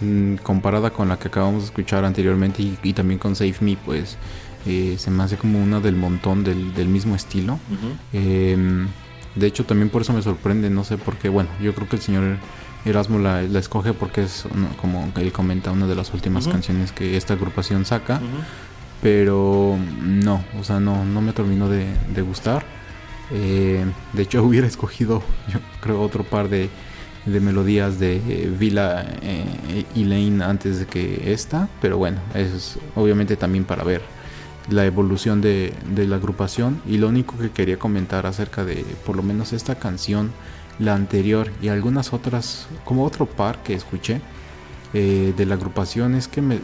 mm, 0.00 0.36
comparada 0.36 0.88
con 0.88 1.10
la 1.10 1.18
que 1.18 1.28
acabamos 1.28 1.60
de 1.60 1.66
escuchar 1.66 2.06
anteriormente 2.06 2.62
y, 2.62 2.78
y 2.82 2.94
también 2.94 3.18
con 3.18 3.36
Save 3.36 3.56
Me, 3.60 3.76
pues 3.76 4.16
eh, 4.64 4.96
se 4.98 5.10
me 5.10 5.22
hace 5.22 5.36
como 5.36 5.62
una 5.62 5.80
del 5.80 5.94
montón 5.94 6.42
del, 6.42 6.72
del 6.72 6.88
mismo 6.88 7.14
estilo. 7.14 7.58
Eh, 8.14 8.86
de 9.34 9.46
hecho, 9.46 9.66
también 9.66 9.90
por 9.90 10.00
eso 10.00 10.14
me 10.14 10.22
sorprende, 10.22 10.70
no 10.70 10.82
sé 10.82 10.96
por 10.96 11.16
qué. 11.16 11.28
Bueno, 11.28 11.50
yo 11.60 11.74
creo 11.74 11.86
que 11.90 11.96
el 11.96 12.02
señor 12.02 12.38
Erasmo 12.86 13.18
la, 13.18 13.42
la 13.42 13.58
escoge 13.58 13.92
porque 13.92 14.22
es, 14.22 14.46
como 14.80 15.12
él 15.16 15.32
comenta, 15.32 15.70
una 15.70 15.86
de 15.86 15.94
las 15.94 16.14
últimas 16.14 16.48
canciones 16.48 16.92
que 16.92 17.18
esta 17.18 17.34
agrupación 17.34 17.84
saca. 17.84 18.22
Pero 19.02 19.76
no, 20.00 20.42
o 20.58 20.64
sea, 20.64 20.80
no, 20.80 21.04
no 21.04 21.20
me 21.20 21.34
terminó 21.34 21.68
de, 21.68 21.86
de 22.14 22.22
gustar. 22.22 22.75
Eh, 23.32 23.84
de 24.12 24.22
hecho, 24.22 24.42
hubiera 24.44 24.66
escogido, 24.66 25.22
yo 25.48 25.58
creo, 25.80 26.00
otro 26.00 26.24
par 26.24 26.48
de, 26.48 26.68
melodías 27.26 27.98
de 27.98 28.16
eh, 28.16 28.52
Villa 28.56 29.04
eh, 29.22 29.84
y 29.94 30.04
Lane 30.04 30.44
antes 30.44 30.80
de 30.80 30.86
que 30.86 31.32
esta. 31.32 31.68
Pero 31.80 31.98
bueno, 31.98 32.18
es 32.34 32.78
obviamente 32.94 33.36
también 33.36 33.64
para 33.64 33.84
ver 33.84 34.02
la 34.70 34.84
evolución 34.84 35.40
de, 35.40 35.72
la 35.96 36.16
agrupación. 36.16 36.80
Y 36.86 36.98
lo 36.98 37.08
único 37.08 37.36
que 37.38 37.50
quería 37.50 37.78
comentar 37.78 38.26
acerca 38.26 38.64
de 38.64 38.84
por 39.04 39.16
lo 39.16 39.22
menos 39.22 39.52
esta 39.52 39.76
canción, 39.76 40.32
la 40.78 40.94
anterior 40.94 41.50
y 41.62 41.68
algunas 41.68 42.12
otras, 42.12 42.68
como 42.84 43.04
otro 43.04 43.26
par 43.26 43.62
que 43.62 43.74
escuché 43.74 44.20
eh, 44.94 45.32
de 45.36 45.46
la 45.46 45.54
agrupación, 45.54 46.14
es 46.14 46.28
que 46.28 46.42
me, 46.42 46.60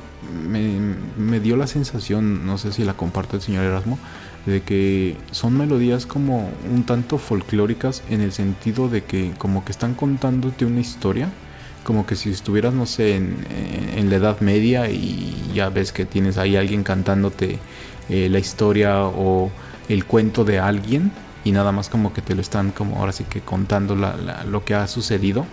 me, 1.17 1.41
dio 1.41 1.57
la 1.57 1.67
sensación, 1.67 2.47
no 2.47 2.59
sé 2.59 2.73
si 2.73 2.85
la 2.85 2.95
comparte 2.95 3.37
el 3.37 3.43
señor 3.43 3.65
Erasmo, 3.65 3.99
de 4.47 4.63
que 4.63 5.17
son 5.31 5.57
melodías 5.57 6.07
como 6.07 6.51
un 6.73 6.85
tanto 6.85 7.19
folclóricas 7.19 8.03
en 8.11 8.21
el 8.21 8.33
sentido 8.33 8.89
de 8.89 9.05
que 9.05 9.33
como 9.39 9.65
que 9.65 9.73
están 9.73 9.95
contándote 9.95 10.65
una 10.65 10.81
historia 10.81 11.29
como 11.85 12.07
que 12.07 12.15
si 12.15 12.31
estuvieras, 12.31 12.73
no 12.75 12.87
sé, 12.87 13.17
en, 13.17 14.09
la 14.09 14.17
Edad 14.17 14.41
Media 14.41 14.89
y 14.89 15.35
ya 15.55 15.69
ves 15.69 15.91
que 15.93 16.05
tienes 16.05 16.39
ahí 16.39 16.55
alguien 16.57 16.85
cantándote 16.85 17.59
eh, 18.09 18.29
la 18.31 18.39
historia 18.39 19.05
o 19.05 19.51
el 19.89 20.05
cuento 20.05 20.45
de 20.45 20.59
alguien 20.61 21.11
y 21.45 21.51
nada 21.53 21.73
más 21.73 21.89
como 21.89 22.13
que 22.13 22.23
te 22.23 22.35
lo 22.37 22.41
están 22.41 22.71
como 22.71 22.99
ahora 22.99 23.11
sí 23.13 23.25
que 23.25 23.41
contando 23.41 23.97
la- 23.97 24.17
la- 24.17 24.45
lo 24.45 24.65
que 24.65 24.75
ha 24.75 24.87
sucedido 24.87 25.45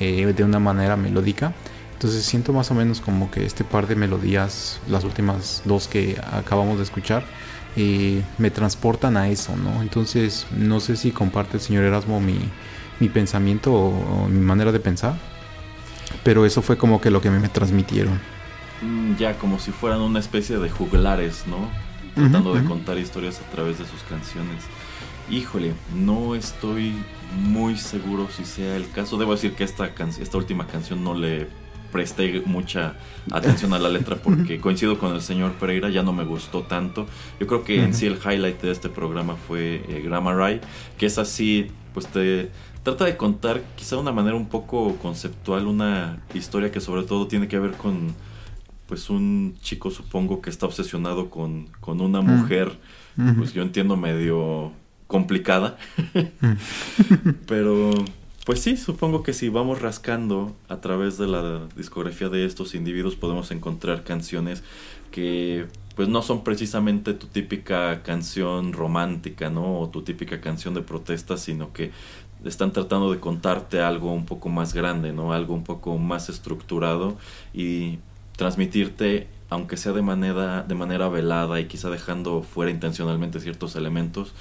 eh, 0.00 0.32
de 0.34 0.42
una 0.44 0.58
manera 0.58 0.96
melódica. 0.96 1.52
Entonces 1.92 2.24
siento 2.24 2.52
más 2.52 2.70
o 2.70 2.74
menos 2.74 3.00
como 3.00 3.30
que 3.30 3.44
este 3.44 3.64
par 3.64 3.86
de 3.86 3.94
melodías, 3.96 4.80
las 4.88 5.04
últimas 5.04 5.62
dos 5.64 5.86
que 5.88 6.18
acabamos 6.32 6.76
de 6.78 6.82
escuchar, 6.84 7.24
eh, 7.76 8.24
me 8.38 8.50
transportan 8.50 9.16
a 9.16 9.28
eso, 9.28 9.56
¿no? 9.56 9.82
Entonces 9.82 10.46
no 10.52 10.80
sé 10.80 10.96
si 10.96 11.12
comparte 11.12 11.56
el 11.56 11.62
señor 11.62 11.84
Erasmo 11.84 12.20
mi, 12.20 12.54
mi 13.00 13.08
pensamiento 13.08 13.72
o, 13.74 14.24
o 14.24 14.28
mi 14.28 14.40
manera 14.40 14.72
de 14.72 14.80
pensar, 14.80 15.18
pero 16.22 16.46
eso 16.46 16.62
fue 16.62 16.76
como 16.78 17.00
que 17.00 17.10
lo 17.10 17.20
que 17.20 17.30
me, 17.30 17.40
me 17.40 17.48
transmitieron. 17.48 18.20
Mm, 18.80 19.16
Ya 19.16 19.38
como 19.38 19.58
si 19.58 19.72
fueran 19.72 20.00
una 20.00 20.18
especie 20.20 20.58
de 20.58 20.70
juglares, 20.70 21.46
¿no? 21.46 21.70
Tratando 22.16 22.54
de 22.54 22.64
contar 22.64 22.98
historias 22.98 23.40
a 23.40 23.50
través 23.50 23.78
de 23.78 23.86
sus 23.86 24.02
canciones. 24.04 24.70
Híjole, 25.28 25.74
no 25.94 26.34
estoy 26.34 27.06
muy 27.32 27.76
seguro 27.76 28.28
si 28.30 28.44
sea 28.44 28.76
el 28.76 28.90
caso. 28.90 29.18
Debo 29.18 29.32
decir 29.32 29.54
que 29.56 29.64
esta, 29.64 29.86
esta 30.20 30.38
última 30.38 30.66
canción 30.66 31.02
no 31.02 31.14
le 31.14 31.48
presté 31.94 32.42
mucha 32.44 32.96
atención 33.30 33.72
a 33.72 33.78
la 33.78 33.88
letra 33.88 34.16
porque 34.16 34.60
coincido 34.66 34.98
con 34.98 35.14
el 35.14 35.22
señor 35.22 35.52
Pereira, 35.52 35.88
ya 35.90 36.02
no 36.02 36.12
me 36.12 36.24
gustó 36.24 36.62
tanto. 36.64 37.06
Yo 37.38 37.46
creo 37.46 37.62
que 37.62 37.82
en 37.82 37.94
sí 37.94 38.06
el 38.06 38.16
highlight 38.16 38.60
de 38.60 38.72
este 38.72 38.88
programa 38.88 39.36
fue 39.36 39.76
eh, 39.88 40.02
Grammar 40.04 40.50
Eye, 40.50 40.60
que 40.98 41.06
es 41.06 41.18
así, 41.18 41.70
pues 41.94 42.08
te 42.08 42.50
trata 42.82 43.04
de 43.04 43.16
contar 43.16 43.62
quizá 43.76 43.94
de 43.96 44.02
una 44.02 44.10
manera 44.12 44.36
un 44.36 44.48
poco 44.48 44.96
conceptual 44.96 45.66
una 45.68 46.18
historia 46.34 46.72
que 46.72 46.80
sobre 46.80 47.04
todo 47.04 47.28
tiene 47.28 47.46
que 47.48 47.58
ver 47.60 47.72
con 47.72 48.12
pues 48.88 49.08
un 49.08 49.54
chico 49.62 49.90
supongo 49.90 50.42
que 50.42 50.50
está 50.50 50.66
obsesionado 50.66 51.30
con, 51.30 51.68
con 51.80 52.00
una 52.02 52.20
Mm. 52.20 52.26
mujer, 52.26 52.76
pues 53.38 53.54
yo 53.54 53.62
entiendo 53.62 53.96
medio 53.96 54.72
complicada, 55.06 55.78
pero 57.46 57.92
pues 58.44 58.60
sí, 58.60 58.76
supongo 58.76 59.22
que 59.22 59.32
si 59.32 59.48
vamos 59.48 59.80
rascando 59.80 60.54
a 60.68 60.80
través 60.80 61.16
de 61.16 61.26
la 61.26 61.66
discografía 61.76 62.28
de 62.28 62.44
estos 62.44 62.74
individuos 62.74 63.16
podemos 63.16 63.50
encontrar 63.50 64.04
canciones 64.04 64.62
que 65.10 65.66
pues 65.96 66.08
no 66.08 66.22
son 66.22 66.44
precisamente 66.44 67.14
tu 67.14 67.28
típica 67.28 68.02
canción 68.02 68.72
romántica, 68.72 69.48
¿no? 69.48 69.80
O 69.80 69.88
tu 69.88 70.02
típica 70.02 70.40
canción 70.40 70.74
de 70.74 70.82
protesta, 70.82 71.36
sino 71.36 71.72
que 71.72 71.92
están 72.44 72.72
tratando 72.72 73.12
de 73.12 73.20
contarte 73.20 73.80
algo 73.80 74.12
un 74.12 74.26
poco 74.26 74.48
más 74.48 74.74
grande, 74.74 75.12
¿no? 75.12 75.32
Algo 75.32 75.54
un 75.54 75.64
poco 75.64 75.96
más 75.98 76.28
estructurado 76.28 77.16
y 77.54 77.98
transmitirte, 78.36 79.28
aunque 79.50 79.76
sea 79.76 79.92
de 79.92 80.02
manera, 80.02 80.62
de 80.64 80.74
manera 80.74 81.08
velada 81.08 81.60
y 81.60 81.66
quizá 81.66 81.90
dejando 81.90 82.42
fuera 82.42 82.70
intencionalmente 82.70 83.40
ciertos 83.40 83.76
elementos, 83.76 84.34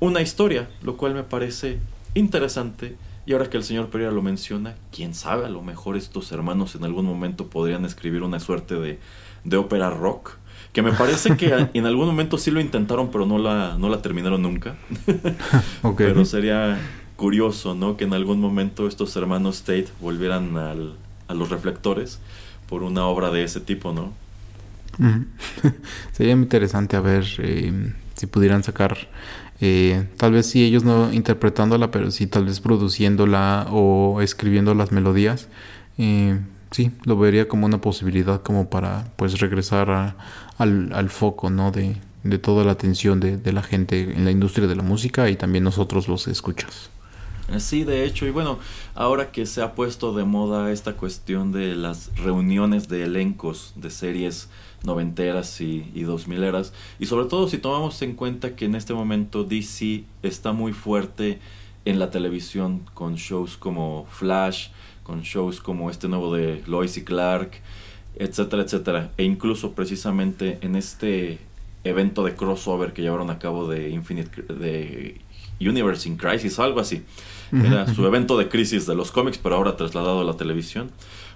una 0.00 0.20
historia, 0.20 0.68
lo 0.82 0.96
cual 0.96 1.14
me 1.14 1.22
parece 1.22 1.78
interesante. 2.14 2.96
Y 3.28 3.34
ahora 3.34 3.50
que 3.50 3.58
el 3.58 3.62
señor 3.62 3.90
Pereira 3.90 4.10
lo 4.10 4.22
menciona, 4.22 4.74
quién 4.90 5.12
sabe, 5.12 5.44
a 5.44 5.50
lo 5.50 5.60
mejor 5.60 5.98
estos 5.98 6.32
hermanos 6.32 6.74
en 6.74 6.84
algún 6.84 7.04
momento 7.04 7.48
podrían 7.48 7.84
escribir 7.84 8.22
una 8.22 8.40
suerte 8.40 8.76
de, 8.76 8.98
de 9.44 9.56
ópera 9.58 9.90
rock. 9.90 10.38
que 10.72 10.80
me 10.80 10.92
parece 10.92 11.36
que 11.36 11.68
en 11.74 11.84
algún 11.84 12.06
momento 12.06 12.38
sí 12.38 12.50
lo 12.50 12.58
intentaron, 12.58 13.10
pero 13.10 13.26
no 13.26 13.36
la, 13.36 13.76
no 13.78 13.90
la 13.90 14.00
terminaron 14.00 14.40
nunca. 14.40 14.76
Pero 15.98 16.24
sería 16.24 16.78
curioso, 17.16 17.74
¿no? 17.74 17.98
Que 17.98 18.04
en 18.04 18.14
algún 18.14 18.40
momento 18.40 18.88
estos 18.88 19.14
hermanos 19.16 19.60
Tate 19.60 19.88
volvieran 20.00 20.56
al- 20.56 20.94
a 21.26 21.34
los 21.34 21.50
reflectores 21.50 22.20
por 22.66 22.82
una 22.82 23.04
obra 23.04 23.30
de 23.30 23.44
ese 23.44 23.60
tipo, 23.60 23.92
¿no? 23.92 24.14
Sería 26.12 26.34
muy 26.34 26.44
interesante 26.44 26.96
a 26.96 27.00
ver 27.00 27.24
eh, 27.38 27.92
si 28.14 28.26
pudieran 28.26 28.62
sacar, 28.64 28.96
eh, 29.60 30.08
tal 30.16 30.32
vez 30.32 30.46
sí 30.46 30.64
ellos 30.64 30.84
no 30.84 31.12
interpretándola, 31.12 31.90
pero 31.90 32.10
sí 32.10 32.26
tal 32.26 32.44
vez 32.46 32.60
produciéndola 32.60 33.66
o 33.70 34.20
escribiendo 34.22 34.74
las 34.74 34.92
melodías. 34.92 35.48
Eh, 35.98 36.40
sí, 36.70 36.92
lo 37.04 37.18
vería 37.18 37.48
como 37.48 37.66
una 37.66 37.80
posibilidad 37.80 38.42
como 38.42 38.70
para 38.70 39.12
pues 39.16 39.40
regresar 39.40 39.90
a- 39.90 40.16
al, 40.58 40.92
al 40.92 41.10
foco, 41.10 41.50
¿no? 41.50 41.70
De, 41.72 41.96
de 42.24 42.38
toda 42.38 42.64
la 42.64 42.72
atención 42.72 43.20
de, 43.20 43.36
de 43.38 43.52
la 43.52 43.62
gente 43.62 44.02
en 44.16 44.24
la 44.24 44.30
industria 44.30 44.66
de 44.66 44.76
la 44.76 44.82
música 44.82 45.28
y 45.30 45.36
también 45.36 45.64
nosotros 45.64 46.08
los 46.08 46.28
escuchas. 46.28 46.90
Eh, 47.48 47.60
Sí, 47.60 47.84
de 47.84 48.04
hecho, 48.04 48.26
y 48.26 48.30
bueno, 48.30 48.58
ahora 48.94 49.30
que 49.32 49.46
se 49.46 49.62
ha 49.62 49.74
puesto 49.74 50.12
de 50.14 50.24
moda 50.24 50.70
esta 50.72 50.96
cuestión 50.96 51.50
de 51.52 51.74
las 51.76 52.14
reuniones 52.16 52.88
de 52.88 53.04
elencos 53.04 53.72
de 53.76 53.90
series 53.90 54.50
noventeras 54.84 55.60
y, 55.60 55.90
y 55.94 56.02
dos 56.02 56.28
mileras, 56.28 56.72
y 56.98 57.06
sobre 57.06 57.26
todo 57.26 57.48
si 57.48 57.58
tomamos 57.58 58.00
en 58.02 58.14
cuenta 58.14 58.56
que 58.56 58.64
en 58.64 58.74
este 58.74 58.94
momento 58.94 59.44
DC 59.44 60.04
está 60.22 60.52
muy 60.52 60.72
fuerte 60.72 61.40
en 61.84 61.98
la 61.98 62.10
televisión 62.10 62.82
con 62.94 63.14
shows 63.16 63.56
como 63.56 64.06
Flash, 64.10 64.68
con 65.02 65.22
shows 65.22 65.60
como 65.60 65.90
este 65.90 66.06
nuevo 66.06 66.34
de 66.34 66.62
Lois 66.66 66.96
y 66.96 67.04
Clark, 67.04 67.52
etcétera, 68.16 68.62
etcétera, 68.62 69.10
e 69.16 69.24
incluso 69.24 69.72
precisamente 69.72 70.58
en 70.60 70.76
este 70.76 71.38
evento 71.84 72.24
de 72.24 72.34
crossover 72.34 72.92
que 72.92 73.02
llevaron 73.02 73.30
a 73.30 73.38
cabo 73.38 73.68
de 73.68 73.90
Infinite 73.90 74.42
de 74.52 75.20
Universe 75.60 76.08
in 76.08 76.16
Crisis 76.16 76.58
algo 76.58 76.80
así. 76.80 77.04
Era 77.50 77.92
su 77.94 78.06
evento 78.06 78.36
de 78.36 78.48
crisis 78.48 78.86
de 78.86 78.94
los 78.94 79.10
cómics, 79.10 79.38
pero 79.38 79.54
ahora 79.54 79.76
trasladado 79.76 80.20
a 80.20 80.24
la 80.24 80.34
televisión. 80.34 80.90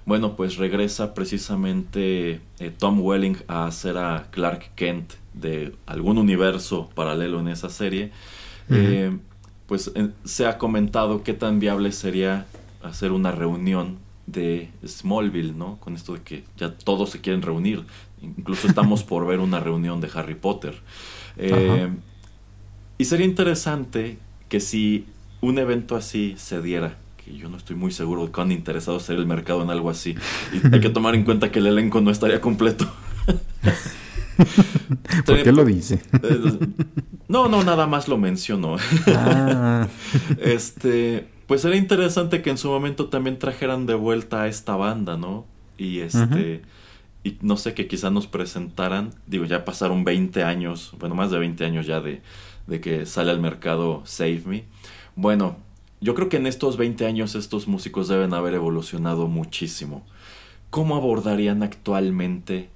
Bueno, 0.05 0.35
pues 0.35 0.57
regresa 0.57 1.15
precisamente 1.15 2.41
eh, 2.59 2.73
Tom 2.77 3.01
Welling 3.01 3.37
a 3.47 3.67
hacer 3.67 3.97
a 3.97 4.29
Clark 4.31 4.71
Kent 4.75 5.13
de 5.33 5.75
algún 5.87 6.19
universo 6.19 6.91
paralelo 6.95 7.39
en 7.41 7.49
esa 7.49 7.71
serie. 7.71 8.11
Eh, 8.69 9.17
pues 9.67 9.93
eh, 9.95 10.11
se 10.25 10.47
ha 10.47 10.59
comentado 10.59 11.23
qué 11.23 11.35
tan 11.35 11.61
viable 11.61 11.93
sería 11.93 12.47
hacer 12.83 13.13
una 13.13 13.31
reunión 13.31 13.99
de 14.27 14.71
Smallville, 14.85 15.57
¿no? 15.57 15.79
Con 15.79 15.95
esto 15.95 16.15
de 16.15 16.23
que 16.23 16.45
ya 16.57 16.75
todos 16.75 17.11
se 17.11 17.21
quieren 17.21 17.43
reunir. 17.43 17.85
Incluso 18.21 18.67
estamos 18.67 19.03
por 19.05 19.27
ver 19.27 19.39
una 19.39 19.61
reunión 19.61 20.01
de 20.01 20.11
Harry 20.15 20.35
Potter. 20.35 20.81
Y 22.99 23.05
sería 23.05 23.27
interesante 23.27 24.19
que 24.49 24.61
si 24.61 25.07
un 25.41 25.59
evento 25.59 25.97
así 25.97 26.35
se 26.39 26.61
diera, 26.61 26.97
que 27.25 27.37
yo 27.37 27.49
no 27.49 27.57
estoy 27.57 27.77
muy 27.77 27.93
seguro 27.93 28.27
de 28.27 28.33
cuán 28.33 28.53
interesado 28.53 29.01
sería 29.01 29.21
el 29.21 29.27
mercado 29.27 29.63
en 29.63 29.71
algo 29.71 29.91
así, 29.91 30.17
y 30.53 30.75
hay 30.75 30.81
que 30.81 30.91
tomar 30.91 31.15
en 31.15 31.25
cuenta 31.25 31.51
que 31.51 31.61
el 31.61 31.67
elenco 31.67 32.01
no 32.01 32.11
estaría 32.11 32.41
completo. 32.41 32.91
¿Por 35.27 35.43
qué 35.43 35.53
lo 35.53 35.65
dice? 35.65 36.01
No, 37.29 37.49
no, 37.49 37.63
nada 37.65 37.87
más 37.87 38.09
lo 38.09 38.19
menciono. 38.19 38.77
Ah, 39.15 39.89
Este, 40.39 41.29
pues 41.47 41.65
era 41.65 41.77
interesante 41.77 42.43
que 42.43 42.51
en 42.51 42.59
su 42.59 42.69
momento 42.69 43.09
también 43.09 43.39
trajeran 43.39 43.87
de 43.87 43.95
vuelta 43.95 44.43
a 44.43 44.49
esta 44.49 44.77
banda, 44.77 45.17
¿no? 45.17 45.47
Y 45.79 46.01
este, 46.01 46.63
y 47.25 47.39
no 47.43 47.57
sé, 47.57 47.75
que 47.75 47.89
quizá 47.89 48.11
nos 48.11 48.27
presentaran, 48.27 49.15
digo, 49.27 49.45
ya 49.47 49.65
pasaron 49.65 50.05
20 50.05 50.45
años, 50.45 50.95
bueno, 50.99 51.15
más 51.15 51.31
de 51.31 51.39
20 51.39 51.65
años 51.65 51.87
ya 51.87 52.01
de, 52.01 52.23
de 52.67 52.81
que 52.81 53.07
sale 53.07 53.31
al 53.31 53.41
mercado 53.41 54.03
Save 54.07 54.43
Me. 54.47 54.65
Bueno, 55.17 55.59
yo 56.03 56.15
creo 56.15 56.29
que 56.29 56.37
en 56.37 56.47
estos 56.47 56.77
20 56.77 57.07
años 57.07 57.35
estos 57.35 57.67
músicos 57.69 58.09
deben 58.09 58.35
haber 58.35 58.55
evolucionado 58.55 59.27
muchísimo. 59.29 60.03
¿Cómo 60.71 60.97
abordarían 60.97 61.63
actualmente 61.63 62.69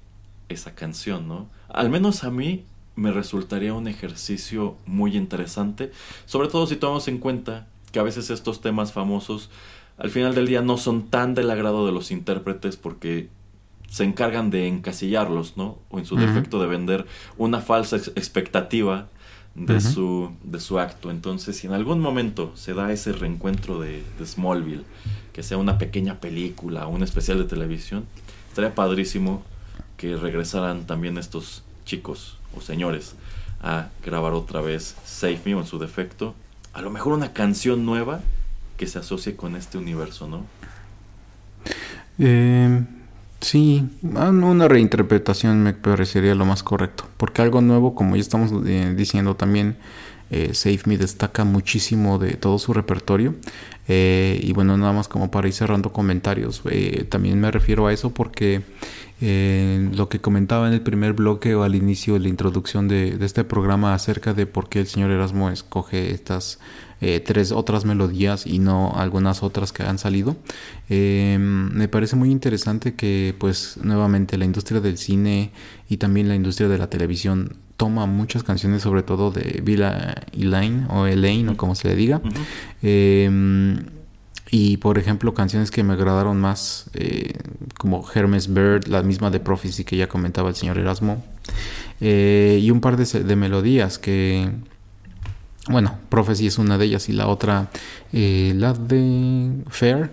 esa 0.49 0.73
canción, 0.73 1.27
no? 1.27 1.47
Al 1.69 1.89
menos 1.89 2.23
a 2.23 2.31
mí 2.31 2.63
me 2.95 3.11
resultaría 3.11 3.73
un 3.73 3.87
ejercicio 3.87 4.75
muy 4.85 5.15
interesante, 5.15 5.91
sobre 6.25 6.47
todo 6.47 6.65
si 6.67 6.77
tomamos 6.77 7.07
en 7.07 7.19
cuenta 7.19 7.67
que 7.91 7.99
a 7.99 8.03
veces 8.03 8.29
estos 8.29 8.61
temas 8.61 8.91
famosos 8.93 9.49
al 9.97 10.09
final 10.09 10.33
del 10.35 10.47
día 10.47 10.61
no 10.61 10.77
son 10.77 11.07
tan 11.09 11.33
del 11.35 11.49
agrado 11.49 11.85
de 11.85 11.91
los 11.91 12.11
intérpretes 12.11 12.77
porque 12.77 13.29
se 13.89 14.03
encargan 14.03 14.51
de 14.51 14.67
encasillarlos, 14.67 15.57
¿no? 15.57 15.77
O 15.89 15.97
en 15.99 16.05
su 16.05 16.15
defecto 16.17 16.59
de 16.61 16.67
vender 16.67 17.05
una 17.37 17.61
falsa 17.61 17.95
ex- 17.97 18.09
expectativa 18.15 19.07
de, 19.57 19.81
su, 19.81 20.31
de 20.43 20.59
su 20.59 20.79
acto. 20.79 21.11
Entonces, 21.11 21.57
si 21.57 21.67
en 21.67 21.73
algún 21.73 21.99
momento 21.99 22.51
se 22.55 22.73
da 22.73 22.91
ese 22.91 23.11
reencuentro 23.11 23.79
de, 23.79 24.03
de 24.17 24.25
Smallville, 24.25 24.83
que 25.33 25.43
sea 25.43 25.57
una 25.57 25.77
pequeña 25.77 26.19
película, 26.19 26.87
un 26.87 27.03
especial 27.03 27.37
de 27.39 27.45
televisión, 27.45 28.05
estaría 28.49 28.73
padrísimo 28.75 29.43
que 29.97 30.15
regresaran 30.15 30.85
también 30.85 31.17
estos 31.17 31.63
chicos 31.85 32.37
o 32.55 32.61
señores 32.61 33.15
a 33.61 33.89
grabar 34.05 34.33
otra 34.33 34.61
vez 34.61 34.95
Save 35.03 35.41
Me 35.45 35.55
o 35.55 35.59
en 35.59 35.65
su 35.65 35.79
defecto. 35.79 36.35
A 36.73 36.81
lo 36.81 36.91
mejor 36.91 37.13
una 37.13 37.33
canción 37.33 37.85
nueva 37.85 38.21
que 38.77 38.85
se 38.85 38.99
asocie 38.99 39.35
con 39.35 39.55
este 39.55 39.79
universo, 39.79 40.27
¿no? 40.27 40.45
Eh, 42.19 42.83
sí, 43.41 43.87
ah, 44.15 44.29
una 44.29 44.67
reinterpretación 44.67 45.63
me 45.63 45.73
parecería 45.73 46.35
lo 46.35 46.45
más 46.45 46.63
correcto. 46.63 47.05
Porque 47.17 47.41
algo 47.41 47.61
nuevo, 47.61 47.95
como 47.95 48.15
ya 48.15 48.21
estamos 48.21 48.51
eh, 48.65 48.93
diciendo 48.95 49.35
también, 49.35 49.77
eh, 50.29 50.53
Save 50.53 50.81
Me 50.85 50.97
destaca 50.97 51.43
muchísimo 51.43 52.17
de 52.19 52.33
todo 52.33 52.59
su 52.59 52.73
repertorio. 52.73 53.35
Eh, 53.87 54.39
y 54.43 54.51
bueno, 54.51 54.77
nada 54.77 54.91
más 54.91 55.07
como 55.07 55.31
para 55.31 55.47
ir 55.47 55.53
cerrando 55.53 55.93
comentarios, 55.93 56.61
eh, 56.69 57.05
también 57.09 57.39
me 57.39 57.49
refiero 57.51 57.87
a 57.87 57.93
eso 57.93 58.11
porque 58.13 58.61
lo 59.19 60.09
que 60.09 60.21
comentaba 60.21 60.67
en 60.67 60.73
el 60.73 60.81
primer 60.81 61.13
bloque 61.13 61.55
o 61.55 61.63
al 61.63 61.73
inicio 61.73 62.13
de 62.13 62.19
la 62.19 62.27
introducción 62.27 62.87
de, 62.87 63.17
de 63.17 63.25
este 63.25 63.43
programa 63.43 63.95
acerca 63.95 64.35
de 64.35 64.45
por 64.45 64.69
qué 64.69 64.79
el 64.79 64.85
señor 64.85 65.09
Erasmo 65.09 65.49
escoge 65.49 66.11
estas 66.13 66.59
tres 66.99 67.51
otras 67.51 67.83
melodías 67.83 68.45
y 68.45 68.59
no 68.59 68.93
algunas 68.95 69.41
otras 69.41 69.71
que 69.71 69.81
han 69.81 69.97
salido. 69.97 70.35
Me 70.89 71.87
parece 71.87 72.15
muy 72.15 72.29
interesante 72.29 72.93
que 72.93 73.33
pues 73.39 73.79
nuevamente 73.81 74.37
la 74.37 74.45
industria 74.45 74.81
del 74.81 74.99
cine 74.99 75.51
y 75.89 75.97
también 75.97 76.27
la 76.27 76.35
industria 76.35 76.69
de 76.69 76.77
la 76.77 76.87
televisión 76.87 77.55
toma 77.77 78.05
muchas 78.07 78.43
canciones 78.43 78.81
sobre 78.81 79.03
todo 79.03 79.31
de 79.31 79.61
Villa 79.63 80.15
Elaine 80.33 80.87
o 80.89 81.05
Elaine 81.05 81.49
o 81.49 81.57
como 81.57 81.75
se 81.75 81.87
le 81.87 81.95
diga. 81.95 82.21
Eh, 82.81 83.29
y 84.49 84.77
por 84.77 84.97
ejemplo, 84.97 85.33
canciones 85.33 85.71
que 85.71 85.83
me 85.83 85.93
agradaron 85.93 86.39
más, 86.39 86.89
eh, 86.93 87.33
como 87.77 88.05
Hermes 88.13 88.53
Bird, 88.53 88.87
la 88.87 89.03
misma 89.03 89.29
de 89.29 89.39
Prophecy 89.39 89.83
que 89.83 89.97
ya 89.97 90.07
comentaba 90.07 90.49
el 90.49 90.55
señor 90.55 90.77
Erasmo, 90.77 91.23
eh, 91.99 92.59
y 92.61 92.71
un 92.71 92.79
par 92.79 92.95
de, 92.97 93.23
de 93.23 93.35
melodías 93.35 93.99
que, 93.99 94.49
bueno, 95.69 95.97
Prophecy 96.09 96.47
es 96.47 96.57
una 96.57 96.77
de 96.77 96.85
ellas 96.85 97.09
y 97.09 97.13
la 97.13 97.27
otra, 97.27 97.69
eh, 98.13 98.53
la 98.55 98.73
de 98.73 99.63
Fair, 99.67 100.11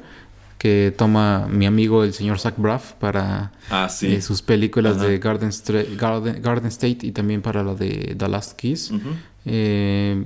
que 0.64 0.94
toma 0.96 1.46
mi 1.50 1.66
amigo 1.66 2.04
el 2.04 2.14
señor 2.14 2.38
Zach 2.38 2.54
Braff 2.56 2.94
para 2.94 3.52
Ah, 3.68 3.90
sí. 3.90 4.06
eh, 4.14 4.22
sus 4.22 4.40
películas 4.40 4.96
Ajá. 4.96 5.04
de 5.08 5.18
Garden, 5.18 5.50
Garden, 5.98 6.40
Garden 6.40 6.68
State 6.68 7.00
y 7.06 7.12
también 7.12 7.42
para 7.42 7.62
la 7.62 7.74
de 7.74 8.14
The 8.16 8.28
Last 8.28 8.56
Kiss. 8.58 8.90
Ujú. 8.90 9.10
Eh, 9.44 10.24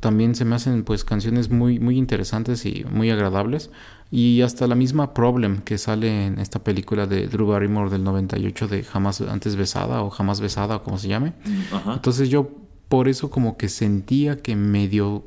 también 0.00 0.34
se 0.34 0.44
me 0.44 0.56
hacen 0.56 0.82
pues 0.82 1.04
canciones 1.04 1.50
muy 1.50 1.78
muy 1.78 1.98
interesantes 1.98 2.66
y 2.66 2.84
muy 2.90 3.10
agradables 3.10 3.70
y 4.10 4.40
hasta 4.42 4.66
la 4.66 4.74
misma 4.74 5.14
Problem 5.14 5.58
que 5.62 5.78
sale 5.78 6.26
en 6.26 6.40
esta 6.40 6.58
película 6.64 7.06
de 7.06 7.28
Drew 7.28 7.46
Barrymore 7.46 7.90
del 7.90 8.02
98 8.02 8.66
de 8.66 8.82
Jamás 8.82 9.20
antes 9.20 9.54
besada 9.54 10.02
o 10.02 10.10
Jamás 10.10 10.40
besada 10.40 10.74
o 10.78 10.82
como 10.82 10.98
se 10.98 11.06
llame. 11.06 11.32
Ajá. 11.72 11.92
Entonces 11.94 12.28
yo 12.28 12.50
por 12.88 13.06
eso 13.06 13.30
como 13.30 13.56
que 13.56 13.68
sentía 13.68 14.36
que 14.38 14.56
medio 14.56 15.24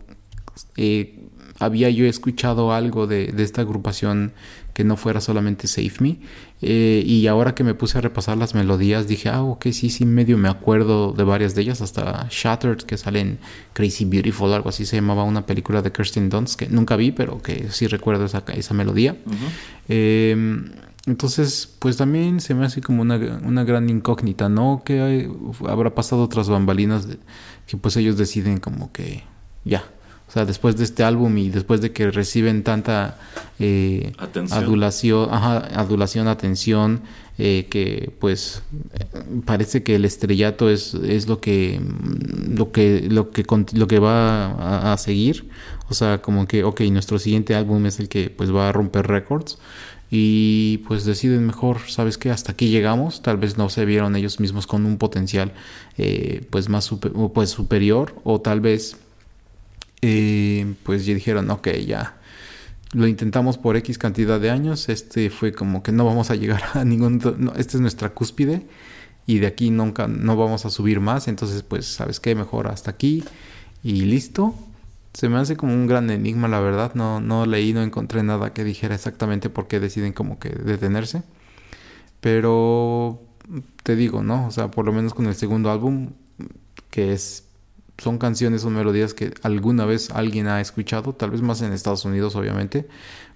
eh, 0.75 1.29
había 1.60 1.89
yo 1.89 2.06
escuchado 2.06 2.74
algo 2.74 3.08
de, 3.08 3.28
de 3.32 3.43
esta 3.43 3.62
agrupación 3.62 4.34
que 4.74 4.84
no 4.84 4.97
fuera 4.97 5.22
solamente 5.22 5.68
Save 5.68 5.93
Me. 5.99 6.18
Eh, 6.62 7.04
y 7.06 7.28
ahora 7.28 7.54
que 7.54 7.64
me 7.64 7.76
puse 7.76 7.97
a 7.97 8.01
repasar 8.01 8.38
las 8.38 8.56
melodías 8.56 9.08
dije, 9.08 9.30
ah, 9.30 9.43
ok, 9.43 9.68
sí, 9.72 9.89
sí, 9.91 10.06
medio 10.06 10.38
me 10.38 10.49
acuerdo 10.49 11.12
de 11.14 11.24
varias 11.24 11.54
de 11.54 11.62
ellas, 11.62 11.82
hasta 11.82 12.28
Shattered 12.32 12.80
que 12.84 12.97
sale 12.97 13.20
en 13.20 13.38
Crazy 13.74 14.06
Beautiful, 14.06 14.51
algo 14.54 14.70
así 14.70 14.86
se 14.86 14.95
llamaba 14.95 15.24
una 15.26 15.45
película 15.45 15.82
de 15.84 15.91
Kirsten 15.91 16.30
Dunst 16.30 16.58
que 16.58 16.68
nunca 16.70 16.95
vi, 16.95 17.12
pero 17.12 17.39
que 17.41 17.70
sí 17.70 17.86
recuerdo 17.88 18.26
esa, 18.26 18.43
esa 18.56 18.74
melodía. 18.74 19.16
Eh, 19.89 20.36
entonces, 21.06 21.70
pues 21.80 21.97
también 21.97 22.39
se 22.39 22.54
me 22.56 22.66
hace 22.66 22.82
como 22.82 23.01
una, 23.01 23.18
una 23.43 23.64
gran 23.66 23.89
incógnita, 23.89 24.47
¿no? 24.47 24.84
Que 24.86 25.01
hay- 25.01 25.30
habrá 25.68 25.93
pasado 25.93 26.24
otras 26.24 26.47
bambalinas 26.47 27.08
de- 27.08 27.20
que 27.68 27.76
pues 27.78 27.97
ellos 27.97 28.18
deciden 28.18 28.60
como 28.60 28.91
que 28.93 29.24
ya. 29.66 29.84
O 30.34 30.36
sea, 30.36 30.45
después 30.45 30.75
de 30.77 30.84
este 30.84 31.03
álbum 31.03 31.38
y 31.38 31.49
después 31.51 31.79
de 31.79 31.91
que 31.91 32.09
reciben 32.09 32.63
tanta 32.63 33.19
eh, 33.59 34.13
Atención. 34.17 34.63
adulación, 34.63 35.29
ajá, 35.31 35.57
adulación, 35.79 36.27
atención, 36.27 37.01
eh, 37.38 37.67
que 37.69 38.11
pues 38.19 38.63
parece 39.45 39.84
que 39.84 39.93
el 39.93 40.05
estrellato 40.05 40.71
es, 40.71 40.95
es 40.95 41.27
lo 41.27 41.39
que 41.39 41.79
mm, 41.79 42.55
lo 42.57 42.71
que 42.71 43.07
lo 43.11 43.29
que 43.29 43.43
lo 43.73 43.88
que 43.88 43.99
va 43.99 44.47
a, 44.53 44.93
a 44.93 44.97
seguir. 44.97 45.49
O 45.89 45.93
sea, 45.93 46.23
como 46.23 46.47
que, 46.47 46.63
ok, 46.63 46.81
nuestro 46.89 47.19
siguiente 47.19 47.53
álbum 47.53 47.86
es 47.86 47.99
el 47.99 48.09
que 48.09 48.31
pues 48.31 48.51
va 48.51 48.69
a 48.69 48.71
romper 48.71 49.05
récords. 49.05 49.59
Y 50.09 50.77
pues 50.88 51.05
deciden 51.05 51.45
mejor, 51.45 51.81
¿sabes 51.88 52.17
qué? 52.17 52.31
Hasta 52.31 52.53
aquí 52.53 52.69
llegamos. 52.69 53.21
Tal 53.21 53.38
vez 53.38 53.57
no 53.59 53.69
se 53.69 53.86
vieron 53.86 54.15
ellos 54.15 54.39
mismos 54.39 54.65
con 54.67 54.86
un 54.88 54.97
potencial 54.97 55.53
eh, 55.99 56.43
pues 56.49 56.69
más 56.69 56.86
super- 56.86 57.11
pues 57.34 57.49
superior. 57.51 58.15
O 58.23 58.41
tal 58.41 58.61
vez 58.61 58.97
eh, 60.06 60.74
pues 60.84 61.06
ya 61.06 61.14
dijeron, 61.14 61.49
ok, 61.49 61.70
ya 61.88 62.18
lo 62.91 63.08
intentamos 63.08 63.58
por 63.58 63.78
X 63.78 63.97
cantidad 63.97 64.38
de 64.39 64.49
años. 64.49 64.89
Este 64.89 65.30
fue 65.30 65.54
como 65.54 65.82
que 65.82 65.93
no 65.93 66.06
vamos 66.06 66.30
a 66.30 66.36
llegar 66.36 66.62
a 66.74 66.84
ningún. 66.84 67.22
No, 67.38 67.54
esta 67.54 67.78
es 67.78 67.82
nuestra 67.82 68.10
cúspide. 68.10 68.68
Y 69.26 69.39
de 69.39 69.47
aquí 69.47 69.70
nunca 69.70 70.08
no 70.10 70.36
vamos 70.36 70.66
a 70.66 70.70
subir 70.70 70.99
más. 70.99 71.30
Entonces, 71.30 71.64
pues, 71.64 71.86
¿sabes 71.86 72.20
qué? 72.20 72.36
Mejor 72.36 72.68
hasta 72.68 72.91
aquí. 72.91 73.24
Y 73.82 74.01
listo. 74.01 74.54
Se 75.14 75.30
me 75.30 75.38
hace 75.38 75.56
como 75.56 75.74
un 75.74 75.88
gran 75.88 76.10
enigma, 76.10 76.49
la 76.49 76.60
verdad. 76.60 76.93
No, 76.95 77.22
no 77.22 77.45
leí, 77.45 77.72
no 77.72 77.82
encontré 77.82 78.24
nada 78.24 78.51
que 78.51 78.66
dijera 78.66 78.95
exactamente 78.95 79.49
por 79.49 79.68
qué 79.68 79.80
deciden 79.80 80.12
como 80.12 80.38
que 80.38 80.49
detenerse. 80.49 81.24
Pero 82.20 83.22
te 83.84 83.95
digo, 83.95 84.22
¿no? 84.22 84.47
O 84.47 84.51
sea, 84.51 84.70
por 84.70 84.86
lo 84.86 84.91
menos 84.91 85.14
con 85.14 85.28
el 85.28 85.36
segundo 85.36 85.72
álbum, 85.72 86.10
que 86.89 87.14
es 87.14 87.45
son 87.97 88.17
canciones 88.17 88.65
o 88.65 88.69
melodías 88.69 89.13
que 89.13 89.33
alguna 89.43 89.85
vez 89.85 90.09
alguien 90.11 90.47
ha 90.47 90.59
escuchado, 90.61 91.13
tal 91.13 91.31
vez 91.31 91.41
más 91.41 91.61
en 91.61 91.73
Estados 91.73 92.05
Unidos, 92.05 92.35
obviamente, 92.35 92.87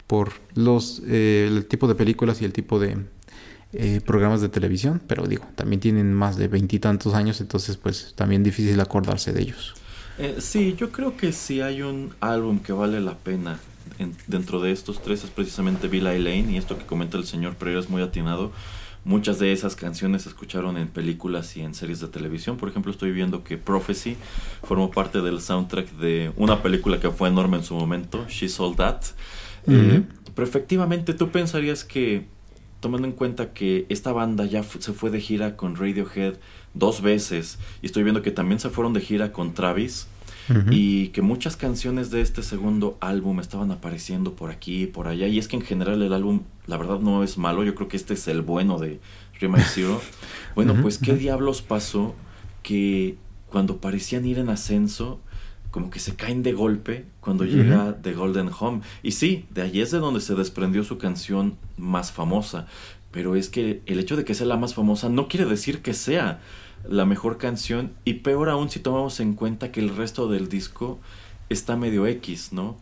por 0.07 0.33
los 0.55 1.01
eh, 1.07 1.45
el 1.47 1.65
tipo 1.65 1.87
de 1.87 1.95
películas 1.95 2.41
y 2.41 2.45
el 2.45 2.53
tipo 2.53 2.79
de 2.79 2.97
eh, 3.73 4.01
programas 4.05 4.41
de 4.41 4.49
televisión, 4.49 5.01
pero 5.05 5.27
digo, 5.27 5.45
también 5.55 5.79
tienen 5.79 6.13
más 6.13 6.37
de 6.37 6.47
veintitantos 6.47 7.13
años, 7.13 7.41
entonces 7.41 7.77
pues 7.77 8.13
también 8.15 8.41
difícil 8.43 8.79
acordarse 8.79 9.33
de 9.33 9.41
ellos. 9.41 9.75
Eh, 10.17 10.37
sí, 10.39 10.75
yo 10.77 10.91
creo 10.91 11.15
que 11.15 11.31
si 11.33 11.61
hay 11.61 11.81
un 11.81 12.13
álbum 12.21 12.59
que 12.59 12.73
vale 12.73 12.99
la 13.01 13.15
pena 13.17 13.59
en- 13.99 14.15
dentro 14.25 14.61
de 14.61 14.71
estos 14.71 15.01
tres 15.03 15.23
es 15.23 15.29
precisamente 15.29 15.87
Bill 15.87 16.05
Lane 16.05 16.47
y 16.51 16.57
esto 16.57 16.77
que 16.77 16.85
comenta 16.85 17.17
el 17.17 17.25
señor 17.25 17.55
Pereira 17.55 17.79
es 17.81 17.89
muy 17.89 18.01
atinado. 18.01 18.51
Muchas 19.07 19.39
de 19.39 19.53
esas 19.53 19.77
canciones 19.77 20.23
se 20.23 20.29
escucharon 20.29 20.75
en 20.75 20.89
películas 20.89 21.55
y 21.55 21.61
en 21.61 21.73
series 21.73 22.01
de 22.01 22.09
televisión. 22.09 22.57
Por 22.57 22.67
ejemplo, 22.67 22.91
estoy 22.91 23.13
viendo 23.13 23.41
que 23.41 23.57
Prophecy 23.57 24.17
formó 24.63 24.91
parte 24.91 25.21
del 25.21 25.39
soundtrack 25.39 25.91
de 25.93 26.33
una 26.35 26.61
película 26.61 26.99
que 26.99 27.09
fue 27.09 27.29
enorme 27.29 27.55
en 27.55 27.63
su 27.63 27.73
momento, 27.73 28.25
She's 28.27 28.59
All 28.59 28.75
That. 28.75 28.99
Eh, 29.65 30.03
pero 30.35 30.45
efectivamente, 30.45 31.13
tú 31.13 31.29
pensarías 31.29 31.85
que, 31.85 32.25
tomando 32.81 33.07
en 33.07 33.13
cuenta 33.13 33.53
que 33.53 33.85
esta 33.87 34.11
banda 34.11 34.43
ya 34.43 34.61
se 34.63 34.91
fue 34.91 35.09
de 35.09 35.21
gira 35.21 35.55
con 35.55 35.77
Radiohead 35.77 36.33
dos 36.73 37.01
veces, 37.01 37.59
y 37.81 37.85
estoy 37.85 38.03
viendo 38.03 38.21
que 38.21 38.31
también 38.31 38.59
se 38.59 38.69
fueron 38.69 38.91
de 38.91 38.99
gira 38.99 39.31
con 39.31 39.53
Travis, 39.53 40.07
y 40.71 41.09
que 41.09 41.21
muchas 41.21 41.57
canciones 41.57 42.09
de 42.09 42.21
este 42.21 42.41
segundo 42.41 42.97
álbum 43.01 43.39
estaban 43.39 43.71
apareciendo 43.71 44.33
por 44.33 44.49
aquí 44.49 44.83
y 44.83 44.87
por 44.87 45.07
allá. 45.07 45.27
Y 45.27 45.39
es 45.39 45.47
que 45.47 45.57
en 45.57 45.61
general 45.61 46.01
el 46.01 46.13
álbum, 46.13 46.43
la 46.67 46.77
verdad, 46.77 46.99
no 46.99 47.23
es 47.23 47.37
malo. 47.37 47.63
Yo 47.63 47.75
creo 47.75 47.87
que 47.87 47.97
este 47.97 48.13
es 48.13 48.27
el 48.27 48.41
bueno 48.41 48.79
de 48.79 48.99
Rima 49.39 49.59
Zero. 49.59 50.01
Bueno, 50.55 50.75
pues 50.81 50.97
qué 50.97 51.13
diablos 51.13 51.61
pasó 51.61 52.15
que 52.63 53.15
cuando 53.51 53.77
parecían 53.77 54.25
ir 54.25 54.39
en 54.39 54.49
ascenso, 54.49 55.19
como 55.69 55.91
que 55.91 55.99
se 55.99 56.15
caen 56.15 56.41
de 56.41 56.53
golpe 56.53 57.05
cuando 57.19 57.45
llega 57.45 58.01
The 58.01 58.13
Golden 58.13 58.49
Home. 58.59 58.81
Y 59.03 59.11
sí, 59.11 59.45
de 59.51 59.61
allí 59.61 59.81
es 59.81 59.91
de 59.91 59.99
donde 59.99 60.19
se 60.19 60.33
desprendió 60.33 60.83
su 60.83 60.97
canción 60.97 61.57
más 61.77 62.11
famosa. 62.11 62.65
Pero 63.11 63.35
es 63.35 63.49
que 63.49 63.81
el 63.85 63.99
hecho 63.99 64.15
de 64.15 64.25
que 64.25 64.33
sea 64.33 64.47
la 64.47 64.57
más 64.57 64.73
famosa 64.73 65.09
no 65.09 65.27
quiere 65.27 65.45
decir 65.45 65.81
que 65.81 65.93
sea 65.93 66.39
la 66.88 67.05
mejor 67.05 67.38
canción. 67.38 67.91
Y 68.05 68.15
peor 68.15 68.49
aún 68.49 68.69
si 68.69 68.80
tomamos 68.80 69.19
en 69.19 69.34
cuenta 69.34 69.71
que 69.71 69.80
el 69.80 69.95
resto 69.95 70.28
del 70.28 70.49
disco 70.49 70.99
está 71.49 71.78
medio 71.78 72.05
X, 72.07 72.51
¿no? 72.51 72.78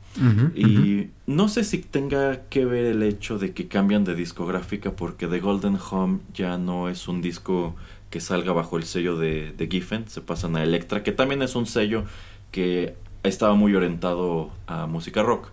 Y 0.55 1.09
no 1.27 1.47
sé 1.49 1.63
si 1.63 1.79
tenga 1.79 2.43
que 2.49 2.65
ver 2.65 2.85
el 2.85 3.03
hecho 3.03 3.37
de 3.37 3.53
que 3.53 3.67
cambian 3.67 4.03
de 4.03 4.15
discográfica 4.15 4.91
porque 4.91 5.27
The 5.27 5.39
Golden 5.39 5.77
Home 5.91 6.19
ya 6.33 6.57
no 6.57 6.89
es 6.89 7.07
un 7.07 7.21
disco 7.21 7.75
que 8.09 8.19
salga 8.19 8.53
bajo 8.53 8.77
el 8.77 8.85
sello 8.85 9.17
de, 9.17 9.51
de 9.51 9.67
Giffen, 9.67 10.07
se 10.07 10.21
pasan 10.21 10.55
a 10.55 10.63
Electra, 10.63 11.03
que 11.03 11.11
también 11.11 11.41
es 11.41 11.55
un 11.55 11.65
sello 11.65 12.05
que 12.51 12.95
estaba 13.23 13.55
muy 13.55 13.75
orientado 13.75 14.51
a 14.67 14.87
música 14.87 15.21
rock, 15.21 15.49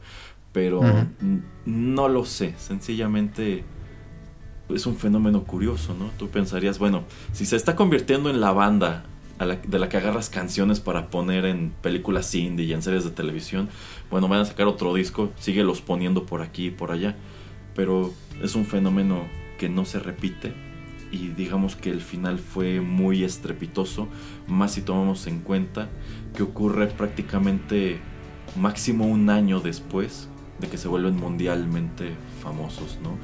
pero 0.53 0.83
no 1.67 2.09
lo 2.09 2.25
sé, 2.25 2.55
sencillamente 2.59 3.65
es 4.75 4.87
un 4.87 4.97
fenómeno 4.97 5.45
curioso, 5.45 5.95
¿no? 5.95 6.11
Tú 6.19 6.29
pensarías, 6.29 6.79
bueno, 6.79 7.05
si 7.33 7.47
se 7.47 7.57
está 7.57 7.77
convirtiendo 7.77 8.31
en 8.31 8.41
la 8.41 8.53
banda 8.53 9.05
de 9.67 9.79
la 9.79 9.89
que 9.89 9.97
agarras 9.97 10.31
canciones 10.31 10.79
para 10.79 11.09
poner 11.09 11.47
en 11.47 11.73
películas 11.83 12.33
indie 12.35 12.67
y 12.67 12.73
en 12.73 12.83
series 12.83 13.05
de 13.05 13.11
televisión, 13.11 13.69
bueno, 14.11 14.29
van 14.29 14.41
a 14.41 14.45
sacar 14.45 14.67
otro 14.67 14.95
disco, 14.95 15.33
síguelos 15.39 15.81
poniendo 15.81 16.27
por 16.27 16.43
aquí 16.43 16.67
y 16.67 16.71
por 16.71 16.93
allá, 16.93 17.17
pero 17.75 18.13
es 18.41 18.55
un 18.55 18.67
fenómeno 18.67 19.25
que 19.59 19.69
no 19.69 19.85
se 19.85 19.99
repite 19.99 20.53
y 21.13 21.29
digamos 21.29 21.77
que 21.77 21.91
el 21.91 22.01
final 22.01 22.39
fue 22.39 22.81
muy 22.81 23.23
estrepitoso, 23.23 24.09
más 24.47 24.73
si 24.73 24.83
tomamos 24.83 25.27
en 25.27 25.41
cuenta 25.41 25.89
que 26.35 26.43
ocurre 26.43 26.87
prácticamente 26.87 28.01
máximo 28.57 29.07
un 29.07 29.29
año 29.29 29.61
después 29.61 30.29
de 30.59 30.69
que 30.69 30.79
se 30.79 30.89
vuelven 30.89 31.17
mundialmente 31.17 32.13
famosos, 32.43 32.99
¿no? 33.03 33.19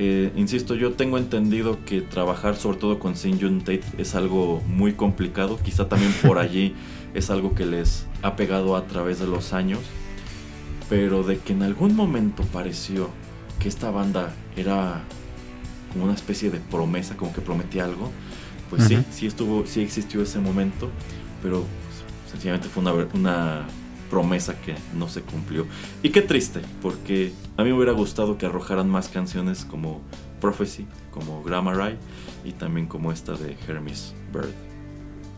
Eh, 0.00 0.30
insisto, 0.36 0.76
yo 0.76 0.92
tengo 0.92 1.18
entendido 1.18 1.84
que 1.84 2.00
trabajar 2.02 2.54
sobre 2.54 2.78
todo 2.78 3.00
con 3.00 3.16
Sin 3.16 3.40
Jun 3.40 3.58
Tate 3.58 3.82
es 3.98 4.14
algo 4.14 4.62
muy 4.68 4.92
complicado, 4.92 5.58
quizá 5.60 5.88
también 5.88 6.12
por 6.22 6.38
allí 6.38 6.76
es 7.14 7.30
algo 7.30 7.56
que 7.56 7.66
les 7.66 8.06
ha 8.22 8.36
pegado 8.36 8.76
a 8.76 8.86
través 8.86 9.18
de 9.18 9.26
los 9.26 9.52
años, 9.52 9.80
pero 10.88 11.24
de 11.24 11.38
que 11.38 11.52
en 11.52 11.64
algún 11.64 11.96
momento 11.96 12.44
pareció 12.44 13.10
que 13.58 13.68
esta 13.68 13.90
banda 13.90 14.32
era 14.56 15.02
como 15.92 16.04
una 16.04 16.14
especie 16.14 16.48
de 16.52 16.60
promesa, 16.60 17.16
como 17.16 17.32
que 17.32 17.40
prometía 17.40 17.84
algo, 17.84 18.12
pues 18.70 18.84
sí, 18.84 18.98
sí 19.10 19.26
estuvo, 19.26 19.66
sí 19.66 19.80
existió 19.80 20.22
ese 20.22 20.38
momento, 20.38 20.90
pero 21.42 21.64
sencillamente 22.30 22.68
fue 22.68 22.82
una, 22.82 22.92
una 23.14 23.66
promesa 24.10 24.60
que 24.60 24.74
no 24.96 25.08
se 25.08 25.22
cumplió. 25.22 25.66
Y 26.02 26.10
qué 26.10 26.22
triste, 26.22 26.60
porque 26.82 27.32
a 27.56 27.62
mí 27.62 27.70
me 27.70 27.76
hubiera 27.76 27.92
gustado 27.92 28.38
que 28.38 28.46
arrojaran 28.46 28.88
más 28.88 29.08
canciones 29.08 29.64
como 29.64 30.00
Prophecy, 30.40 30.86
como 31.10 31.42
Grammar 31.42 31.90
Eye 31.90 31.98
y 32.44 32.52
también 32.52 32.86
como 32.86 33.12
esta 33.12 33.32
de 33.32 33.56
Hermes 33.66 34.14
Bird. 34.32 34.68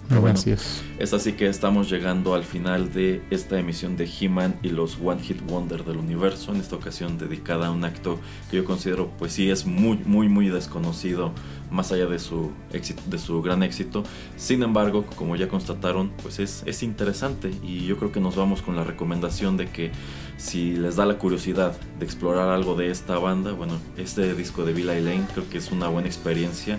Pero 0.08 0.22
bueno, 0.22 0.36
Así 0.36 0.50
es. 0.50 0.82
es 0.98 1.14
así 1.14 1.34
que 1.34 1.46
estamos 1.46 1.88
llegando 1.88 2.34
al 2.34 2.42
final 2.42 2.92
de 2.92 3.22
esta 3.30 3.60
emisión 3.60 3.96
de 3.96 4.10
He-Man 4.10 4.56
y 4.60 4.70
los 4.70 4.98
One 5.00 5.22
Hit 5.22 5.40
Wonder 5.46 5.84
del 5.84 5.98
universo, 5.98 6.52
en 6.52 6.60
esta 6.60 6.74
ocasión 6.74 7.16
dedicada 7.16 7.68
a 7.68 7.70
un 7.70 7.84
acto 7.84 8.18
que 8.50 8.56
yo 8.56 8.64
considero 8.64 9.08
pues 9.20 9.34
sí 9.34 9.50
es 9.50 9.66
muy 9.66 9.98
muy 9.98 10.28
muy 10.28 10.48
desconocido 10.48 11.32
más 11.70 11.92
allá 11.92 12.06
de 12.06 12.18
su 12.18 12.50
éxito, 12.72 13.02
de 13.06 13.18
su 13.18 13.40
gran 13.42 13.62
éxito. 13.62 14.02
Sin 14.36 14.62
embargo, 14.62 15.04
como 15.16 15.36
ya 15.36 15.48
constataron, 15.48 16.10
pues 16.22 16.38
es, 16.38 16.62
es 16.66 16.82
interesante 16.82 17.50
y 17.62 17.86
yo 17.86 17.96
creo 17.96 18.12
que 18.12 18.20
nos 18.20 18.36
vamos 18.36 18.62
con 18.62 18.76
la 18.76 18.84
recomendación 18.84 19.56
de 19.56 19.68
que 19.68 19.92
si 20.36 20.72
les 20.72 20.96
da 20.96 21.06
la 21.06 21.18
curiosidad 21.18 21.76
de 21.98 22.04
explorar 22.04 22.48
algo 22.48 22.74
de 22.74 22.90
esta 22.90 23.18
banda, 23.18 23.52
bueno, 23.52 23.78
este 23.96 24.34
disco 24.34 24.64
de 24.64 24.72
Bill 24.72 24.86
Lane 24.86 25.26
creo 25.34 25.48
que 25.48 25.58
es 25.58 25.70
una 25.70 25.88
buena 25.88 26.08
experiencia 26.08 26.78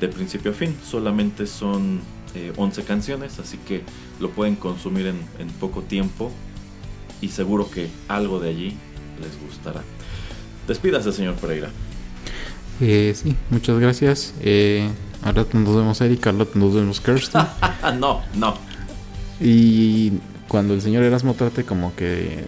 de 0.00 0.08
principio 0.08 0.52
a 0.52 0.54
fin. 0.54 0.76
Solamente 0.84 1.46
son 1.46 2.00
eh, 2.34 2.52
11 2.56 2.84
canciones, 2.84 3.38
así 3.38 3.58
que 3.58 3.82
lo 4.20 4.30
pueden 4.30 4.56
consumir 4.56 5.06
en, 5.06 5.18
en 5.38 5.48
poco 5.48 5.82
tiempo 5.82 6.30
y 7.20 7.28
seguro 7.28 7.70
que 7.70 7.88
algo 8.06 8.40
de 8.40 8.50
allí 8.50 8.76
les 9.20 9.40
gustará. 9.42 9.82
Despídase, 10.66 11.12
señor 11.12 11.34
Pereira. 11.36 11.70
Eh, 12.80 13.14
sí, 13.16 13.34
muchas 13.50 13.78
gracias. 13.78 14.34
Eh, 14.40 14.88
al 15.22 15.34
rato 15.34 15.58
nos 15.58 15.74
vemos 15.74 16.00
Erika, 16.00 16.30
al 16.30 16.38
rato 16.38 16.52
nos 16.58 16.74
vemos 16.74 17.00
Kirsten. 17.00 17.42
No, 17.98 18.22
no. 18.34 18.54
y 19.40 20.12
cuando 20.46 20.74
el 20.74 20.82
señor 20.82 21.02
Erasmo 21.04 21.34
trate 21.34 21.64
como 21.64 21.94
que 21.94 22.44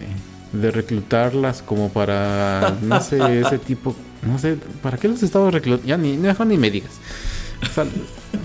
de 0.53 0.71
reclutarlas 0.71 1.61
como 1.61 1.89
para, 1.89 2.75
no 2.81 3.01
sé, 3.01 3.39
ese 3.41 3.57
tipo, 3.59 3.95
no 4.23 4.37
sé, 4.39 4.57
¿para 4.81 4.97
qué 4.97 5.07
los 5.07 5.23
estaba 5.23 5.49
reclutando? 5.51 5.87
Ya 5.87 5.97
ni, 5.97 6.17
mejor 6.17 6.47
ni 6.47 6.57
me 6.57 6.69
digas. 6.69 6.91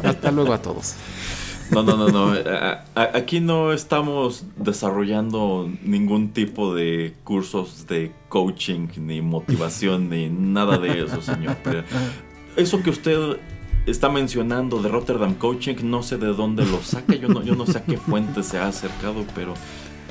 Hasta 0.03 0.30
luego 0.30 0.53
a 0.53 0.62
todos. 0.62 0.95
No, 1.71 1.83
no, 1.83 1.97
no, 1.97 2.09
no. 2.09 2.35
Aquí 2.95 3.41
no 3.41 3.73
estamos 3.73 4.45
desarrollando 4.57 5.71
ningún 5.83 6.31
tipo 6.31 6.75
de 6.75 7.14
cursos 7.25 7.87
de 7.87 8.12
coaching, 8.29 8.89
ni 8.99 9.21
motivación, 9.21 10.09
ni 10.09 10.29
nada 10.29 10.79
de 10.79 11.05
eso, 11.05 11.21
señor. 11.21 11.57
Eso 12.57 12.83
que 12.83 12.91
usted 12.91 13.39
está 13.87 14.09
mencionando 14.09 14.83
de 14.83 14.89
Rotterdam 14.89 15.35
Coaching, 15.35 15.77
no 15.83 16.03
sé 16.03 16.19
de 16.19 16.29
dónde 16.29 16.64
lo 16.64 16.83
saca. 16.83 17.14
Yo 17.14 17.29
no, 17.29 17.43
yo 17.43 17.55
no 17.55 17.67
sé 17.67 17.79
a 17.79 17.85
qué 17.85 17.97
fuente 17.97 18.43
se 18.43 18.59
ha 18.59 18.69
acercado, 18.69 19.25
pero 19.35 19.55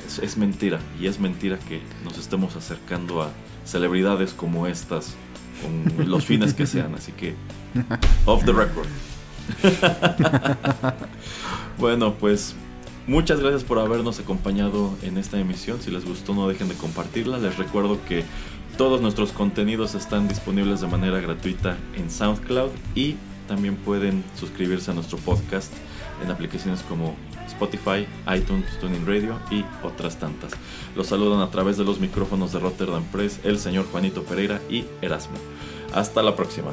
es, 0.06 0.18
es 0.18 0.36
mentira. 0.36 0.78
Y 1.00 1.06
es 1.06 1.20
mentira 1.20 1.58
que 1.58 1.80
nos 2.04 2.18
estemos 2.18 2.56
acercando 2.56 3.22
a 3.22 3.30
celebridades 3.64 4.32
como 4.32 4.66
estas 4.66 5.14
con 5.62 6.08
los 6.08 6.24
fines 6.24 6.54
que 6.54 6.66
sean. 6.66 6.94
Así 6.94 7.12
que, 7.12 7.34
off 8.24 8.44
the 8.44 8.52
record. 8.52 8.86
bueno, 11.78 12.14
pues 12.14 12.54
muchas 13.06 13.40
gracias 13.40 13.64
por 13.64 13.78
habernos 13.78 14.18
acompañado 14.18 14.94
en 15.02 15.18
esta 15.18 15.38
emisión. 15.38 15.80
Si 15.80 15.90
les 15.90 16.04
gustó, 16.04 16.34
no 16.34 16.48
dejen 16.48 16.68
de 16.68 16.74
compartirla. 16.74 17.38
Les 17.38 17.56
recuerdo 17.56 17.98
que 18.06 18.24
todos 18.76 19.00
nuestros 19.00 19.32
contenidos 19.32 19.94
están 19.94 20.28
disponibles 20.28 20.80
de 20.80 20.86
manera 20.86 21.20
gratuita 21.20 21.76
en 21.94 22.10
SoundCloud 22.10 22.70
y 22.94 23.16
también 23.48 23.76
pueden 23.76 24.24
suscribirse 24.38 24.90
a 24.90 24.94
nuestro 24.94 25.18
podcast 25.18 25.72
en 26.22 26.30
aplicaciones 26.30 26.82
como 26.82 27.14
Spotify, 27.46 28.06
iTunes, 28.34 28.78
Tuning 28.80 29.06
Radio 29.06 29.38
y 29.50 29.64
otras 29.82 30.18
tantas. 30.18 30.52
Los 30.94 31.06
saludan 31.06 31.40
a 31.40 31.50
través 31.50 31.76
de 31.76 31.84
los 31.84 32.00
micrófonos 32.00 32.52
de 32.52 32.58
Rotterdam 32.58 33.04
Press 33.04 33.40
el 33.44 33.58
señor 33.58 33.86
Juanito 33.90 34.24
Pereira 34.24 34.60
y 34.68 34.84
Erasmo. 35.00 35.36
Hasta 35.94 36.22
la 36.22 36.36
próxima. 36.36 36.72